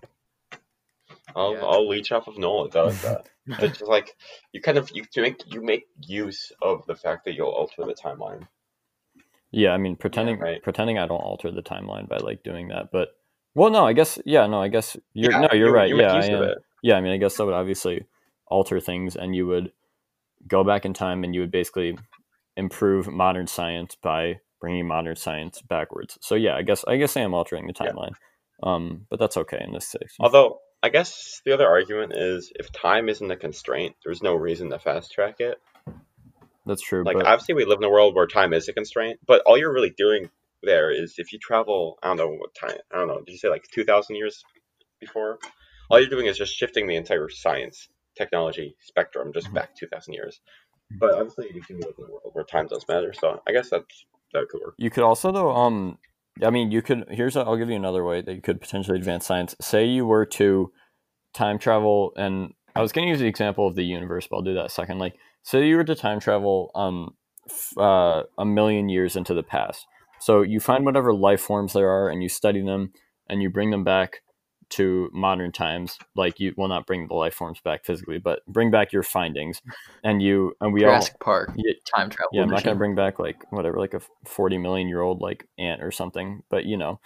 I'll 1.35 1.53
Yeah. 1.53 1.63
I'll 1.63 1.87
leech 1.87 2.11
off 2.11 2.27
of 2.27 2.37
Nolan 2.37 2.69
about 2.69 2.93
that. 3.03 3.29
It's 3.47 3.79
just 3.79 3.89
like 3.89 4.15
you 4.51 4.61
kind 4.61 4.77
of 4.77 4.89
you 4.93 5.03
make 5.17 5.41
you 5.47 5.61
make 5.61 5.85
use 6.01 6.51
of 6.61 6.85
the 6.87 6.95
fact 6.95 7.25
that 7.25 7.33
you'll 7.33 7.49
alter 7.49 7.83
the 7.85 7.93
timeline. 7.93 8.47
Yeah, 9.51 9.71
I 9.71 9.77
mean, 9.77 9.95
pretending 9.95 10.39
right. 10.39 10.61
pretending 10.61 10.97
I 10.99 11.07
don't 11.07 11.17
alter 11.21 11.51
the 11.51 11.63
timeline 11.63 12.07
by 12.07 12.17
like 12.17 12.43
doing 12.43 12.67
that, 12.69 12.91
but 12.91 13.09
well, 13.55 13.71
no, 13.71 13.85
I 13.85 13.93
guess 13.93 14.19
yeah, 14.25 14.45
no, 14.47 14.61
I 14.61 14.67
guess 14.67 14.95
you're 15.13 15.31
Yeah, 15.31 15.41
no, 15.41 15.49
you're 15.53 15.67
you- 15.67 15.73
right. 15.73 15.89
you 15.89 15.95
make 15.95 16.07
yeah, 16.07 16.15
use 16.17 16.29
I 16.29 16.33
of 16.33 16.41
am. 16.41 16.47
it. 16.49 16.57
Yeah, 16.83 16.95
I 16.95 17.01
mean, 17.01 17.11
I 17.13 17.17
guess 17.17 17.35
that 17.37 17.45
would 17.45 17.55
obviously 17.55 18.05
alter 18.47 18.79
things, 18.79 19.15
and 19.15 19.35
you 19.35 19.47
would 19.47 19.71
go 20.47 20.63
back 20.63 20.85
in 20.85 20.93
time, 20.93 21.23
and 21.23 21.33
you 21.33 21.41
would 21.41 21.51
basically 21.51 21.97
improve 22.59 23.07
modern 23.07 23.47
science 23.47 23.95
by 24.01 24.39
bringing 24.61 24.87
modern 24.87 25.15
science 25.15 25.61
backwards. 25.61 26.17
So 26.21 26.35
yeah, 26.35 26.55
I 26.55 26.61
guess 26.61 26.83
I 26.87 26.97
guess 26.97 27.15
I 27.17 27.21
am 27.21 27.33
altering 27.33 27.65
the 27.65 27.73
Yeah. 27.79 27.91
timeline, 27.91 28.13
um, 28.61 29.07
but 29.09 29.19
that's 29.19 29.37
okay 29.37 29.63
in 29.65 29.73
this 29.73 29.91
case. 29.91 30.15
Although 30.19 30.59
I 30.83 30.89
guess 30.89 31.41
the 31.45 31.53
other 31.53 31.67
argument 31.67 32.13
is 32.15 32.51
if 32.55 32.71
time 32.71 33.09
isn't 33.09 33.31
a 33.31 33.37
constraint, 33.37 33.95
there's 34.03 34.21
no 34.21 34.35
reason 34.35 34.69
to 34.69 34.79
fast 34.79 35.11
track 35.11 35.39
it. 35.39 35.57
That's 36.65 36.81
true. 36.81 37.03
Like 37.03 37.17
but 37.17 37.25
obviously 37.25 37.55
we 37.55 37.65
live 37.65 37.79
in 37.79 37.85
a 37.85 37.89
world 37.89 38.13
where 38.15 38.27
time 38.27 38.53
is 38.53 38.67
a 38.67 38.73
constraint, 38.73 39.19
but 39.25 39.41
all 39.45 39.57
you're 39.57 39.73
really 39.73 39.93
doing 39.97 40.29
there 40.61 40.91
is 40.91 41.15
if 41.17 41.31
you 41.33 41.39
travel, 41.39 41.97
I 42.03 42.07
don't 42.09 42.17
know 42.17 42.27
what 42.27 42.53
time, 42.53 42.77
I 42.93 42.97
don't 42.97 43.07
know, 43.07 43.19
did 43.19 43.31
you 43.31 43.37
say 43.37 43.49
like 43.49 43.63
2000 43.71 44.15
years 44.15 44.43
before? 44.99 45.39
All 45.89 45.99
you're 45.99 46.09
doing 46.09 46.27
is 46.27 46.37
just 46.37 46.53
shifting 46.53 46.85
the 46.85 46.95
entire 46.95 47.29
science 47.29 47.87
technology 48.17 48.75
spectrum 48.81 49.31
just 49.33 49.47
Mhm. 49.47 49.53
back 49.53 49.75
2000 49.75 50.13
years. 50.13 50.41
But 50.97 51.13
obviously 51.13 51.51
you 51.53 51.61
can 51.61 51.77
live 51.77 51.93
in 51.97 52.05
a 52.05 52.07
world 52.07 52.31
where 52.33 52.43
time 52.43 52.67
does 52.67 52.85
matter, 52.87 53.13
so 53.13 53.41
I 53.47 53.51
guess 53.51 53.69
that's 53.69 54.05
that 54.33 54.47
could 54.49 54.61
work. 54.61 54.75
You 54.77 54.89
could 54.89 55.03
also 55.03 55.31
though 55.31 55.55
um 55.55 55.97
I 56.43 56.49
mean 56.49 56.71
you 56.71 56.81
could 56.81 57.05
here's 57.09 57.37
I'll 57.37 57.57
give 57.57 57.69
you 57.69 57.75
another 57.75 58.03
way 58.03 58.21
that 58.21 58.33
you 58.33 58.41
could 58.41 58.61
potentially 58.61 58.97
advance 58.97 59.25
science. 59.25 59.55
Say 59.61 59.85
you 59.85 60.05
were 60.05 60.25
to 60.25 60.71
time 61.33 61.59
travel 61.59 62.13
and 62.15 62.53
I 62.75 62.81
was 62.81 62.91
going 62.91 63.07
to 63.07 63.09
use 63.09 63.19
the 63.19 63.27
example 63.27 63.67
of 63.67 63.75
the 63.75 63.83
universe, 63.83 64.27
but 64.29 64.37
I'll 64.37 64.43
do 64.43 64.53
that 64.55 64.71
second. 64.71 64.99
Like 64.99 65.15
say 65.43 65.67
you 65.67 65.77
were 65.77 65.83
to 65.83 65.95
time 65.95 66.19
travel 66.19 66.71
um 66.75 67.15
uh, 67.77 68.23
a 68.37 68.45
million 68.45 68.89
years 68.89 69.15
into 69.15 69.33
the 69.33 69.43
past. 69.43 69.85
So 70.19 70.41
you 70.41 70.59
find 70.59 70.85
whatever 70.85 71.13
life 71.13 71.41
forms 71.41 71.73
there 71.73 71.89
are 71.89 72.09
and 72.09 72.21
you 72.21 72.29
study 72.29 72.61
them 72.61 72.91
and 73.27 73.41
you 73.41 73.49
bring 73.49 73.71
them 73.71 73.83
back 73.83 74.21
to 74.69 75.09
modern 75.13 75.51
times 75.51 75.97
like 76.15 76.39
you 76.39 76.53
will 76.57 76.67
not 76.67 76.85
bring 76.85 77.07
the 77.07 77.13
life 77.13 77.33
forms 77.33 77.59
back 77.61 77.83
physically 77.85 78.17
but 78.19 78.45
bring 78.47 78.71
back 78.71 78.91
your 78.93 79.03
findings 79.03 79.61
and 80.03 80.21
you 80.21 80.53
and 80.61 80.73
we 80.73 80.83
all 80.83 80.91
Jurassic 80.91 81.19
Park 81.19 81.51
Yeah, 81.55 81.73
time 81.95 82.09
travel. 82.09 82.29
yeah, 82.33 82.43
I'm 82.43 82.49
not 82.49 82.63
gonna 82.63 82.75
bring 82.77 82.95
back 82.95 83.19
like 83.19 83.37
whatever, 83.51 83.77
like 83.77 83.93
a 83.93 84.01
40 84.25 84.57
million 84.57 84.87
year 84.87 85.01
old 85.01 85.21
like 85.21 85.47
ant 85.57 85.81
or 85.81 85.91
something, 85.91 86.41
but 86.49 86.65
you 86.65 86.77
know, 86.77 86.99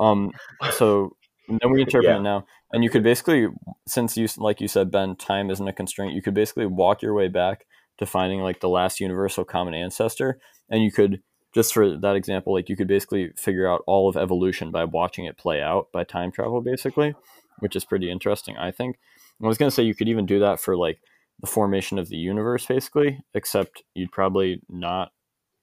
um, 0.00 0.30
so 0.72 1.16
then 1.48 1.72
we 1.72 1.80
interpret 1.82 2.08
Yeah. 2.08 2.18
it 2.18 2.22
now, 2.22 2.46
and 2.72 2.84
you 2.84 2.90
could 2.90 3.02
basically, 3.02 3.48
since 3.86 4.16
you 4.16 4.28
like 4.36 4.60
you 4.60 4.68
said, 4.68 4.90
Ben, 4.90 5.16
time 5.16 5.50
isn't 5.50 5.66
a 5.66 5.72
constraint. 5.72 6.14
You 6.14 6.22
could 6.22 6.34
basically 6.34 6.66
walk 6.66 7.02
your 7.02 7.14
way 7.14 7.28
back 7.28 7.64
to 7.98 8.06
finding 8.06 8.40
like 8.40 8.60
the 8.60 8.68
last 8.68 9.00
universal 9.00 9.44
common 9.44 9.74
ancestor, 9.74 10.38
and 10.70 10.82
you 10.82 10.92
could 10.92 11.22
just 11.54 11.72
for 11.72 11.96
that 11.96 12.16
example, 12.16 12.52
like 12.52 12.68
you 12.68 12.76
could 12.76 12.88
basically 12.88 13.32
figure 13.36 13.70
out 13.70 13.82
all 13.86 14.08
of 14.08 14.16
evolution 14.16 14.70
by 14.70 14.84
watching 14.84 15.24
it 15.24 15.38
play 15.38 15.62
out 15.62 15.88
by 15.92 16.04
time 16.04 16.30
travel, 16.30 16.60
basically, 16.60 17.14
which 17.60 17.76
is 17.76 17.84
pretty 17.84 18.10
interesting, 18.10 18.56
I 18.56 18.70
think. 18.70 18.98
I 19.42 19.46
was 19.46 19.58
gonna 19.58 19.70
say 19.70 19.82
you 19.82 19.94
could 19.94 20.08
even 20.08 20.26
do 20.26 20.40
that 20.40 20.60
for 20.60 20.76
like 20.76 20.98
the 21.40 21.46
formation 21.46 21.98
of 21.98 22.08
the 22.08 22.16
universe, 22.16 22.66
basically, 22.66 23.22
except 23.34 23.82
you'd 23.94 24.12
probably 24.12 24.62
not 24.68 25.12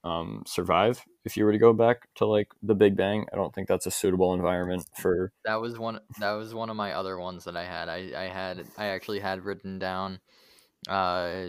um, 0.05 0.43
survive 0.45 1.03
if 1.25 1.36
you 1.36 1.43
were 1.43 1.51
to 1.51 1.57
go 1.57 1.73
back 1.73 2.07
to 2.15 2.25
like 2.25 2.49
the 2.61 2.75
Big 2.75 2.95
Bang. 2.95 3.25
I 3.33 3.36
don't 3.36 3.53
think 3.53 3.67
that's 3.67 3.88
a 3.88 3.91
suitable 3.91 4.33
environment 4.33 4.86
for. 4.95 5.31
That 5.43 5.59
was 5.59 5.77
one. 5.77 5.99
That 6.19 6.33
was 6.33 6.53
one 6.53 6.69
of 6.69 6.75
my 6.75 6.93
other 6.93 7.17
ones 7.17 7.43
that 7.45 7.57
I 7.57 7.65
had. 7.65 7.89
I, 7.89 8.11
I 8.15 8.27
had. 8.29 8.65
I 8.77 8.88
actually 8.88 9.19
had 9.19 9.43
written 9.43 9.79
down. 9.79 10.19
Uh, 10.88 11.47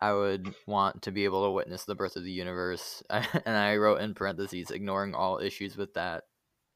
I 0.00 0.12
would 0.12 0.54
want 0.66 1.02
to 1.02 1.10
be 1.10 1.24
able 1.24 1.44
to 1.44 1.50
witness 1.50 1.84
the 1.84 1.94
birth 1.94 2.16
of 2.16 2.24
the 2.24 2.30
universe, 2.30 3.02
and 3.10 3.56
I 3.56 3.76
wrote 3.76 4.00
in 4.00 4.14
parentheses, 4.14 4.70
ignoring 4.70 5.14
all 5.14 5.40
issues 5.40 5.76
with 5.76 5.94
that, 5.94 6.24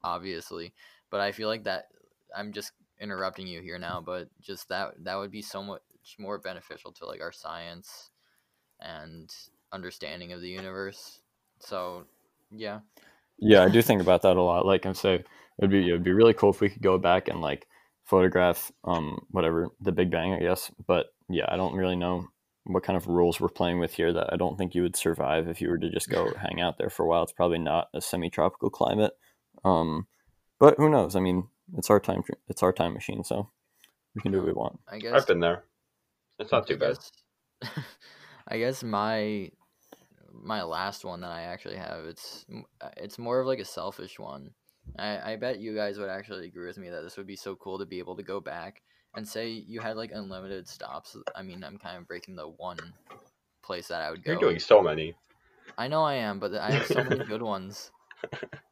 obviously. 0.03 0.73
But 1.09 1.21
I 1.21 1.31
feel 1.31 1.47
like 1.47 1.63
that 1.63 1.85
I'm 2.35 2.51
just 2.51 2.71
interrupting 2.99 3.47
you 3.47 3.61
here 3.61 3.79
now, 3.79 4.01
but 4.01 4.29
just 4.41 4.69
that 4.69 4.93
that 5.03 5.15
would 5.15 5.31
be 5.31 5.41
so 5.41 5.63
much 5.63 5.81
more 6.19 6.37
beneficial 6.37 6.91
to 6.93 7.05
like 7.05 7.21
our 7.21 7.31
science 7.31 8.09
and 8.79 9.33
understanding 9.71 10.33
of 10.33 10.41
the 10.41 10.49
universe. 10.49 11.21
So, 11.59 12.05
yeah. 12.51 12.79
Yeah, 13.39 13.63
I 13.63 13.69
do 13.69 13.81
think 13.81 14.01
about 14.01 14.21
that 14.23 14.37
a 14.37 14.41
lot. 14.41 14.65
Like 14.65 14.85
I 14.85 14.93
say, 14.93 15.23
it'd 15.59 15.71
be 15.71 15.87
it'd 15.87 16.03
be 16.03 16.11
really 16.11 16.33
cool 16.33 16.51
if 16.51 16.61
we 16.61 16.69
could 16.69 16.81
go 16.81 16.97
back 16.97 17.27
and 17.27 17.41
like 17.41 17.67
photograph 18.05 18.71
um 18.83 19.25
whatever 19.31 19.69
the 19.81 19.91
Big 19.91 20.11
Bang, 20.11 20.33
I 20.33 20.39
guess. 20.39 20.71
But 20.87 21.07
yeah, 21.29 21.45
I 21.47 21.55
don't 21.55 21.75
really 21.75 21.95
know 21.95 22.27
what 22.65 22.83
kind 22.83 22.95
of 22.95 23.07
rules 23.07 23.39
we're 23.39 23.49
playing 23.49 23.79
with 23.79 23.93
here 23.93 24.13
that 24.13 24.31
I 24.31 24.37
don't 24.37 24.57
think 24.57 24.73
you 24.73 24.83
would 24.83 24.95
survive 24.95 25.47
if 25.47 25.61
you 25.61 25.69
were 25.69 25.77
to 25.77 25.89
just 25.89 26.09
go 26.09 26.31
hang 26.39 26.61
out 26.61 26.77
there 26.77 26.89
for 26.89 27.03
a 27.03 27.07
while. 27.07 27.23
It's 27.23 27.33
probably 27.33 27.59
not 27.59 27.89
a 27.93 28.01
semi-tropical 28.01 28.69
climate. 28.69 29.13
Um, 29.65 30.07
but 30.59 30.75
who 30.77 30.89
knows? 30.89 31.15
I 31.15 31.19
mean, 31.19 31.47
it's 31.77 31.89
our 31.89 31.99
time. 31.99 32.23
It's 32.47 32.63
our 32.63 32.71
time 32.73 32.93
machine, 32.93 33.23
so 33.23 33.49
we 34.15 34.21
can 34.21 34.31
do 34.31 34.39
what 34.39 34.47
we 34.47 34.53
want. 34.53 34.79
I 34.87 34.99
guess 34.99 35.13
I've 35.13 35.27
been 35.27 35.39
there. 35.39 35.63
It's 36.39 36.51
not 36.51 36.67
too 36.67 36.75
I 36.75 36.77
bad. 36.77 37.73
I 38.47 38.57
guess 38.57 38.83
my 38.83 39.49
my 40.31 40.63
last 40.63 41.05
one 41.05 41.21
that 41.21 41.31
I 41.31 41.43
actually 41.43 41.77
have 41.77 42.05
it's 42.05 42.45
uh, 42.81 42.89
it's 42.97 43.19
more 43.19 43.39
of 43.39 43.47
like 43.47 43.59
a 43.59 43.65
selfish 43.65 44.19
one. 44.19 44.51
I 44.97 45.33
I 45.33 45.35
bet 45.35 45.59
you 45.59 45.75
guys 45.75 45.97
would 45.97 46.09
actually 46.09 46.47
agree 46.47 46.67
with 46.67 46.77
me 46.77 46.89
that 46.89 47.01
this 47.01 47.17
would 47.17 47.27
be 47.27 47.35
so 47.35 47.55
cool 47.55 47.79
to 47.79 47.85
be 47.85 47.99
able 47.99 48.15
to 48.15 48.23
go 48.23 48.39
back 48.39 48.81
and 49.15 49.27
say 49.27 49.49
you 49.49 49.79
had 49.79 49.97
like 49.97 50.11
unlimited 50.11 50.67
stops. 50.67 51.15
I 51.35 51.43
mean, 51.43 51.63
I'm 51.63 51.77
kind 51.77 51.97
of 51.97 52.07
breaking 52.07 52.35
the 52.35 52.47
one 52.47 52.79
place 53.63 53.87
that 53.87 54.01
I 54.01 54.11
would 54.11 54.23
go. 54.23 54.31
You're 54.31 54.41
doing 54.41 54.59
so 54.59 54.81
many. 54.81 55.15
I 55.77 55.87
know 55.87 56.03
I 56.03 56.15
am, 56.15 56.39
but 56.39 56.53
I 56.55 56.71
have 56.71 56.87
so 56.87 57.03
many 57.03 57.23
good 57.25 57.41
ones. 57.55 57.91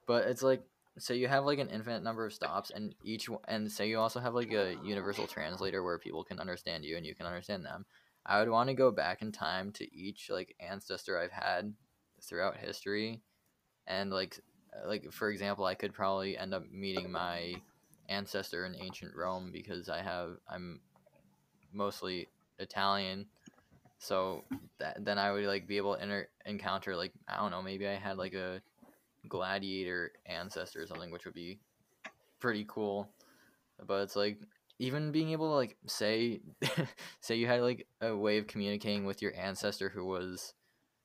But 0.05 0.27
it's 0.27 0.43
like 0.43 0.63
so 0.97 1.13
you 1.13 1.27
have 1.27 1.45
like 1.45 1.59
an 1.59 1.69
infinite 1.69 2.03
number 2.03 2.25
of 2.25 2.33
stops, 2.33 2.71
and 2.71 2.93
each 3.03 3.29
and 3.47 3.71
say 3.71 3.87
you 3.87 3.99
also 3.99 4.19
have 4.19 4.33
like 4.33 4.51
a 4.51 4.75
universal 4.83 5.27
translator 5.27 5.83
where 5.83 5.97
people 5.97 6.23
can 6.23 6.39
understand 6.39 6.83
you 6.83 6.97
and 6.97 7.05
you 7.05 7.15
can 7.15 7.25
understand 7.25 7.65
them. 7.65 7.85
I 8.25 8.39
would 8.39 8.49
want 8.49 8.69
to 8.69 8.75
go 8.75 8.91
back 8.91 9.21
in 9.21 9.31
time 9.31 9.71
to 9.73 9.95
each 9.95 10.29
like 10.29 10.55
ancestor 10.59 11.19
I've 11.19 11.31
had 11.31 11.73
throughout 12.21 12.57
history, 12.57 13.21
and 13.87 14.11
like 14.11 14.39
like 14.85 15.11
for 15.11 15.29
example, 15.29 15.65
I 15.65 15.75
could 15.75 15.93
probably 15.93 16.37
end 16.37 16.53
up 16.53 16.63
meeting 16.71 17.11
my 17.11 17.55
ancestor 18.09 18.65
in 18.65 18.75
ancient 18.75 19.15
Rome 19.15 19.51
because 19.51 19.89
I 19.89 20.01
have 20.01 20.37
I'm 20.49 20.79
mostly 21.73 22.27
Italian. 22.59 23.25
So 23.99 24.43
that, 24.79 25.05
then 25.05 25.19
I 25.19 25.31
would 25.31 25.45
like 25.45 25.67
be 25.67 25.77
able 25.77 25.95
to 25.95 26.01
enter, 26.01 26.29
encounter 26.45 26.95
like 26.95 27.13
I 27.27 27.37
don't 27.37 27.51
know, 27.51 27.61
maybe 27.61 27.87
I 27.87 27.95
had 27.95 28.17
like 28.17 28.33
a 28.33 28.61
gladiator 29.27 30.11
ancestor 30.25 30.81
or 30.81 30.87
something, 30.87 31.11
which 31.11 31.25
would 31.25 31.33
be 31.33 31.59
pretty 32.39 32.65
cool. 32.67 33.09
But 33.85 34.01
it's 34.01 34.15
like 34.15 34.39
even 34.79 35.11
being 35.11 35.29
able 35.29 35.49
to 35.49 35.55
like 35.55 35.77
say 35.85 36.41
say 37.21 37.35
you 37.35 37.47
had 37.47 37.61
like 37.61 37.87
a 38.01 38.15
way 38.15 38.37
of 38.37 38.47
communicating 38.47 39.05
with 39.05 39.21
your 39.21 39.35
ancestor 39.35 39.89
who 39.89 40.05
was 40.05 40.53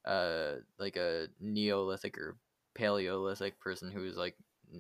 uh 0.06 0.54
like 0.78 0.96
a 0.96 1.26
neolithic 1.40 2.16
or 2.16 2.36
paleolithic 2.76 3.58
person 3.60 3.90
who 3.90 4.04
is 4.04 4.16
like 4.16 4.34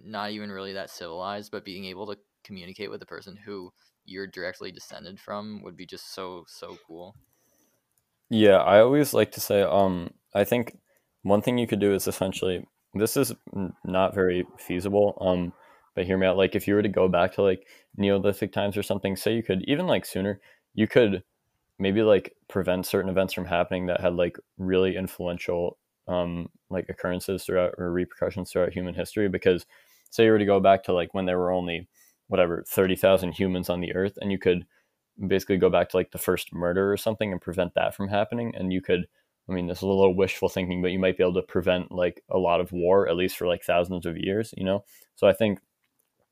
not 0.04 0.30
even 0.30 0.50
really 0.50 0.72
that 0.72 0.90
civilized 0.90 1.50
but 1.50 1.64
being 1.64 1.84
able 1.84 2.06
to 2.06 2.18
communicate 2.44 2.90
with 2.90 3.00
the 3.00 3.06
person 3.06 3.36
who 3.36 3.72
you're 4.04 4.26
directly 4.26 4.70
descended 4.70 5.18
from 5.18 5.62
would 5.62 5.76
be 5.76 5.86
just 5.86 6.14
so 6.14 6.44
so 6.46 6.76
cool 6.86 7.14
yeah 8.30 8.56
i 8.58 8.80
always 8.80 9.14
like 9.14 9.32
to 9.32 9.40
say 9.40 9.62
um 9.62 10.10
i 10.34 10.44
think 10.44 10.76
one 11.22 11.42
thing 11.42 11.58
you 11.58 11.66
could 11.66 11.80
do 11.80 11.94
is 11.94 12.06
essentially 12.06 12.64
this 12.94 13.16
is 13.16 13.32
not 13.84 14.14
very 14.14 14.46
feasible 14.58 15.16
um 15.20 15.52
but 15.96 16.04
hear 16.04 16.18
me 16.18 16.26
out. 16.26 16.36
Like 16.36 16.54
if 16.54 16.68
you 16.68 16.74
were 16.74 16.82
to 16.82 16.88
go 16.88 17.08
back 17.08 17.32
to 17.32 17.42
like 17.42 17.66
Neolithic 17.96 18.52
times 18.52 18.76
or 18.76 18.84
something, 18.84 19.16
say 19.16 19.34
you 19.34 19.42
could 19.42 19.64
even 19.66 19.86
like 19.86 20.04
sooner, 20.04 20.40
you 20.74 20.86
could 20.86 21.24
maybe 21.78 22.02
like 22.02 22.36
prevent 22.48 22.86
certain 22.86 23.10
events 23.10 23.32
from 23.32 23.46
happening 23.46 23.86
that 23.86 24.00
had 24.00 24.14
like 24.14 24.38
really 24.58 24.94
influential 24.94 25.78
um 26.08 26.48
like 26.70 26.88
occurrences 26.88 27.44
throughout 27.44 27.74
or 27.78 27.92
repercussions 27.92 28.50
throughout 28.50 28.72
human 28.72 28.94
history. 28.94 29.28
Because 29.28 29.66
say 30.10 30.24
you 30.24 30.30
were 30.30 30.38
to 30.38 30.44
go 30.44 30.60
back 30.60 30.84
to 30.84 30.92
like 30.92 31.14
when 31.14 31.26
there 31.26 31.38
were 31.38 31.52
only 31.52 31.88
whatever 32.28 32.64
thirty 32.68 32.96
thousand 32.96 33.32
humans 33.32 33.70
on 33.70 33.80
the 33.80 33.94
earth, 33.94 34.18
and 34.20 34.32
you 34.32 34.38
could 34.38 34.66
basically 35.26 35.56
go 35.56 35.70
back 35.70 35.88
to 35.90 35.96
like 35.96 36.10
the 36.10 36.18
first 36.18 36.52
murder 36.52 36.92
or 36.92 36.96
something 36.96 37.32
and 37.32 37.40
prevent 37.40 37.74
that 37.74 37.94
from 37.94 38.08
happening, 38.08 38.54
and 38.56 38.72
you 38.72 38.80
could 38.80 39.06
I 39.48 39.52
mean, 39.52 39.66
this 39.66 39.78
is 39.78 39.82
a 39.82 39.86
little 39.86 40.14
wishful 40.14 40.48
thinking, 40.48 40.82
but 40.82 40.90
you 40.90 40.98
might 40.98 41.16
be 41.16 41.22
able 41.22 41.34
to 41.34 41.42
prevent 41.42 41.92
like 41.92 42.22
a 42.30 42.38
lot 42.38 42.60
of 42.60 42.72
war, 42.72 43.08
at 43.08 43.16
least 43.16 43.36
for 43.36 43.46
like 43.46 43.62
thousands 43.62 44.04
of 44.06 44.16
years, 44.16 44.52
you 44.56 44.64
know? 44.64 44.84
So 45.14 45.28
I 45.28 45.32
think 45.32 45.60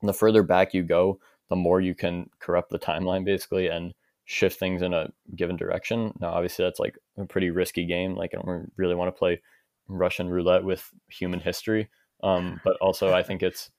the 0.03 0.12
further 0.12 0.43
back 0.43 0.75
you 0.75 0.83
go, 0.83 1.20
the 1.49 1.57
more 1.57 1.81
you 1.81 1.95
can 1.95 2.29
corrupt 2.41 2.70
the 2.70 2.79
timeline 2.79 3.25
basically 3.25 3.68
and 3.68 3.95
shift 4.25 4.59
things 4.59 4.83
in 4.83 4.93
a 4.95 5.11
given 5.37 5.57
direction. 5.57 6.12
Now, 6.20 6.31
obviously, 6.31 6.64
that's 6.64 6.81
like 6.81 6.99
a 7.16 7.25
pretty 7.25 7.51
risky 7.51 7.85
game. 7.85 8.16
Like, 8.16 8.35
I 8.35 8.43
don't 8.43 8.72
really 8.77 8.95
want 8.95 9.14
to 9.14 9.18
play 9.18 9.41
Russian 9.89 10.28
roulette 10.28 10.64
with 10.64 10.91
human 11.09 11.41
history. 11.41 11.89
Um, 12.22 12.61
but 12.64 12.76
also, 12.80 13.12
I 13.12 13.22
think 13.22 13.43
it's, 13.43 13.70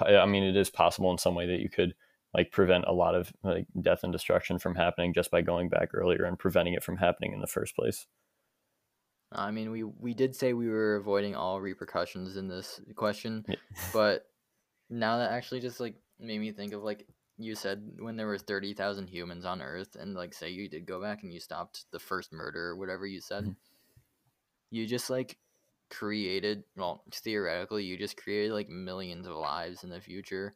I 0.00 0.26
mean, 0.26 0.44
it 0.44 0.56
is 0.56 0.70
possible 0.70 1.10
in 1.10 1.18
some 1.18 1.34
way 1.34 1.46
that 1.46 1.60
you 1.60 1.68
could 1.68 1.94
like 2.34 2.52
prevent 2.52 2.84
a 2.86 2.92
lot 2.92 3.14
of 3.14 3.32
like 3.42 3.66
death 3.80 4.04
and 4.04 4.12
destruction 4.12 4.58
from 4.58 4.74
happening 4.74 5.14
just 5.14 5.30
by 5.30 5.40
going 5.40 5.68
back 5.68 5.88
earlier 5.94 6.24
and 6.24 6.38
preventing 6.38 6.74
it 6.74 6.82
from 6.82 6.98
happening 6.98 7.32
in 7.32 7.40
the 7.40 7.46
first 7.46 7.74
place. 7.74 8.06
I 9.32 9.50
mean, 9.50 9.70
we 9.70 9.82
we 9.82 10.14
did 10.14 10.34
say 10.34 10.52
we 10.52 10.68
were 10.68 10.96
avoiding 10.96 11.34
all 11.34 11.60
repercussions 11.60 12.36
in 12.36 12.48
this 12.48 12.80
question, 12.94 13.44
yeah. 13.48 13.56
but 13.92 14.26
now 14.90 15.18
that 15.18 15.32
actually 15.32 15.60
just 15.60 15.80
like 15.80 15.96
made 16.18 16.40
me 16.40 16.52
think 16.52 16.72
of 16.72 16.82
like 16.82 17.06
you 17.36 17.54
said 17.54 17.82
when 17.98 18.16
there 18.16 18.26
were 18.26 18.38
30,000 18.38 19.06
humans 19.06 19.44
on 19.44 19.62
earth 19.62 19.96
and 19.98 20.14
like 20.14 20.34
say 20.34 20.50
you 20.50 20.68
did 20.68 20.86
go 20.86 21.00
back 21.00 21.22
and 21.22 21.32
you 21.32 21.38
stopped 21.38 21.84
the 21.92 21.98
first 21.98 22.32
murder 22.32 22.68
or 22.68 22.76
whatever 22.76 23.06
you 23.06 23.20
said 23.20 23.44
mm-hmm. 23.44 23.52
You 24.70 24.86
just 24.86 25.10
like 25.10 25.38
created 25.90 26.64
well 26.76 27.02
theoretically 27.12 27.82
you 27.84 27.96
just 27.96 28.16
created 28.16 28.52
like 28.52 28.68
millions 28.68 29.26
of 29.26 29.34
lives 29.34 29.84
in 29.84 29.90
the 29.90 30.00
future 30.00 30.54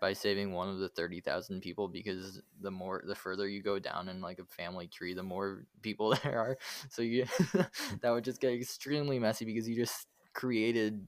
by 0.00 0.12
saving 0.12 0.52
one 0.52 0.68
of 0.68 0.78
the 0.78 0.88
30,000 0.90 1.60
people 1.60 1.88
because 1.88 2.40
the 2.60 2.70
more 2.70 3.02
the 3.06 3.14
further 3.14 3.48
you 3.48 3.62
go 3.62 3.78
down 3.78 4.08
in 4.08 4.20
like 4.20 4.38
a 4.38 4.44
family 4.44 4.86
tree 4.86 5.14
the 5.14 5.22
more 5.22 5.64
people 5.82 6.14
there 6.22 6.38
are 6.38 6.58
so 6.90 7.02
you 7.02 7.24
that 8.02 8.10
would 8.10 8.24
just 8.24 8.40
get 8.40 8.52
extremely 8.52 9.18
messy 9.18 9.44
because 9.44 9.68
you 9.68 9.76
just 9.76 10.06
created 10.34 11.06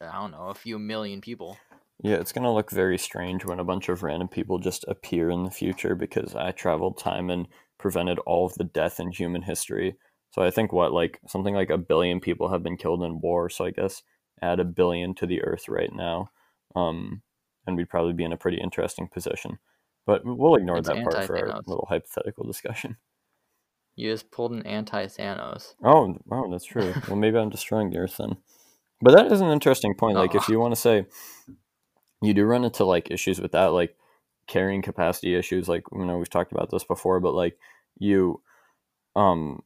I 0.00 0.12
don't 0.12 0.30
know 0.30 0.48
a 0.48 0.54
few 0.54 0.78
million 0.78 1.20
people 1.20 1.56
yeah, 2.00 2.14
it's 2.14 2.30
going 2.30 2.44
to 2.44 2.50
look 2.50 2.70
very 2.70 2.96
strange 2.96 3.44
when 3.44 3.58
a 3.58 3.64
bunch 3.64 3.88
of 3.88 4.04
random 4.04 4.28
people 4.28 4.60
just 4.60 4.84
appear 4.86 5.30
in 5.30 5.42
the 5.42 5.50
future 5.50 5.96
because 5.96 6.36
I 6.36 6.52
traveled 6.52 6.96
time 6.96 7.28
and 7.28 7.48
prevented 7.76 8.20
all 8.20 8.46
of 8.46 8.54
the 8.54 8.64
death 8.64 9.00
in 9.00 9.10
human 9.10 9.42
history. 9.42 9.96
So 10.30 10.42
I 10.42 10.50
think 10.50 10.72
what 10.72 10.92
like 10.92 11.20
something 11.26 11.54
like 11.54 11.70
a 11.70 11.78
billion 11.78 12.20
people 12.20 12.50
have 12.50 12.62
been 12.62 12.76
killed 12.76 13.02
in 13.02 13.20
war, 13.20 13.48
so 13.48 13.64
I 13.64 13.70
guess 13.70 14.02
add 14.40 14.60
a 14.60 14.64
billion 14.64 15.14
to 15.14 15.26
the 15.26 15.42
earth 15.42 15.68
right 15.68 15.92
now. 15.92 16.30
Um 16.74 17.22
and 17.66 17.76
we'd 17.76 17.90
probably 17.90 18.12
be 18.12 18.24
in 18.24 18.32
a 18.32 18.36
pretty 18.36 18.58
interesting 18.58 19.08
position. 19.08 19.58
But 20.06 20.22
we'll 20.24 20.54
ignore 20.54 20.78
it's 20.78 20.88
that 20.88 21.02
part 21.02 21.26
for 21.26 21.38
our 21.38 21.60
little 21.66 21.86
hypothetical 21.88 22.44
discussion. 22.44 22.96
You 23.98 24.12
just 24.12 24.30
pulled 24.30 24.52
an 24.52 24.64
anti 24.64 25.06
Thanos. 25.06 25.74
Oh, 25.82 26.16
oh, 26.30 26.48
that's 26.52 26.64
true. 26.64 26.94
well, 27.08 27.16
maybe 27.16 27.36
I'm 27.36 27.50
destroying 27.50 27.90
the 27.90 27.98
Earth 27.98 28.18
then. 28.18 28.36
But 29.00 29.16
that 29.16 29.32
is 29.32 29.40
an 29.40 29.50
interesting 29.50 29.92
point. 29.96 30.16
Like, 30.16 30.36
oh. 30.36 30.38
if 30.38 30.48
you 30.48 30.60
want 30.60 30.72
to 30.72 30.80
say 30.80 31.06
you 32.22 32.32
do 32.32 32.44
run 32.44 32.64
into 32.64 32.84
like 32.84 33.10
issues 33.10 33.40
with 33.40 33.50
that, 33.52 33.72
like 33.72 33.96
carrying 34.46 34.82
capacity 34.82 35.34
issues. 35.34 35.68
Like 35.68 35.84
you 35.92 36.04
know 36.04 36.18
we've 36.18 36.30
talked 36.30 36.52
about 36.52 36.70
this 36.70 36.84
before, 36.84 37.20
but 37.20 37.34
like 37.34 37.58
you, 37.98 38.42
um, 39.14 39.62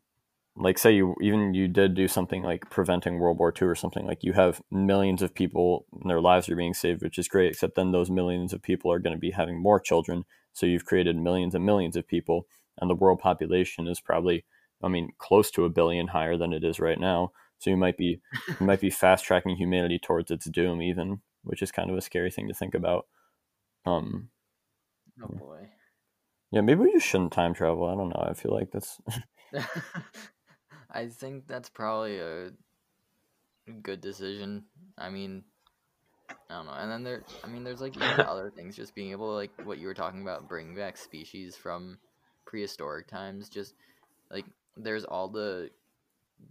like 0.56 0.78
say 0.78 0.92
you 0.92 1.14
even 1.20 1.54
you 1.54 1.66
did 1.66 1.94
do 1.94 2.06
something 2.08 2.42
like 2.42 2.68
preventing 2.70 3.18
World 3.18 3.38
War 3.38 3.52
II 3.60 3.68
or 3.68 3.74
something 3.74 4.06
like 4.06 4.22
you 4.22 4.32
have 4.34 4.60
millions 4.70 5.22
of 5.22 5.34
people 5.34 5.86
and 6.00 6.10
their 6.10 6.20
lives 6.20 6.48
are 6.48 6.56
being 6.56 6.74
saved, 6.74 7.02
which 7.02 7.18
is 7.18 7.28
great. 7.28 7.52
Except 7.52 7.74
then 7.74 7.92
those 7.92 8.10
millions 8.10 8.52
of 8.52 8.62
people 8.62 8.92
are 8.92 8.98
going 8.98 9.16
to 9.16 9.20
be 9.20 9.30
having 9.30 9.60
more 9.60 9.80
children, 9.80 10.24
so 10.52 10.66
you've 10.66 10.84
created 10.84 11.16
millions 11.16 11.54
and 11.54 11.64
millions 11.64 11.96
of 11.96 12.06
people, 12.06 12.46
and 12.80 12.90
the 12.90 12.94
world 12.94 13.18
population 13.18 13.88
is 13.88 14.00
probably, 14.00 14.44
I 14.82 14.88
mean, 14.88 15.12
close 15.18 15.50
to 15.52 15.64
a 15.64 15.70
billion 15.70 16.08
higher 16.08 16.36
than 16.36 16.52
it 16.52 16.64
is 16.64 16.78
right 16.80 17.00
now. 17.00 17.32
So 17.58 17.70
you 17.70 17.76
might 17.76 17.96
be 17.96 18.20
you 18.60 18.66
might 18.66 18.80
be 18.80 18.90
fast 18.90 19.24
tracking 19.24 19.56
humanity 19.56 19.98
towards 19.98 20.30
its 20.30 20.46
doom 20.50 20.82
even 20.82 21.20
which 21.44 21.62
is 21.62 21.72
kind 21.72 21.90
of 21.90 21.96
a 21.96 22.00
scary 22.00 22.30
thing 22.30 22.48
to 22.48 22.54
think 22.54 22.74
about. 22.74 23.06
Um, 23.84 24.28
oh 25.22 25.28
boy. 25.28 25.68
Yeah, 26.50 26.60
maybe 26.60 26.80
we 26.80 26.92
just 26.92 27.06
shouldn't 27.06 27.32
time 27.32 27.54
travel. 27.54 27.86
I 27.86 27.94
don't 27.94 28.10
know. 28.10 28.26
I 28.28 28.34
feel 28.34 28.52
like 28.52 28.70
that's. 28.70 29.00
I 30.92 31.06
think 31.06 31.46
that's 31.46 31.70
probably 31.70 32.18
a 32.18 32.50
good 33.82 34.00
decision. 34.00 34.64
I 34.98 35.08
mean, 35.08 35.44
I 36.28 36.56
don't 36.56 36.66
know. 36.66 36.72
And 36.72 36.90
then 36.90 37.02
there, 37.02 37.22
I 37.42 37.46
mean, 37.46 37.64
there's 37.64 37.80
like 37.80 37.94
other 38.18 38.50
things. 38.56 38.76
Just 38.76 38.94
being 38.94 39.10
able 39.10 39.28
to 39.28 39.34
like 39.34 39.50
what 39.64 39.78
you 39.78 39.86
were 39.86 39.94
talking 39.94 40.22
about, 40.22 40.48
bring 40.48 40.74
back 40.74 40.96
species 40.96 41.56
from 41.56 41.98
prehistoric 42.44 43.08
times. 43.08 43.48
Just 43.48 43.74
like 44.30 44.44
there's 44.76 45.04
all 45.04 45.28
the 45.28 45.70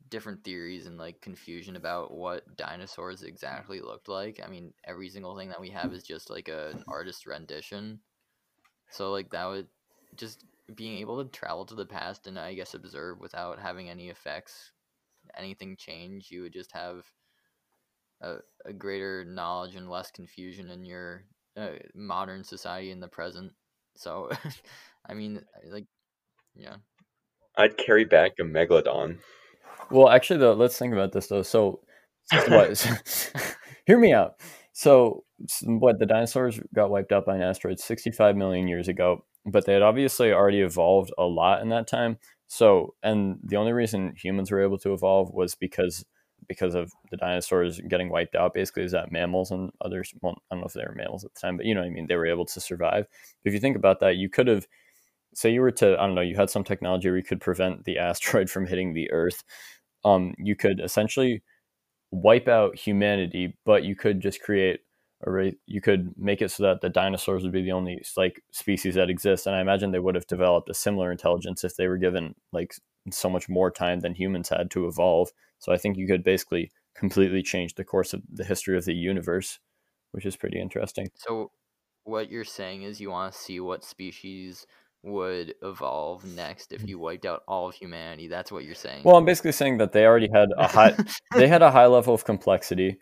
different 0.10 0.44
theories 0.44 0.88
and 0.88 0.98
like 0.98 1.22
confusion 1.22 1.76
about 1.76 2.12
what 2.12 2.58
dinosaurs 2.58 3.24
exactly 3.24 3.80
looked 3.80 4.08
like. 4.08 4.40
I 4.44 4.50
mean, 4.50 4.74
every 4.86 5.10
single 5.10 5.38
thing 5.38 5.50
that 5.50 5.62
we 5.62 5.70
have 5.70 5.94
is 5.94 6.04
just 6.04 6.30
like 6.30 6.48
a, 6.48 6.70
an 6.70 6.84
artist 6.88 7.28
rendition. 7.28 8.00
So 8.90 9.12
like 9.12 9.30
that 9.32 9.46
would 9.46 9.68
just 10.16 10.46
being 10.76 11.00
able 11.00 11.24
to 11.24 11.30
travel 11.30 11.66
to 11.66 11.76
the 11.76 11.86
past 11.86 12.28
and 12.28 12.40
I 12.40 12.54
guess 12.54 12.74
observe 12.74 13.20
without 13.20 13.60
having 13.60 13.90
any 13.90 14.10
effects, 14.10 14.72
anything 15.38 15.76
change, 15.78 16.30
you 16.32 16.42
would 16.44 16.54
just 16.54 16.72
have 16.72 17.06
a, 18.22 18.36
a 18.66 18.74
greater 18.74 19.26
knowledge 19.26 19.76
and 19.76 19.90
less 19.90 20.12
confusion 20.12 20.70
in 20.70 20.86
your 20.86 21.26
uh, 21.58 21.72
modern 21.96 22.44
society 22.44 22.92
in 22.92 23.00
the 23.00 23.08
present. 23.08 23.52
So, 23.96 24.30
I 25.06 25.14
mean, 25.14 25.42
like, 25.70 25.86
yeah. 26.56 26.76
I'd 27.58 27.78
carry 27.78 28.06
back 28.06 28.34
a 28.40 28.44
megalodon. 28.44 29.18
Well, 29.90 30.10
actually, 30.10 30.40
though, 30.40 30.54
let's 30.54 30.78
think 30.78 30.94
about 30.94 31.12
this 31.12 31.28
though. 31.28 31.42
So, 31.42 31.82
what? 32.48 32.88
hear 33.86 34.00
me 34.00 34.14
out. 34.14 34.36
So, 34.74 35.26
what 35.64 36.00
the 36.00 36.06
dinosaurs 36.06 36.60
got 36.74 36.90
wiped 36.90 37.12
out 37.12 37.26
by 37.26 37.36
an 37.36 37.42
asteroid 37.42 37.80
65 37.80 38.38
million 38.38 38.68
years 38.68 38.88
ago, 38.88 39.26
but 39.46 39.66
they 39.66 39.74
had 39.74 39.82
obviously 39.82 40.32
already 40.32 40.62
evolved 40.62 41.12
a 41.18 41.24
lot 41.24 41.62
in 41.62 41.70
that 41.70 41.88
time. 41.88 42.18
So, 42.48 42.96
and 43.02 43.40
the 43.44 43.56
only 43.56 43.72
reason 43.72 44.14
humans 44.16 44.52
were 44.52 44.62
able 44.62 44.78
to 44.80 44.94
evolve 44.94 45.34
was 45.34 45.56
because 45.56 46.06
because 46.48 46.74
of 46.74 46.92
the 47.12 47.18
dinosaurs 47.18 47.80
getting 47.88 48.10
wiped 48.10 48.36
out. 48.36 48.54
Basically, 48.54 48.84
is 48.84 48.92
that 48.92 49.12
mammals 49.12 49.52
and 49.52 49.72
others? 49.80 50.14
Well, 50.22 50.36
I 50.50 50.56
don't 50.56 50.62
know 50.62 50.68
if 50.68 50.74
they 50.74 50.82
were 50.82 50.96
mammals 50.96 51.24
at 51.24 51.34
the 51.34 51.40
time, 51.40 51.56
but 51.56 51.66
you 51.66 51.76
know 51.76 51.82
what 51.82 51.88
I 51.88 51.92
mean. 51.92 52.08
They 52.08 52.16
were 52.16 52.26
able 52.26 52.46
to 52.46 52.60
survive. 52.60 53.06
If 53.46 53.54
you 53.54 53.60
think 53.60 53.76
about 53.76 54.00
that, 54.02 54.18
you 54.18 54.30
could 54.30 54.48
have 54.48 54.68
say 55.34 55.52
you 55.52 55.62
were 55.62 55.72
to 55.72 55.98
I 56.00 56.06
don't 56.06 56.16
know, 56.16 56.22
you 56.22 56.36
had 56.36 56.50
some 56.50 56.64
technology 56.64 57.10
where 57.10 57.18
you 57.18 57.24
could 57.24 57.42
prevent 57.42 57.86
the 57.86 57.98
asteroid 58.00 58.50
from 58.50 58.68
hitting 58.68 58.94
the 58.94 59.12
Earth 59.12 59.44
um, 60.04 60.34
you 60.38 60.56
could 60.56 60.80
essentially 60.80 61.44
wipe 62.12 62.48
out 62.48 62.78
humanity, 62.78 63.58
but 63.66 63.84
you 63.84 63.96
could 63.96 64.20
just 64.20 64.42
create 64.42 64.82
you 65.66 65.82
could 65.82 66.14
make 66.18 66.42
it 66.42 66.52
so 66.52 66.64
that 66.64 66.82
the 66.82 66.90
dinosaurs 66.90 67.44
would 67.44 67.52
be 67.52 67.62
the 67.62 67.72
only 67.72 68.04
like 68.18 68.44
species 68.52 68.96
that 68.96 69.10
exist. 69.10 69.48
And 69.48 69.56
I 69.56 69.62
imagine 69.62 69.92
they 69.92 70.00
would 70.00 70.16
have 70.16 70.28
developed 70.28 70.70
a 70.70 70.74
similar 70.74 71.12
intelligence 71.12 71.64
if 71.64 71.76
they 71.76 71.88
were 71.88 71.98
given 71.98 72.36
like 72.52 72.76
so 73.12 73.30
much 73.30 73.50
more 73.50 73.72
time 73.72 74.00
than 74.00 74.16
humans 74.16 74.50
had 74.50 74.72
to 74.72 74.88
evolve. 74.88 75.32
So 75.60 75.72
I 75.72 75.78
think 75.78 75.98
you 75.98 76.08
could 76.08 76.24
basically 76.24 76.72
completely 76.96 77.44
change 77.44 77.76
the 77.76 77.84
course 77.84 78.14
of 78.14 78.22
the 78.32 78.44
history 78.44 78.78
of 78.78 78.86
the 78.86 78.94
universe, 78.94 79.60
which 80.12 80.26
is 80.26 80.36
pretty 80.36 80.60
interesting. 80.60 81.10
So 81.16 81.52
what 82.04 82.30
you're 82.30 82.44
saying 82.44 82.84
is 82.84 83.00
you 83.00 83.12
want 83.12 83.34
to 83.34 83.40
see 83.40 83.60
what 83.60 83.84
species 83.84 84.66
would 85.04 85.56
evolve 85.64 86.24
next 86.36 86.74
if 86.74 86.88
you 86.88 87.00
wiped 87.00 87.26
out 87.26 87.42
all 87.48 87.70
of 87.70 87.76
humanity. 87.76 88.28
That's 88.28 88.52
what 88.52 88.64
you're 88.64 88.76
saying. 88.76 89.04
Well, 89.04 89.16
I'm 89.16 89.26
basically 89.26 89.52
saying 89.52 89.78
that 89.80 89.94
they 89.94 90.06
already 90.06 90.30
had 90.32 90.50
a 90.58 90.68
high 90.68 90.96
they 91.36 91.48
had 91.48 91.64
a 91.64 91.72
high 91.72 91.88
level 91.88 92.14
of 92.14 92.24
complexity 92.24 93.00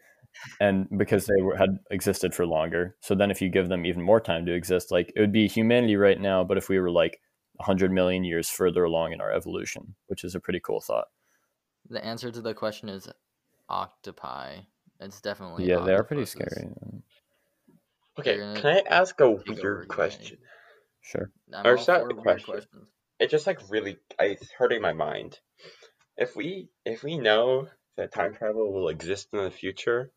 and 0.60 0.88
because 0.98 1.26
they 1.26 1.42
were, 1.42 1.58
had 1.58 1.80
existed 1.92 2.34
for 2.34 2.46
longer. 2.46 2.96
So 3.02 3.16
then 3.16 3.32
if 3.32 3.42
you 3.42 3.50
give 3.50 3.70
them 3.70 3.86
even 3.86 4.02
more 4.02 4.20
time 4.22 4.46
to 4.46 4.54
exist, 4.54 4.92
like 4.92 5.12
it 5.16 5.20
would 5.20 5.32
be 5.32 5.48
humanity 5.48 5.96
right 5.96 6.20
now, 6.20 6.44
but 6.44 6.58
if 6.58 6.70
we 6.70 6.80
were 6.80 6.92
like 6.92 7.20
100 7.56 7.92
million 7.92 8.24
years 8.24 8.50
further 8.50 8.84
along 8.84 9.14
in 9.14 9.22
our 9.22 9.32
evolution, 9.32 9.96
which 10.08 10.24
is 10.24 10.36
a 10.36 10.40
pretty 10.40 10.60
cool 10.60 10.82
thought. 10.82 11.08
the 11.90 12.04
answer 12.04 12.32
to 12.32 12.42
the 12.42 12.54
question 12.54 12.90
is 12.90 13.10
octopi. 13.70 14.58
It's 15.00 15.22
definitely 15.22 15.66
yeah, 15.68 15.80
they 15.80 15.94
are 15.94 16.04
pretty 16.04 16.26
scary. 16.26 16.70
Okay, 18.20 18.36
can 18.38 18.66
I 18.66 18.84
ask 18.90 19.20
a 19.22 19.32
weird 19.32 19.88
question? 19.88 20.38
Sure. 21.02 21.32
I'm 21.54 21.66
Or 21.66 21.72
all 21.72 21.78
it's 21.78 21.88
not 21.88 22.02
a 22.02 22.14
question. 22.14 22.54
questions. 22.54 22.88
It 23.20 23.30
just 23.30 23.48
like 23.48 23.60
really, 23.70 23.98
I- 24.20 24.26
it's 24.26 24.52
hurting 24.52 24.82
my 24.82 24.94
mind. 24.94 25.40
If 26.18 26.36
we 26.36 26.70
if 26.86 27.02
we 27.04 27.18
know 27.18 27.70
that 27.96 28.14
time 28.14 28.34
travel 28.36 28.74
will 28.74 28.90
exist 28.90 29.30
in 29.32 29.44
the 29.44 29.52
future, 29.52 30.12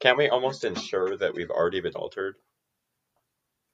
can 0.00 0.16
we 0.16 0.28
almost 0.28 0.64
ensure 0.64 1.16
that 1.16 1.34
we've 1.34 1.50
already 1.50 1.80
been 1.80 1.94
altered? 1.94 2.36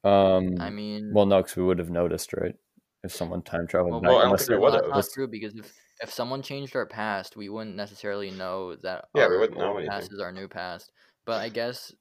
Um, 0.05 0.57
I 0.61 0.71
mean, 0.71 1.11
well, 1.15 1.27
no, 1.27 1.39
because 1.39 1.57
we 1.57 1.65
would 1.65 1.79
have 1.79 1.91
noticed, 1.91 2.33
right? 2.35 2.55
If 3.03 3.13
someone 3.15 3.43
time 3.43 3.67
traveled 3.67 3.93
Well, 3.93 4.01
back, 4.01 4.11
well, 4.11 4.21
unless 4.27 4.49
it- 4.49 4.59
would 4.61 4.73
that's 4.73 4.89
not 4.89 5.13
true 5.13 5.29
because 5.29 5.55
if 5.55 5.73
if 6.03 6.13
someone 6.13 6.43
changed 6.43 6.75
our 6.75 6.87
past, 6.87 7.37
we 7.37 7.49
wouldn't 7.49 7.77
necessarily 7.77 8.31
know 8.31 8.75
that 8.77 9.07
Yeah, 9.15 9.25
our 9.25 9.31
we 9.31 9.39
wouldn't 9.39 9.59
know 9.59 9.69
old 9.69 9.79
anything. 9.79 10.01
past 10.01 10.13
is 10.13 10.21
our 10.21 10.33
new 10.33 10.49
past. 10.49 10.91
But 11.25 11.41
I 11.41 11.49
guess, 11.49 11.93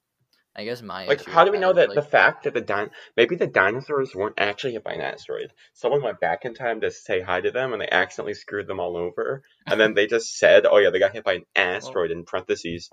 I 0.56 0.64
guess 0.66 0.82
my 0.82 1.06
Like, 1.08 1.26
how 1.26 1.46
do 1.46 1.52
we 1.52 1.60
know 1.60 1.74
that 1.74 1.90
like, 1.90 1.96
the 1.96 2.02
fact 2.02 2.44
that 2.44 2.54
the 2.54 2.62
din 2.62 2.90
maybe 3.16 3.36
the 3.36 3.48
dinosaurs 3.48 4.16
weren't 4.16 4.40
actually 4.40 4.74
hit 4.74 4.84
by 4.84 4.94
an 4.94 5.02
asteroid? 5.02 5.54
Someone 5.74 6.02
went 6.02 6.20
back 6.20 6.46
in 6.46 6.54
time 6.54 6.82
to 6.82 6.92
say 6.92 7.22
hi 7.22 7.42
to 7.42 7.52
them, 7.52 7.74
and 7.74 7.82
they 7.82 7.90
accidentally 7.90 8.34
screwed 8.34 8.68
them 8.68 8.80
all 8.80 8.98
over, 8.98 9.44
and 9.68 9.80
then 9.80 9.94
they 9.94 10.08
just 10.08 10.38
said, 10.38 10.66
"Oh 10.66 10.78
yeah, 10.78 10.90
they 10.90 11.00
got 11.00 11.14
hit 11.14 11.24
by 11.24 11.34
an 11.36 11.46
asteroid." 11.56 12.12
in 12.12 12.26
parentheses, 12.26 12.90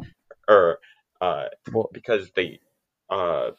or 0.49 0.79
uh, 1.21 1.45
well, 1.73 1.89
because 1.93 2.31
they, 2.37 2.61
uh, 3.11 3.51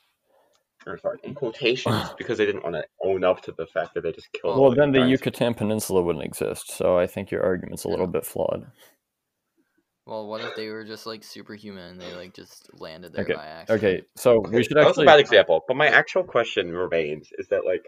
or 0.88 0.97
sorry, 0.97 1.20
in 1.24 1.34
quotations, 1.34 2.12
because 2.18 2.38
they 2.38 2.45
didn't 2.45 2.64
want 2.64 2.76
to 2.76 2.84
own 3.03 3.24
up 3.24 3.41
to 3.43 3.51
the 3.51 3.68
fact 3.68 3.93
that 3.95 4.01
they 4.01 4.12
just 4.12 4.32
killed. 4.34 4.57
well, 4.57 4.76
then 4.76 4.91
the 4.91 4.99
dinosaurs. 4.99 5.12
Yucatan 5.12 5.53
Peninsula 5.53 6.01
wouldn't 6.01 6.26
exist. 6.26 6.72
So 6.72 6.97
I 6.97 7.07
think 7.07 7.32
your 7.32 7.43
argument's 7.43 7.84
a 7.84 7.89
little 7.89 8.07
bit 8.07 8.26
flawed. 8.26 8.66
well, 10.05 10.28
what 10.28 10.41
if 10.41 10.55
they 10.55 10.70
were 10.70 10.84
just 10.84 11.05
like 11.05 11.24
superhuman 11.24 11.91
and 11.91 12.01
they 12.01 12.14
like 12.14 12.34
just 12.34 12.70
landed 12.80 13.14
there 13.14 13.24
Okay, 13.24 13.34
by 13.34 13.45
accident? 13.45 13.84
Okay, 13.84 14.01
so 14.16 14.39
we 14.39 14.47
Okay, 14.47 14.64
should 14.64 14.78
that 14.78 14.88
was 14.88 14.97
a 14.97 15.05
bad 15.05 15.20
example, 15.20 15.64
but 15.68 15.78
my 15.78 15.88
actual 15.88 16.24
question 16.24 16.72
remains: 16.72 17.30
is 17.38 17.47
that 17.49 17.66
like, 17.66 17.86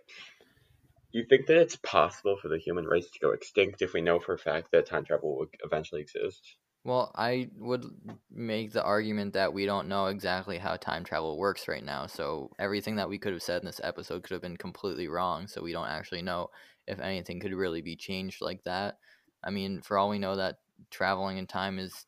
you 1.11 1.25
think 1.25 1.47
that 1.47 1.57
it's 1.57 1.75
possible 1.77 2.37
for 2.41 2.49
the 2.49 2.57
human 2.57 2.85
race 2.85 3.09
to 3.09 3.19
go 3.19 3.31
extinct 3.31 3.81
if 3.81 3.93
we 3.93 4.01
know 4.01 4.19
for 4.19 4.33
a 4.33 4.37
fact 4.39 4.69
that 4.71 4.85
time 4.85 5.05
travel 5.05 5.37
will 5.37 5.47
eventually 5.63 6.01
exist? 6.01 6.55
Well, 6.85 7.11
I 7.15 7.49
would 7.57 7.85
make 8.29 8.73
the 8.73 8.83
argument 8.83 9.33
that 9.33 9.53
we 9.53 9.65
don't 9.65 9.87
know 9.87 10.07
exactly 10.07 10.57
how 10.57 10.75
time 10.75 11.05
travel 11.05 11.37
works 11.37 11.69
right 11.69 11.83
now. 11.83 12.07
So 12.07 12.51
everything 12.59 12.97
that 12.97 13.07
we 13.07 13.17
could 13.17 13.31
have 13.31 13.41
said 13.41 13.61
in 13.61 13.65
this 13.65 13.79
episode 13.81 14.23
could 14.23 14.33
have 14.33 14.41
been 14.41 14.57
completely 14.57 15.07
wrong. 15.07 15.47
So 15.47 15.63
we 15.63 15.71
don't 15.71 15.87
actually 15.87 16.23
know 16.23 16.49
if 16.85 16.99
anything 16.99 17.39
could 17.39 17.53
really 17.53 17.81
be 17.81 17.95
changed 17.95 18.41
like 18.41 18.63
that. 18.65 18.97
I 19.43 19.49
mean, 19.49 19.81
for 19.81 19.97
all 19.97 20.09
we 20.09 20.19
know, 20.19 20.35
that 20.35 20.57
traveling 20.91 21.37
in 21.37 21.47
time 21.47 21.79
is 21.79 22.05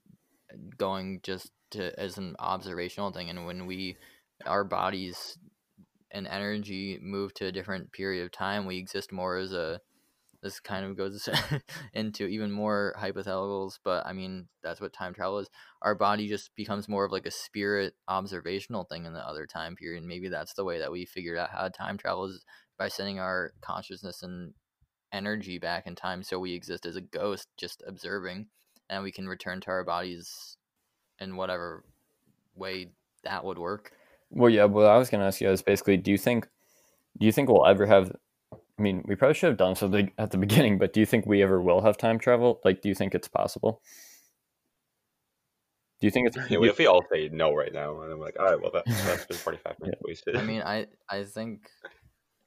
going 0.78 1.21
just 1.23 1.51
to 1.71 1.97
as 1.99 2.17
an 2.17 2.36
observational 2.39 3.11
thing, 3.11 3.30
and 3.30 3.45
when 3.45 3.65
we 3.65 3.97
our 4.45 4.63
bodies 4.63 5.38
and 6.11 6.28
energy 6.28 6.99
move 7.01 7.34
to 7.36 7.45
a 7.45 7.51
different 7.51 7.91
period 7.91 8.23
of 8.23 8.32
time, 8.32 8.65
we 8.65 8.78
exist 8.78 9.11
more 9.11 9.38
as 9.38 9.53
a 9.53 9.80
this 10.45 10.59
kind 10.59 10.85
of 10.85 10.95
goes 10.95 11.27
into 11.93 12.27
even 12.27 12.51
more 12.51 12.95
hypotheticals, 12.99 13.79
but 13.83 14.05
I 14.05 14.13
mean 14.13 14.47
that's 14.61 14.79
what 14.79 14.93
time 14.93 15.11
travel 15.11 15.39
is. 15.39 15.49
Our 15.81 15.95
body 15.95 16.27
just 16.27 16.55
becomes 16.55 16.87
more 16.87 17.03
of 17.03 17.11
like 17.11 17.25
a 17.25 17.31
spirit 17.31 17.95
observational 18.07 18.83
thing 18.83 19.05
in 19.05 19.13
the 19.13 19.27
other 19.27 19.47
time 19.47 19.75
period. 19.75 20.03
Maybe 20.03 20.29
that's 20.29 20.53
the 20.53 20.63
way 20.63 20.77
that 20.77 20.91
we 20.91 21.05
figured 21.05 21.39
out 21.39 21.49
how 21.49 21.67
time 21.69 21.97
travel 21.97 22.25
is 22.25 22.45
by 22.77 22.89
sending 22.89 23.19
our 23.19 23.53
consciousness 23.61 24.21
and 24.21 24.53
energy 25.11 25.57
back 25.57 25.87
in 25.87 25.95
time 25.95 26.21
so 26.21 26.37
we 26.37 26.53
exist 26.53 26.85
as 26.85 26.95
a 26.95 27.01
ghost 27.01 27.47
just 27.57 27.81
observing 27.87 28.45
and 28.89 29.01
we 29.01 29.11
can 29.11 29.27
return 29.27 29.61
to 29.61 29.71
our 29.71 29.83
bodies 29.83 30.57
in 31.19 31.37
whatever 31.37 31.83
way 32.53 32.91
that 33.23 33.43
would 33.43 33.57
work. 33.57 33.93
Well, 34.29 34.51
yeah. 34.51 34.65
What 34.65 34.85
I 34.85 34.97
was 34.97 35.09
gonna 35.09 35.25
ask 35.25 35.41
you 35.41 35.49
is 35.49 35.63
basically, 35.63 35.97
do 35.97 36.11
you 36.11 36.19
think, 36.19 36.47
do 37.17 37.25
you 37.25 37.31
think 37.31 37.49
we'll 37.49 37.65
ever 37.65 37.87
have? 37.87 38.11
I 38.78 38.82
mean, 38.82 39.03
we 39.05 39.15
probably 39.15 39.36
should 39.36 39.49
have 39.49 39.57
done 39.57 39.76
something 39.76 40.11
at 40.17 40.32
the 40.32 40.38
beginning, 40.45 40.78
but 40.78 40.93
do 40.93 40.99
you 40.99 41.05
think 41.05 41.26
we 41.26 41.41
ever 41.41 41.61
will 41.61 41.82
have 41.82 41.97
time 41.97 42.19
travel? 42.19 42.61
Like, 42.65 42.82
do 42.82 42.89
you 42.89 42.95
think 42.95 43.15
it's 43.15 43.28
possible? 43.28 43.82
Do 46.01 46.07
you 46.07 46.11
think 46.11 46.28
it's? 46.28 46.38
Yeah, 46.49 46.57
what 46.57 46.69
if 46.69 46.78
we 46.78 46.88
all 46.88 47.03
say 47.11 47.30
no 47.32 47.53
right 47.53 47.73
now, 47.73 48.01
and 48.01 48.11
I'm 48.11 48.19
like, 48.19 48.36
all 48.38 48.45
right, 48.45 48.61
well, 48.61 48.71
that, 48.73 48.84
that's 48.86 49.26
been 49.26 49.38
45 49.38 49.80
minutes 49.80 50.01
wasted. 50.03 50.36
I 50.36 50.43
mean, 50.43 50.61
I 50.61 50.88
I 51.09 51.23
think 51.23 51.69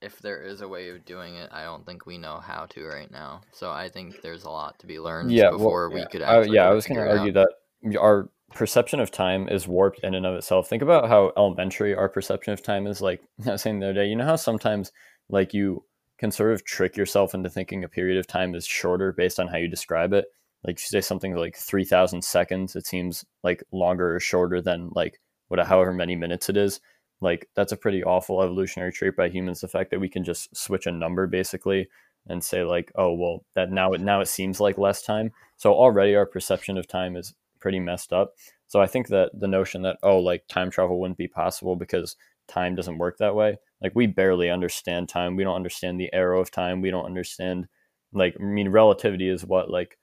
if 0.00 0.18
there 0.20 0.42
is 0.42 0.60
a 0.60 0.68
way 0.68 0.90
of 0.90 1.04
doing 1.04 1.34
it, 1.36 1.48
I 1.52 1.64
don't 1.64 1.84
think 1.84 2.06
we 2.06 2.18
know 2.18 2.38
how 2.38 2.66
to 2.66 2.86
right 2.86 3.10
now. 3.10 3.40
So 3.52 3.70
I 3.70 3.88
think 3.88 4.20
there's 4.22 4.44
a 4.44 4.50
lot 4.50 4.78
to 4.80 4.86
be 4.86 5.00
learned 5.00 5.32
yeah, 5.32 5.48
well, 5.48 5.58
before 5.58 5.90
we 5.90 6.00
yeah, 6.00 6.06
could 6.06 6.22
I- 6.22 6.38
actually. 6.38 6.56
yeah, 6.56 6.68
I 6.68 6.72
was 6.72 6.86
going 6.86 7.00
to 7.00 7.08
argue 7.08 7.38
out. 7.38 7.48
that 7.82 7.98
our 7.98 8.30
perception 8.54 9.00
of 9.00 9.10
time 9.10 9.48
is 9.48 9.66
warped 9.66 10.00
in 10.00 10.14
and 10.14 10.24
of 10.24 10.36
itself. 10.36 10.68
Think 10.68 10.82
about 10.82 11.08
how 11.08 11.32
elementary 11.36 11.94
our 11.94 12.08
perception 12.08 12.52
of 12.52 12.62
time 12.62 12.86
is. 12.86 13.00
Like 13.00 13.22
I 13.46 13.52
was 13.52 13.62
saying 13.62 13.80
the 13.80 13.86
other 13.86 13.94
day, 13.94 14.06
you 14.06 14.16
know 14.16 14.24
how 14.24 14.36
sometimes 14.36 14.92
like 15.28 15.52
you 15.52 15.84
can 16.18 16.30
sort 16.30 16.52
of 16.52 16.64
trick 16.64 16.96
yourself 16.96 17.34
into 17.34 17.48
thinking 17.48 17.84
a 17.84 17.88
period 17.88 18.18
of 18.18 18.26
time 18.26 18.54
is 18.54 18.66
shorter 18.66 19.12
based 19.12 19.38
on 19.38 19.48
how 19.48 19.56
you 19.56 19.68
describe 19.68 20.12
it. 20.12 20.26
Like 20.64 20.76
if 20.76 20.82
you 20.82 20.88
say 20.88 21.00
something 21.00 21.34
like 21.36 21.56
three 21.56 21.84
thousand 21.84 22.22
seconds, 22.22 22.74
it 22.74 22.86
seems 22.86 23.24
like 23.44 23.62
longer 23.72 24.16
or 24.16 24.20
shorter 24.20 24.60
than 24.60 24.90
like 24.94 25.20
what 25.48 25.64
however 25.64 25.92
many 25.92 26.16
minutes 26.16 26.48
it 26.48 26.56
is. 26.56 26.80
Like 27.20 27.48
that's 27.54 27.72
a 27.72 27.76
pretty 27.76 28.02
awful 28.04 28.42
evolutionary 28.42 28.92
trait 28.92 29.16
by 29.16 29.28
humans. 29.28 29.60
The 29.60 29.68
fact 29.68 29.90
that 29.90 30.00
we 30.00 30.08
can 30.08 30.24
just 30.24 30.54
switch 30.56 30.86
a 30.86 30.92
number 30.92 31.26
basically 31.26 31.88
and 32.26 32.42
say 32.42 32.64
like, 32.64 32.92
oh 32.96 33.12
well, 33.12 33.44
that 33.54 33.70
now 33.70 33.92
it 33.92 34.00
now 34.00 34.20
it 34.20 34.28
seems 34.28 34.60
like 34.60 34.78
less 34.78 35.02
time. 35.02 35.32
So 35.56 35.72
already 35.72 36.14
our 36.16 36.26
perception 36.26 36.76
of 36.76 36.86
time 36.86 37.16
is 37.16 37.34
pretty 37.60 37.80
messed 37.80 38.12
up. 38.12 38.34
So 38.66 38.80
I 38.80 38.86
think 38.86 39.08
that 39.08 39.30
the 39.34 39.48
notion 39.48 39.82
that 39.82 39.98
oh 40.02 40.18
like 40.18 40.46
time 40.48 40.70
travel 40.70 41.00
wouldn't 41.00 41.18
be 41.18 41.28
possible 41.28 41.76
because 41.76 42.16
time 42.48 42.74
doesn't 42.74 42.98
work 42.98 43.18
that 43.18 43.34
way. 43.34 43.56
Like 43.82 43.92
we 43.94 44.06
barely 44.06 44.50
understand 44.50 45.08
time. 45.08 45.36
We 45.36 45.44
don't 45.44 45.56
understand 45.56 46.00
the 46.00 46.12
arrow 46.12 46.40
of 46.40 46.50
time. 46.50 46.80
We 46.80 46.90
don't 46.90 47.06
understand 47.06 47.66
like 48.12 48.36
I 48.40 48.42
mean 48.42 48.70
relativity 48.70 49.28
is 49.28 49.44
what 49.44 49.70
like 49.70 49.98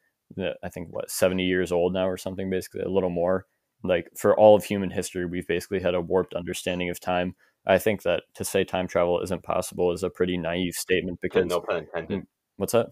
I 0.63 0.69
think 0.69 0.89
what 0.91 1.11
70 1.11 1.43
years 1.43 1.71
old 1.71 1.93
now 1.93 2.07
or 2.07 2.17
something 2.17 2.49
basically 2.49 2.81
a 2.81 2.89
little 2.89 3.09
more. 3.09 3.45
Like 3.83 4.09
for 4.17 4.37
all 4.37 4.55
of 4.55 4.63
human 4.63 4.89
history 4.89 5.25
we've 5.25 5.47
basically 5.47 5.81
had 5.81 5.95
a 5.95 6.01
warped 6.01 6.33
understanding 6.33 6.89
of 6.89 6.99
time. 6.99 7.35
I 7.67 7.79
think 7.79 8.03
that 8.03 8.23
to 8.35 8.45
say 8.45 8.63
time 8.63 8.87
travel 8.87 9.21
isn't 9.21 9.43
possible 9.43 9.91
is 9.91 10.03
a 10.03 10.09
pretty 10.09 10.37
naive 10.37 10.75
statement 10.75 11.19
because 11.21 11.47
no 11.47 11.61
pun 11.61 11.77
intended. 11.77 12.27
what's 12.57 12.73
that? 12.73 12.87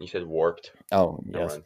You 0.00 0.06
said 0.06 0.26
warped. 0.26 0.72
Oh, 0.92 1.20
yes. 1.26 1.58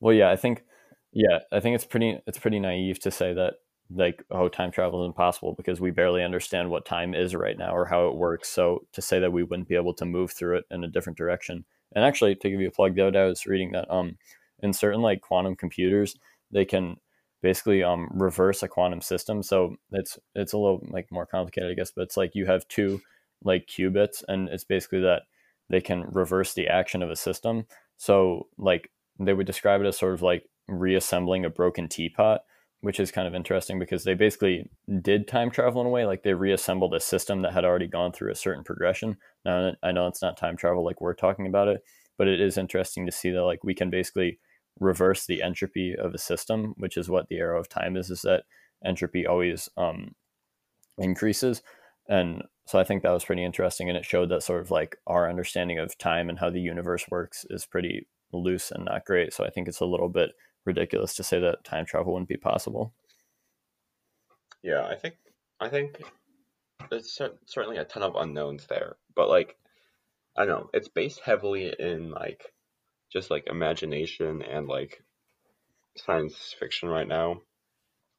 Well, 0.00 0.14
yeah, 0.14 0.30
I 0.30 0.36
think, 0.36 0.64
yeah, 1.12 1.40
I 1.50 1.60
think 1.60 1.74
it's 1.74 1.84
pretty, 1.84 2.18
it's 2.26 2.38
pretty 2.38 2.60
naive 2.60 3.00
to 3.00 3.10
say 3.10 3.32
that 3.34 3.54
like, 3.94 4.24
oh, 4.30 4.48
time 4.48 4.70
travel 4.70 5.02
is 5.02 5.08
impossible 5.08 5.54
because 5.54 5.80
we 5.80 5.90
barely 5.90 6.22
understand 6.22 6.70
what 6.70 6.84
time 6.84 7.14
is 7.14 7.34
right 7.34 7.58
now 7.58 7.74
or 7.74 7.84
how 7.84 8.08
it 8.08 8.16
works. 8.16 8.48
So 8.48 8.86
to 8.92 9.02
say 9.02 9.18
that 9.20 9.32
we 9.32 9.42
wouldn't 9.42 9.68
be 9.68 9.76
able 9.76 9.94
to 9.94 10.04
move 10.04 10.32
through 10.32 10.58
it 10.58 10.64
in 10.70 10.84
a 10.84 10.88
different 10.88 11.18
direction, 11.18 11.64
and 11.94 12.04
actually 12.04 12.34
to 12.36 12.50
give 12.50 12.60
you 12.60 12.68
a 12.68 12.72
plug, 12.72 12.96
though 12.96 13.08
I 13.08 13.26
was 13.26 13.46
reading 13.46 13.72
that 13.72 13.90
um, 13.90 14.16
in 14.60 14.72
certain 14.72 15.02
like 15.02 15.20
quantum 15.20 15.56
computers, 15.56 16.16
they 16.50 16.64
can 16.64 16.96
basically 17.42 17.82
um 17.82 18.08
reverse 18.12 18.62
a 18.62 18.68
quantum 18.68 19.00
system. 19.00 19.42
So 19.42 19.76
it's 19.90 20.18
it's 20.34 20.52
a 20.52 20.58
little 20.58 20.86
like 20.90 21.10
more 21.10 21.26
complicated, 21.26 21.70
I 21.70 21.74
guess, 21.74 21.90
but 21.90 22.02
it's 22.02 22.16
like 22.16 22.34
you 22.34 22.46
have 22.46 22.66
two 22.68 23.00
like 23.44 23.66
qubits, 23.66 24.22
and 24.28 24.48
it's 24.48 24.64
basically 24.64 25.00
that 25.00 25.22
they 25.68 25.80
can 25.80 26.04
reverse 26.12 26.54
the 26.54 26.68
action 26.68 27.02
of 27.02 27.10
a 27.10 27.16
system. 27.16 27.66
So 27.96 28.48
like 28.58 28.90
they 29.18 29.32
would 29.32 29.46
describe 29.46 29.80
it 29.80 29.86
as 29.86 29.98
sort 29.98 30.14
of 30.14 30.22
like 30.22 30.48
reassembling 30.68 31.44
a 31.44 31.50
broken 31.50 31.88
teapot, 31.88 32.42
which 32.82 32.98
is 32.98 33.12
kind 33.12 33.28
of 33.28 33.34
interesting 33.34 33.78
because 33.78 34.02
they 34.04 34.14
basically 34.14 34.68
did 35.00 35.28
time 35.28 35.50
travel 35.50 35.80
in 35.80 35.86
a 35.86 35.90
way, 35.90 36.04
like 36.04 36.24
they 36.24 36.34
reassembled 36.34 36.94
a 36.94 37.00
system 37.00 37.42
that 37.42 37.52
had 37.52 37.64
already 37.64 37.86
gone 37.86 38.12
through 38.12 38.30
a 38.30 38.36
certain 38.36 38.64
progression. 38.64 39.16
Now 39.44 39.72
I 39.82 39.92
know 39.92 40.08
it's 40.08 40.20
not 40.20 40.36
time 40.36 40.56
travel 40.56 40.84
like 40.84 41.00
we're 41.00 41.14
talking 41.14 41.46
about 41.46 41.68
it, 41.68 41.82
but 42.18 42.26
it 42.26 42.40
is 42.40 42.58
interesting 42.58 43.06
to 43.06 43.12
see 43.12 43.30
that 43.30 43.44
like 43.44 43.62
we 43.62 43.74
can 43.74 43.88
basically 43.88 44.40
reverse 44.80 45.26
the 45.26 45.42
entropy 45.42 45.94
of 45.96 46.12
a 46.12 46.18
system, 46.18 46.74
which 46.76 46.96
is 46.96 47.08
what 47.08 47.28
the 47.28 47.38
arrow 47.38 47.60
of 47.60 47.68
time 47.68 47.96
is, 47.96 48.10
is 48.10 48.22
that 48.22 48.44
entropy 48.84 49.26
always 49.26 49.68
um, 49.76 50.16
increases. 50.98 51.62
And 52.08 52.42
so 52.66 52.80
I 52.80 52.84
think 52.84 53.02
that 53.02 53.12
was 53.12 53.24
pretty 53.24 53.44
interesting. 53.44 53.88
And 53.88 53.96
it 53.96 54.04
showed 54.04 54.28
that 54.30 54.42
sort 54.42 54.60
of 54.60 54.72
like 54.72 54.96
our 55.06 55.30
understanding 55.30 55.78
of 55.78 55.96
time 55.98 56.28
and 56.28 56.38
how 56.38 56.50
the 56.50 56.60
universe 56.60 57.06
works 57.10 57.46
is 57.48 57.64
pretty 57.64 58.08
loose 58.32 58.72
and 58.72 58.86
not 58.86 59.04
great. 59.04 59.32
So 59.32 59.44
I 59.44 59.50
think 59.50 59.68
it's 59.68 59.80
a 59.80 59.86
little 59.86 60.08
bit 60.08 60.30
ridiculous 60.64 61.14
to 61.16 61.22
say 61.22 61.40
that 61.40 61.64
time 61.64 61.86
travel 61.86 62.12
wouldn't 62.12 62.28
be 62.28 62.36
possible. 62.36 62.92
Yeah, 64.62 64.84
I 64.84 64.96
think 64.96 65.16
I 65.60 65.68
think 65.68 66.00
there's 66.90 67.18
certainly 67.46 67.78
a 67.78 67.84
ton 67.84 68.02
of 68.02 68.14
unknowns 68.16 68.66
there, 68.66 68.96
but 69.14 69.28
like 69.28 69.56
I 70.36 70.46
don't 70.46 70.60
know, 70.60 70.70
it's 70.72 70.88
based 70.88 71.20
heavily 71.20 71.74
in 71.78 72.10
like 72.10 72.52
just 73.12 73.30
like 73.30 73.46
imagination 73.46 74.42
and 74.42 74.66
like 74.66 75.02
science 75.96 76.54
fiction 76.58 76.88
right 76.88 77.08
now. 77.08 77.42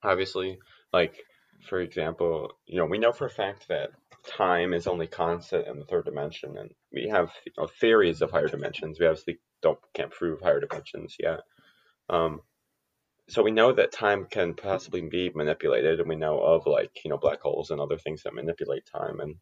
Obviously, 0.04 0.60
like 0.92 1.24
for 1.68 1.80
example, 1.80 2.52
you 2.66 2.78
know, 2.78 2.86
we 2.86 3.00
know 3.00 3.12
for 3.12 3.26
a 3.26 3.32
fact 3.32 3.68
that 3.70 3.92
time 4.26 4.74
is 4.74 4.88
only 4.88 5.08
constant 5.08 5.68
in 5.68 5.80
the 5.80 5.86
third 5.86 6.06
dimension, 6.06 6.58
and 6.58 6.72
we 6.92 7.10
have 7.10 7.32
you 7.46 7.54
know, 7.58 7.68
theories 7.68 8.22
of 8.22 8.32
higher 8.32 8.48
dimensions. 8.48 9.00
We 9.00 9.08
obviously 9.08 9.40
don't 9.62 9.80
can't 9.94 10.12
prove 10.12 10.42
higher 10.42 10.60
dimensions 10.60 11.16
yet. 11.20 11.42
Um, 12.10 12.42
so 13.30 13.42
we 13.42 13.52
know 13.52 13.72
that 13.72 13.92
time 13.92 14.26
can 14.30 14.54
possibly 14.54 15.02
be 15.02 15.32
manipulated, 15.34 16.00
and 16.00 16.10
we 16.10 16.16
know 16.16 16.40
of 16.40 16.66
like 16.66 16.92
you 17.04 17.10
know 17.10 17.18
black 17.18 17.42
holes 17.42 17.72
and 17.72 17.80
other 17.80 17.98
things 17.98 18.24
that 18.24 18.34
manipulate 18.34 18.86
time 18.86 19.20
and 19.20 19.36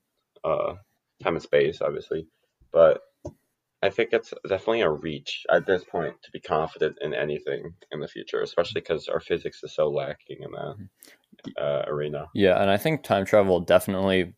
uh, 0.43 0.75
time 1.23 1.35
and 1.35 1.41
space, 1.41 1.81
obviously. 1.81 2.27
But 2.71 3.01
I 3.83 3.89
think 3.89 4.13
it's 4.13 4.33
definitely 4.47 4.81
a 4.81 4.89
reach 4.89 5.43
at 5.51 5.65
this 5.65 5.83
point 5.83 6.15
to 6.23 6.31
be 6.31 6.39
confident 6.39 6.97
in 7.01 7.13
anything 7.13 7.73
in 7.91 7.99
the 7.99 8.07
future, 8.07 8.41
especially 8.41 8.81
because 8.81 9.07
our 9.07 9.19
physics 9.19 9.63
is 9.63 9.73
so 9.73 9.89
lacking 9.89 10.37
in 10.41 10.51
that 10.51 11.61
uh, 11.61 11.83
arena. 11.87 12.27
Yeah, 12.35 12.61
and 12.61 12.69
I 12.69 12.77
think 12.77 13.03
time 13.03 13.25
travel 13.25 13.59
definitely. 13.59 14.33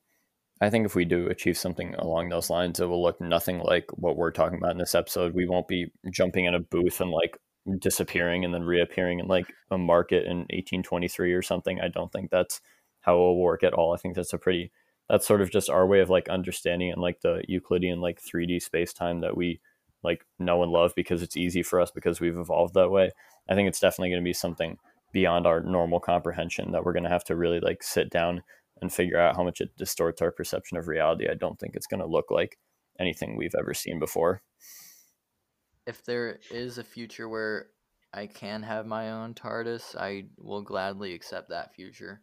I 0.62 0.70
think 0.70 0.86
if 0.86 0.96
we 0.96 1.04
do 1.04 1.28
achieve 1.28 1.58
something 1.58 1.94
along 1.96 2.30
those 2.30 2.50
lines, 2.50 2.80
it 2.80 2.86
will 2.86 3.04
look 3.04 3.20
nothing 3.20 3.60
like 3.60 3.86
what 3.96 4.16
we're 4.16 4.32
talking 4.32 4.58
about 4.58 4.72
in 4.72 4.78
this 4.78 4.96
episode. 4.96 5.34
We 5.34 5.48
won't 5.48 5.68
be 5.68 5.88
jumping 6.10 6.46
in 6.46 6.56
a 6.56 6.60
booth 6.62 7.02
and 7.02 7.12
like 7.12 7.38
disappearing 7.80 8.44
and 8.44 8.54
then 8.54 8.64
reappearing 8.64 9.20
in 9.20 9.28
like 9.28 9.54
a 9.72 9.78
market 9.78 10.26
in 10.26 10.40
1823 10.40 11.34
or 11.34 11.42
something. 11.42 11.80
I 11.80 11.88
don't 11.88 12.12
think 12.12 12.30
that's 12.30 12.62
how 13.02 13.16
it 13.16 13.20
will 13.20 13.40
work 13.40 13.64
at 13.64 13.74
all. 13.74 13.94
I 13.94 13.98
think 13.98 14.16
that's 14.16 14.34
a 14.34 14.38
pretty 14.38 14.72
that's 15.10 15.28
sort 15.28 15.42
of 15.42 15.52
just 15.52 15.70
our 15.70 15.86
way 15.86 16.00
of 16.00 16.10
like 16.10 16.30
understanding 16.30 16.92
and 16.92 17.02
like 17.02 17.22
the 17.22 17.44
Euclidean 17.48 18.00
like 18.00 18.22
3D 18.22 18.62
space 18.62 18.94
time 18.94 19.22
that 19.22 19.36
we 19.36 19.60
like 20.04 20.26
know 20.40 20.64
and 20.64 20.72
love 20.72 20.94
because 20.96 21.22
it's 21.22 21.38
easy 21.38 21.64
for 21.64 21.80
us 21.80 21.92
because 21.92 22.20
we've 22.20 22.38
evolved 22.38 22.74
that 22.74 22.90
way. 22.90 23.12
I 23.50 23.56
think 23.56 23.68
it's 23.68 23.80
definitely 23.80 24.10
going 24.10 24.22
to 24.22 24.28
be 24.28 24.34
something 24.34 24.78
beyond 25.12 25.46
our 25.46 25.62
normal 25.62 26.00
comprehension 26.00 26.72
that 26.72 26.84
we're 26.84 26.94
going 26.94 27.04
to 27.04 27.10
have 27.10 27.24
to 27.26 27.36
really 27.36 27.60
like 27.60 27.84
sit 27.84 28.10
down 28.10 28.44
and 28.82 28.92
figure 28.92 29.20
out 29.20 29.36
how 29.36 29.44
much 29.44 29.62
it 29.62 29.76
distorts 29.78 30.22
our 30.22 30.32
perception 30.32 30.78
of 30.78 30.88
reality. 30.88 31.28
I 31.30 31.36
don't 31.36 31.60
think 31.60 31.76
it's 31.76 31.88
going 31.88 32.02
to 32.02 32.08
look 32.08 32.32
like 32.32 32.58
anything 33.00 33.38
we've 33.38 33.56
ever 33.58 33.74
seen 33.74 34.00
before. 34.00 34.42
If 35.86 36.04
there 36.06 36.40
is 36.50 36.78
a 36.78 36.84
future 36.84 37.28
where 37.28 37.68
I 38.14 38.28
can 38.28 38.64
have 38.64 38.86
my 38.86 39.12
own 39.12 39.34
TARDIS, 39.34 39.96
I 39.98 40.26
will 40.38 40.62
gladly 40.62 41.14
accept 41.14 41.50
that 41.50 41.74
future. 41.76 42.22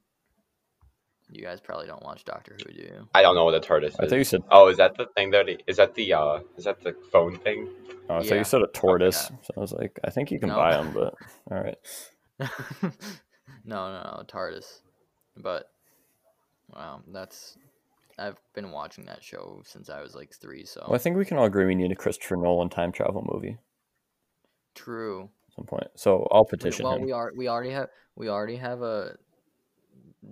You 1.33 1.43
guys 1.45 1.61
probably 1.61 1.87
don't 1.87 2.03
watch 2.03 2.25
Doctor 2.25 2.57
Who, 2.59 2.73
do 2.73 2.81
you? 2.81 3.09
I 3.15 3.23
don't 3.23 3.35
know 3.35 3.45
what 3.45 3.55
a 3.55 3.61
TARDIS 3.61 3.89
is. 3.89 3.97
I 4.01 4.05
is. 4.05 4.11
thought 4.11 4.17
you 4.19 4.25
said 4.25 4.43
Oh, 4.51 4.69
is 4.69 4.79
that 4.79 4.97
the 4.97 5.07
thing 5.17 5.31
that 5.31 5.49
is 5.67 5.77
that 5.77 5.95
the 5.95 6.13
uh 6.13 6.41
is 6.57 6.65
that 6.65 6.81
the 6.83 6.95
phone 7.13 7.39
thing? 7.39 7.69
oh, 8.09 8.17
I 8.17 8.19
thought 8.23 8.27
Yeah, 8.27 8.35
you 8.39 8.45
said 8.45 8.63
a 8.63 8.67
tortoise. 8.69 9.17
that. 9.17 9.45
So 9.45 9.55
I 9.57 9.61
was 9.61 9.73
like, 9.73 9.99
I 10.05 10.11
think 10.11 10.31
you 10.31 10.41
can 10.41 10.49
No. 10.49 10.57
buy 10.57 10.73
them, 10.73 10.93
but 10.93 11.15
all 11.51 11.63
right. 11.63 11.79
no, 12.41 13.93
no, 13.93 14.03
no, 14.03 14.23
TARDIS. 14.27 14.81
But 15.37 15.71
wow, 16.75 17.03
that's 17.13 17.57
I've 18.21 18.39
been 18.55 18.71
watching 18.71 19.07
that 19.07 19.25
show 19.25 19.63
since 19.65 19.89
I 19.89 20.03
was 20.03 20.15
like 20.15 20.33
three. 20.35 20.65
So 20.67 20.85
Well, 20.87 20.95
I 20.95 20.99
think 20.99 21.17
we 21.17 21.25
can 21.25 21.39
all 21.39 21.47
agree 21.47 21.65
we 21.67 21.75
need 21.75 21.91
a 21.93 21.97
Christopher 21.97 22.37
Nolan 22.37 22.69
time 22.69 22.93
travel 22.93 23.27
movie 23.33 23.59
true. 24.75 25.31
at 25.49 25.55
some 25.55 25.65
point. 25.67 25.89
So 25.97 26.27
I'll 26.31 26.45
petition 26.45 26.85
well, 26.85 26.97
him. 26.97 27.03
we 27.03 27.13
are 27.13 27.33
we 27.37 27.49
already 27.49 27.71
have 27.71 27.89
we 28.17 28.29
already 28.29 28.57
have 28.57 28.83
a 28.83 29.17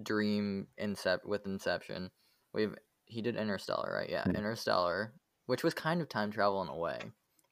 dream 0.03 0.67
incept 0.81 1.25
with 1.25 1.47
Inception. 1.47 2.11
We've 2.53 2.75
he 3.07 3.23
did 3.23 3.37
Interstellar, 3.37 3.91
right? 3.95 4.11
Yeah, 4.11 4.25
Hmm. 4.25 4.37
Interstellar, 4.37 5.13
which 5.47 5.65
was 5.65 5.75
kind 5.75 6.01
of 6.01 6.09
time 6.09 6.31
travel 6.31 6.61
in 6.63 6.69
a 6.69 6.77
way, 6.77 6.99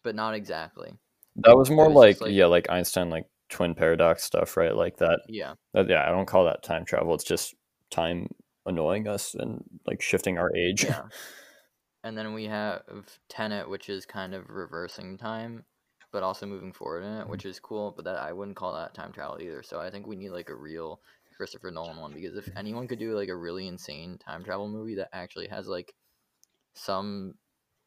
but 0.02 0.14
not 0.14 0.34
exactly. 0.34 0.92
That 1.36 1.56
was 1.56 1.70
more 1.70 1.88
was 1.88 1.96
like, 1.96 2.20
like- 2.20 2.32
yeah, 2.32 2.46
like 2.46 2.70
Einstein, 2.70 3.10
like 3.10 3.26
twin 3.48 3.74
paradox 3.74 4.22
stuff, 4.24 4.56
right? 4.56 4.74
Like 4.74 4.98
that. 4.98 5.20
Yeah, 5.28 5.54
that. 5.72 5.88
Yeah, 5.88 6.04
I 6.06 6.10
don't 6.10 6.26
call 6.26 6.44
that 6.44 6.62
time 6.62 6.84
travel. 6.84 7.14
It's 7.14 7.24
just 7.24 7.54
time 7.90 8.28
annoying 8.66 9.08
us 9.08 9.34
and 9.34 9.62
like 9.86 10.02
shifting 10.02 10.38
our 10.38 10.54
age. 10.54 10.84
yeah. 10.84 11.02
and 12.04 12.16
then 12.16 12.34
we 12.34 12.44
have 12.44 12.82
Tenet, 13.28 13.68
which 13.68 13.88
is 13.88 14.06
kind 14.06 14.34
of 14.34 14.48
reversing 14.48 15.16
time, 15.16 15.64
but 16.12 16.22
also 16.22 16.46
moving 16.46 16.72
forward 16.72 17.04
in 17.04 17.12
it, 17.12 17.20
mm-hmm. 17.22 17.30
which 17.30 17.44
is 17.44 17.60
cool. 17.60 17.92
But 17.94 18.04
that 18.04 18.18
I 18.18 18.32
wouldn't 18.32 18.56
call 18.56 18.74
that 18.74 18.94
time 18.94 19.12
travel 19.12 19.38
either. 19.40 19.62
So 19.62 19.80
I 19.80 19.90
think 19.90 20.06
we 20.06 20.16
need 20.16 20.30
like 20.30 20.50
a 20.50 20.54
real 20.54 21.00
Christopher 21.36 21.70
Nolan 21.70 21.98
one 21.98 22.12
because 22.14 22.36
if 22.36 22.48
anyone 22.56 22.88
could 22.88 22.98
do 22.98 23.16
like 23.16 23.28
a 23.28 23.36
really 23.36 23.66
insane 23.66 24.18
time 24.18 24.42
travel 24.42 24.68
movie 24.68 24.96
that 24.96 25.10
actually 25.12 25.48
has 25.48 25.66
like 25.66 25.94
some 26.74 27.34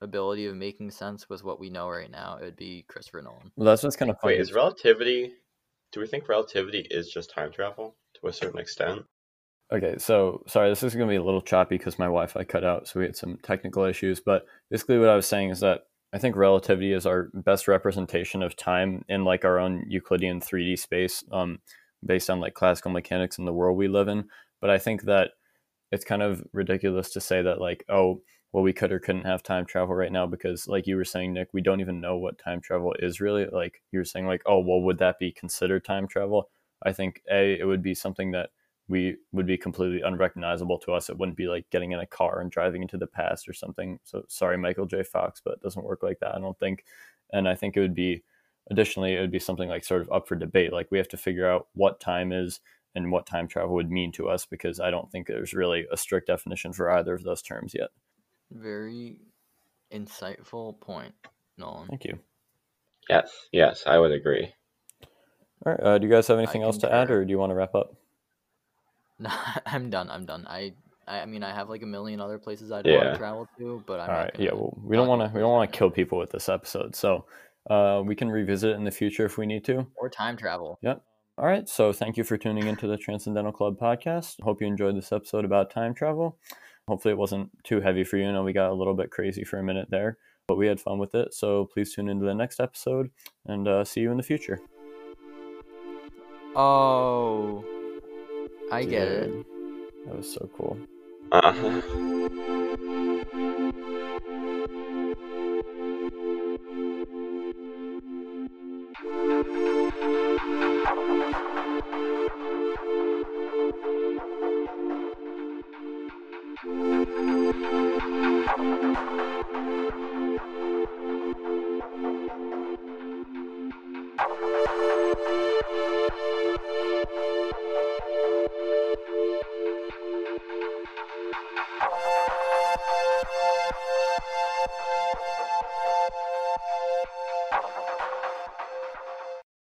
ability 0.01 0.45
of 0.45 0.55
making 0.55 0.91
sense 0.91 1.29
with 1.29 1.43
what 1.43 1.59
we 1.59 1.69
know 1.69 1.89
right 1.89 2.11
now, 2.11 2.37
it 2.37 2.45
would 2.45 2.55
be 2.55 2.85
Christopher 2.87 3.21
Nolan. 3.21 3.51
Well, 3.55 3.65
that's 3.65 3.83
what's 3.83 3.95
kind 3.95 4.11
of 4.11 4.17
funny. 4.21 4.35
Wait, 4.35 4.41
is 4.41 4.53
relativity? 4.53 5.33
Do 5.91 5.99
we 5.99 6.07
think 6.07 6.29
relativity 6.29 6.85
is 6.91 7.09
just 7.09 7.31
time 7.31 7.51
travel 7.51 7.95
to 8.21 8.27
a 8.27 8.33
certain 8.33 8.59
extent? 8.59 9.03
Okay, 9.71 9.95
so 9.99 10.43
sorry, 10.47 10.69
this 10.69 10.81
is 10.81 10.95
going 10.95 11.07
to 11.07 11.11
be 11.11 11.17
a 11.17 11.23
little 11.23 11.41
choppy 11.41 11.77
because 11.77 11.99
my 11.99 12.05
Wi 12.05 12.25
Fi 12.25 12.43
cut 12.43 12.63
out, 12.63 12.87
so 12.87 12.99
we 12.99 13.05
had 13.05 13.15
some 13.15 13.37
technical 13.43 13.83
issues. 13.83 14.19
But 14.19 14.45
basically, 14.71 14.97
what 14.97 15.09
I 15.09 15.15
was 15.15 15.27
saying 15.27 15.51
is 15.51 15.59
that 15.59 15.81
I 16.11 16.17
think 16.17 16.35
relativity 16.35 16.91
is 16.91 17.05
our 17.05 17.29
best 17.35 17.67
representation 17.67 18.41
of 18.41 18.55
time 18.55 19.05
in 19.09 19.25
like 19.25 19.45
our 19.45 19.59
own 19.59 19.85
Euclidean 19.87 20.41
3D 20.41 20.79
space, 20.79 21.23
um, 21.31 21.59
based 22.03 22.31
on 22.31 22.39
like 22.39 22.55
classical 22.55 22.89
mechanics 22.89 23.37
in 23.37 23.45
the 23.45 23.53
world 23.53 23.77
we 23.77 23.87
live 23.87 24.07
in. 24.07 24.27
But 24.59 24.71
I 24.71 24.79
think 24.79 25.03
that 25.03 25.31
it's 25.91 26.05
kind 26.05 26.23
of 26.23 26.43
ridiculous 26.51 27.11
to 27.11 27.21
say 27.21 27.43
that 27.43 27.61
like, 27.61 27.85
oh, 27.89 28.21
well, 28.51 28.63
we 28.63 28.73
could 28.73 28.91
or 28.91 28.99
couldn't 28.99 29.25
have 29.25 29.43
time 29.43 29.67
travel 29.67 29.93
right 29.93 30.11
now 30.11 30.25
because, 30.25 30.67
like 30.67 30.87
you 30.87 30.95
were 30.95 31.05
saying, 31.05 31.33
Nick, 31.33 31.49
we 31.53 31.61
don't 31.61 31.81
even 31.81 32.01
know 32.01 32.17
what 32.17 32.39
time 32.39 32.59
travel 32.59 32.95
is 32.97 33.21
really. 33.21 33.45
Like 33.45 33.83
you 33.91 33.99
were 33.99 34.05
saying, 34.05 34.25
like, 34.25 34.41
oh, 34.47 34.59
well, 34.59 34.81
would 34.81 34.97
that 34.97 35.19
be 35.19 35.31
considered 35.31 35.85
time 35.85 36.07
travel? 36.07 36.49
I 36.83 36.91
think 36.93 37.21
a 37.31 37.59
it 37.59 37.65
would 37.65 37.83
be 37.83 37.93
something 37.93 38.31
that 38.31 38.49
we 38.89 39.17
would 39.31 39.45
be 39.45 39.57
completely 39.57 40.01
unrecognizable 40.01 40.79
to 40.79 40.91
us. 40.93 41.09
It 41.09 41.17
wouldn't 41.17 41.37
be 41.37 41.47
like 41.47 41.69
getting 41.69 41.91
in 41.91 41.99
a 41.99 42.07
car 42.07 42.41
and 42.41 42.51
driving 42.51 42.81
into 42.81 42.97
the 42.97 43.07
past 43.07 43.47
or 43.47 43.53
something. 43.53 43.99
So 44.03 44.23
sorry, 44.27 44.57
Michael 44.57 44.87
J. 44.87 45.03
Fox, 45.03 45.41
but 45.43 45.53
it 45.53 45.61
doesn't 45.61 45.85
work 45.85 46.01
like 46.01 46.19
that. 46.19 46.35
I 46.35 46.39
don't 46.39 46.57
think. 46.57 46.85
And 47.31 47.47
I 47.47 47.53
think 47.53 47.77
it 47.77 47.81
would 47.81 47.93
be 47.93 48.23
additionally 48.71 49.13
it 49.13 49.21
would 49.21 49.31
be 49.31 49.39
something 49.39 49.69
like 49.69 49.83
sort 49.83 50.01
of 50.01 50.11
up 50.11 50.27
for 50.27 50.35
debate. 50.35 50.73
Like 50.73 50.89
we 50.89 50.97
have 50.97 51.07
to 51.09 51.17
figure 51.17 51.47
out 51.47 51.67
what 51.73 51.99
time 51.99 52.31
is 52.31 52.59
and 52.95 53.11
what 53.11 53.27
time 53.27 53.47
travel 53.47 53.75
would 53.75 53.91
mean 53.91 54.11
to 54.13 54.27
us 54.27 54.47
because 54.47 54.79
I 54.79 54.89
don't 54.89 55.11
think 55.11 55.27
there's 55.27 55.53
really 55.53 55.85
a 55.91 55.97
strict 55.97 56.27
definition 56.27 56.73
for 56.73 56.89
either 56.89 57.13
of 57.13 57.23
those 57.23 57.43
terms 57.43 57.75
yet. 57.77 57.89
Very 58.51 59.21
insightful 59.93 60.79
point, 60.79 61.13
Nolan. 61.57 61.87
Thank 61.87 62.05
you. 62.05 62.17
Yes, 63.07 63.31
yes, 63.51 63.83
I 63.85 63.99
would 63.99 64.11
agree. 64.11 64.51
All 65.65 65.73
right. 65.73 65.79
Uh, 65.79 65.97
do 65.97 66.07
you 66.07 66.13
guys 66.13 66.27
have 66.27 66.37
anything 66.37 66.63
else 66.63 66.77
to 66.79 66.91
add, 66.91 67.11
or 67.11 67.23
do 67.25 67.31
you 67.31 67.37
want 67.37 67.51
to 67.51 67.55
wrap 67.55 67.75
up? 67.75 67.95
No, 69.23 69.29
I'm 69.65 69.89
done. 69.89 70.09
I'm 70.09 70.25
done. 70.25 70.45
I, 70.47 70.73
I 71.05 71.25
mean, 71.25 71.43
I 71.43 71.53
have 71.53 71.69
like 71.69 71.83
a 71.83 71.85
million 71.85 72.21
other 72.21 72.37
places 72.37 72.71
I'd 72.71 72.85
want 72.85 73.03
to 73.11 73.17
travel 73.17 73.49
to, 73.57 73.83
but 73.85 73.99
I'm 73.99 74.09
All 74.09 74.15
right. 74.15 74.35
Yeah. 74.39 74.53
Well, 74.53 74.77
we 74.81 74.95
don't 74.95 75.09
want 75.09 75.21
to. 75.21 75.35
We 75.35 75.41
don't 75.41 75.51
want 75.51 75.69
to 75.71 75.77
kill 75.77 75.89
people 75.89 76.17
with 76.17 76.31
this 76.31 76.47
episode, 76.47 76.95
so 76.95 77.25
uh, 77.69 78.01
we 78.05 78.15
can 78.15 78.29
revisit 78.29 78.71
it 78.71 78.75
in 78.75 78.85
the 78.85 78.91
future 78.91 79.25
if 79.25 79.37
we 79.37 79.45
need 79.45 79.65
to. 79.65 79.85
or 79.97 80.09
time 80.09 80.37
travel. 80.37 80.79
Yep. 80.81 81.03
All 81.37 81.45
right. 81.45 81.67
So 81.67 81.91
thank 81.91 82.15
you 82.15 82.23
for 82.23 82.37
tuning 82.37 82.67
into 82.67 82.87
the 82.87 82.97
Transcendental 82.97 83.51
Club 83.51 83.77
podcast. 83.77 84.41
Hope 84.41 84.61
you 84.61 84.67
enjoyed 84.67 84.95
this 84.95 85.11
episode 85.11 85.45
about 85.45 85.69
time 85.71 85.93
travel. 85.93 86.37
Hopefully, 86.87 87.11
it 87.13 87.17
wasn't 87.17 87.49
too 87.63 87.81
heavy 87.81 88.03
for 88.03 88.17
you. 88.17 88.25
I 88.27 88.31
know 88.31 88.43
we 88.43 88.53
got 88.53 88.71
a 88.71 88.73
little 88.73 88.95
bit 88.95 89.11
crazy 89.11 89.43
for 89.43 89.59
a 89.59 89.63
minute 89.63 89.89
there, 89.89 90.17
but 90.47 90.57
we 90.57 90.67
had 90.67 90.79
fun 90.79 90.97
with 90.97 91.13
it. 91.15 91.33
So 91.33 91.69
please 91.73 91.93
tune 91.93 92.07
into 92.07 92.25
the 92.25 92.35
next 92.35 92.59
episode 92.59 93.11
and 93.45 93.67
uh, 93.67 93.83
see 93.83 94.01
you 94.01 94.11
in 94.11 94.17
the 94.17 94.23
future. 94.23 94.59
Oh, 96.55 97.63
I 98.71 98.83
get 98.83 99.07
it. 99.07 99.45
That 100.05 100.15
was 100.15 100.31
so 100.31 100.49
cool. 100.55 100.77
Uh-huh. 101.31 102.29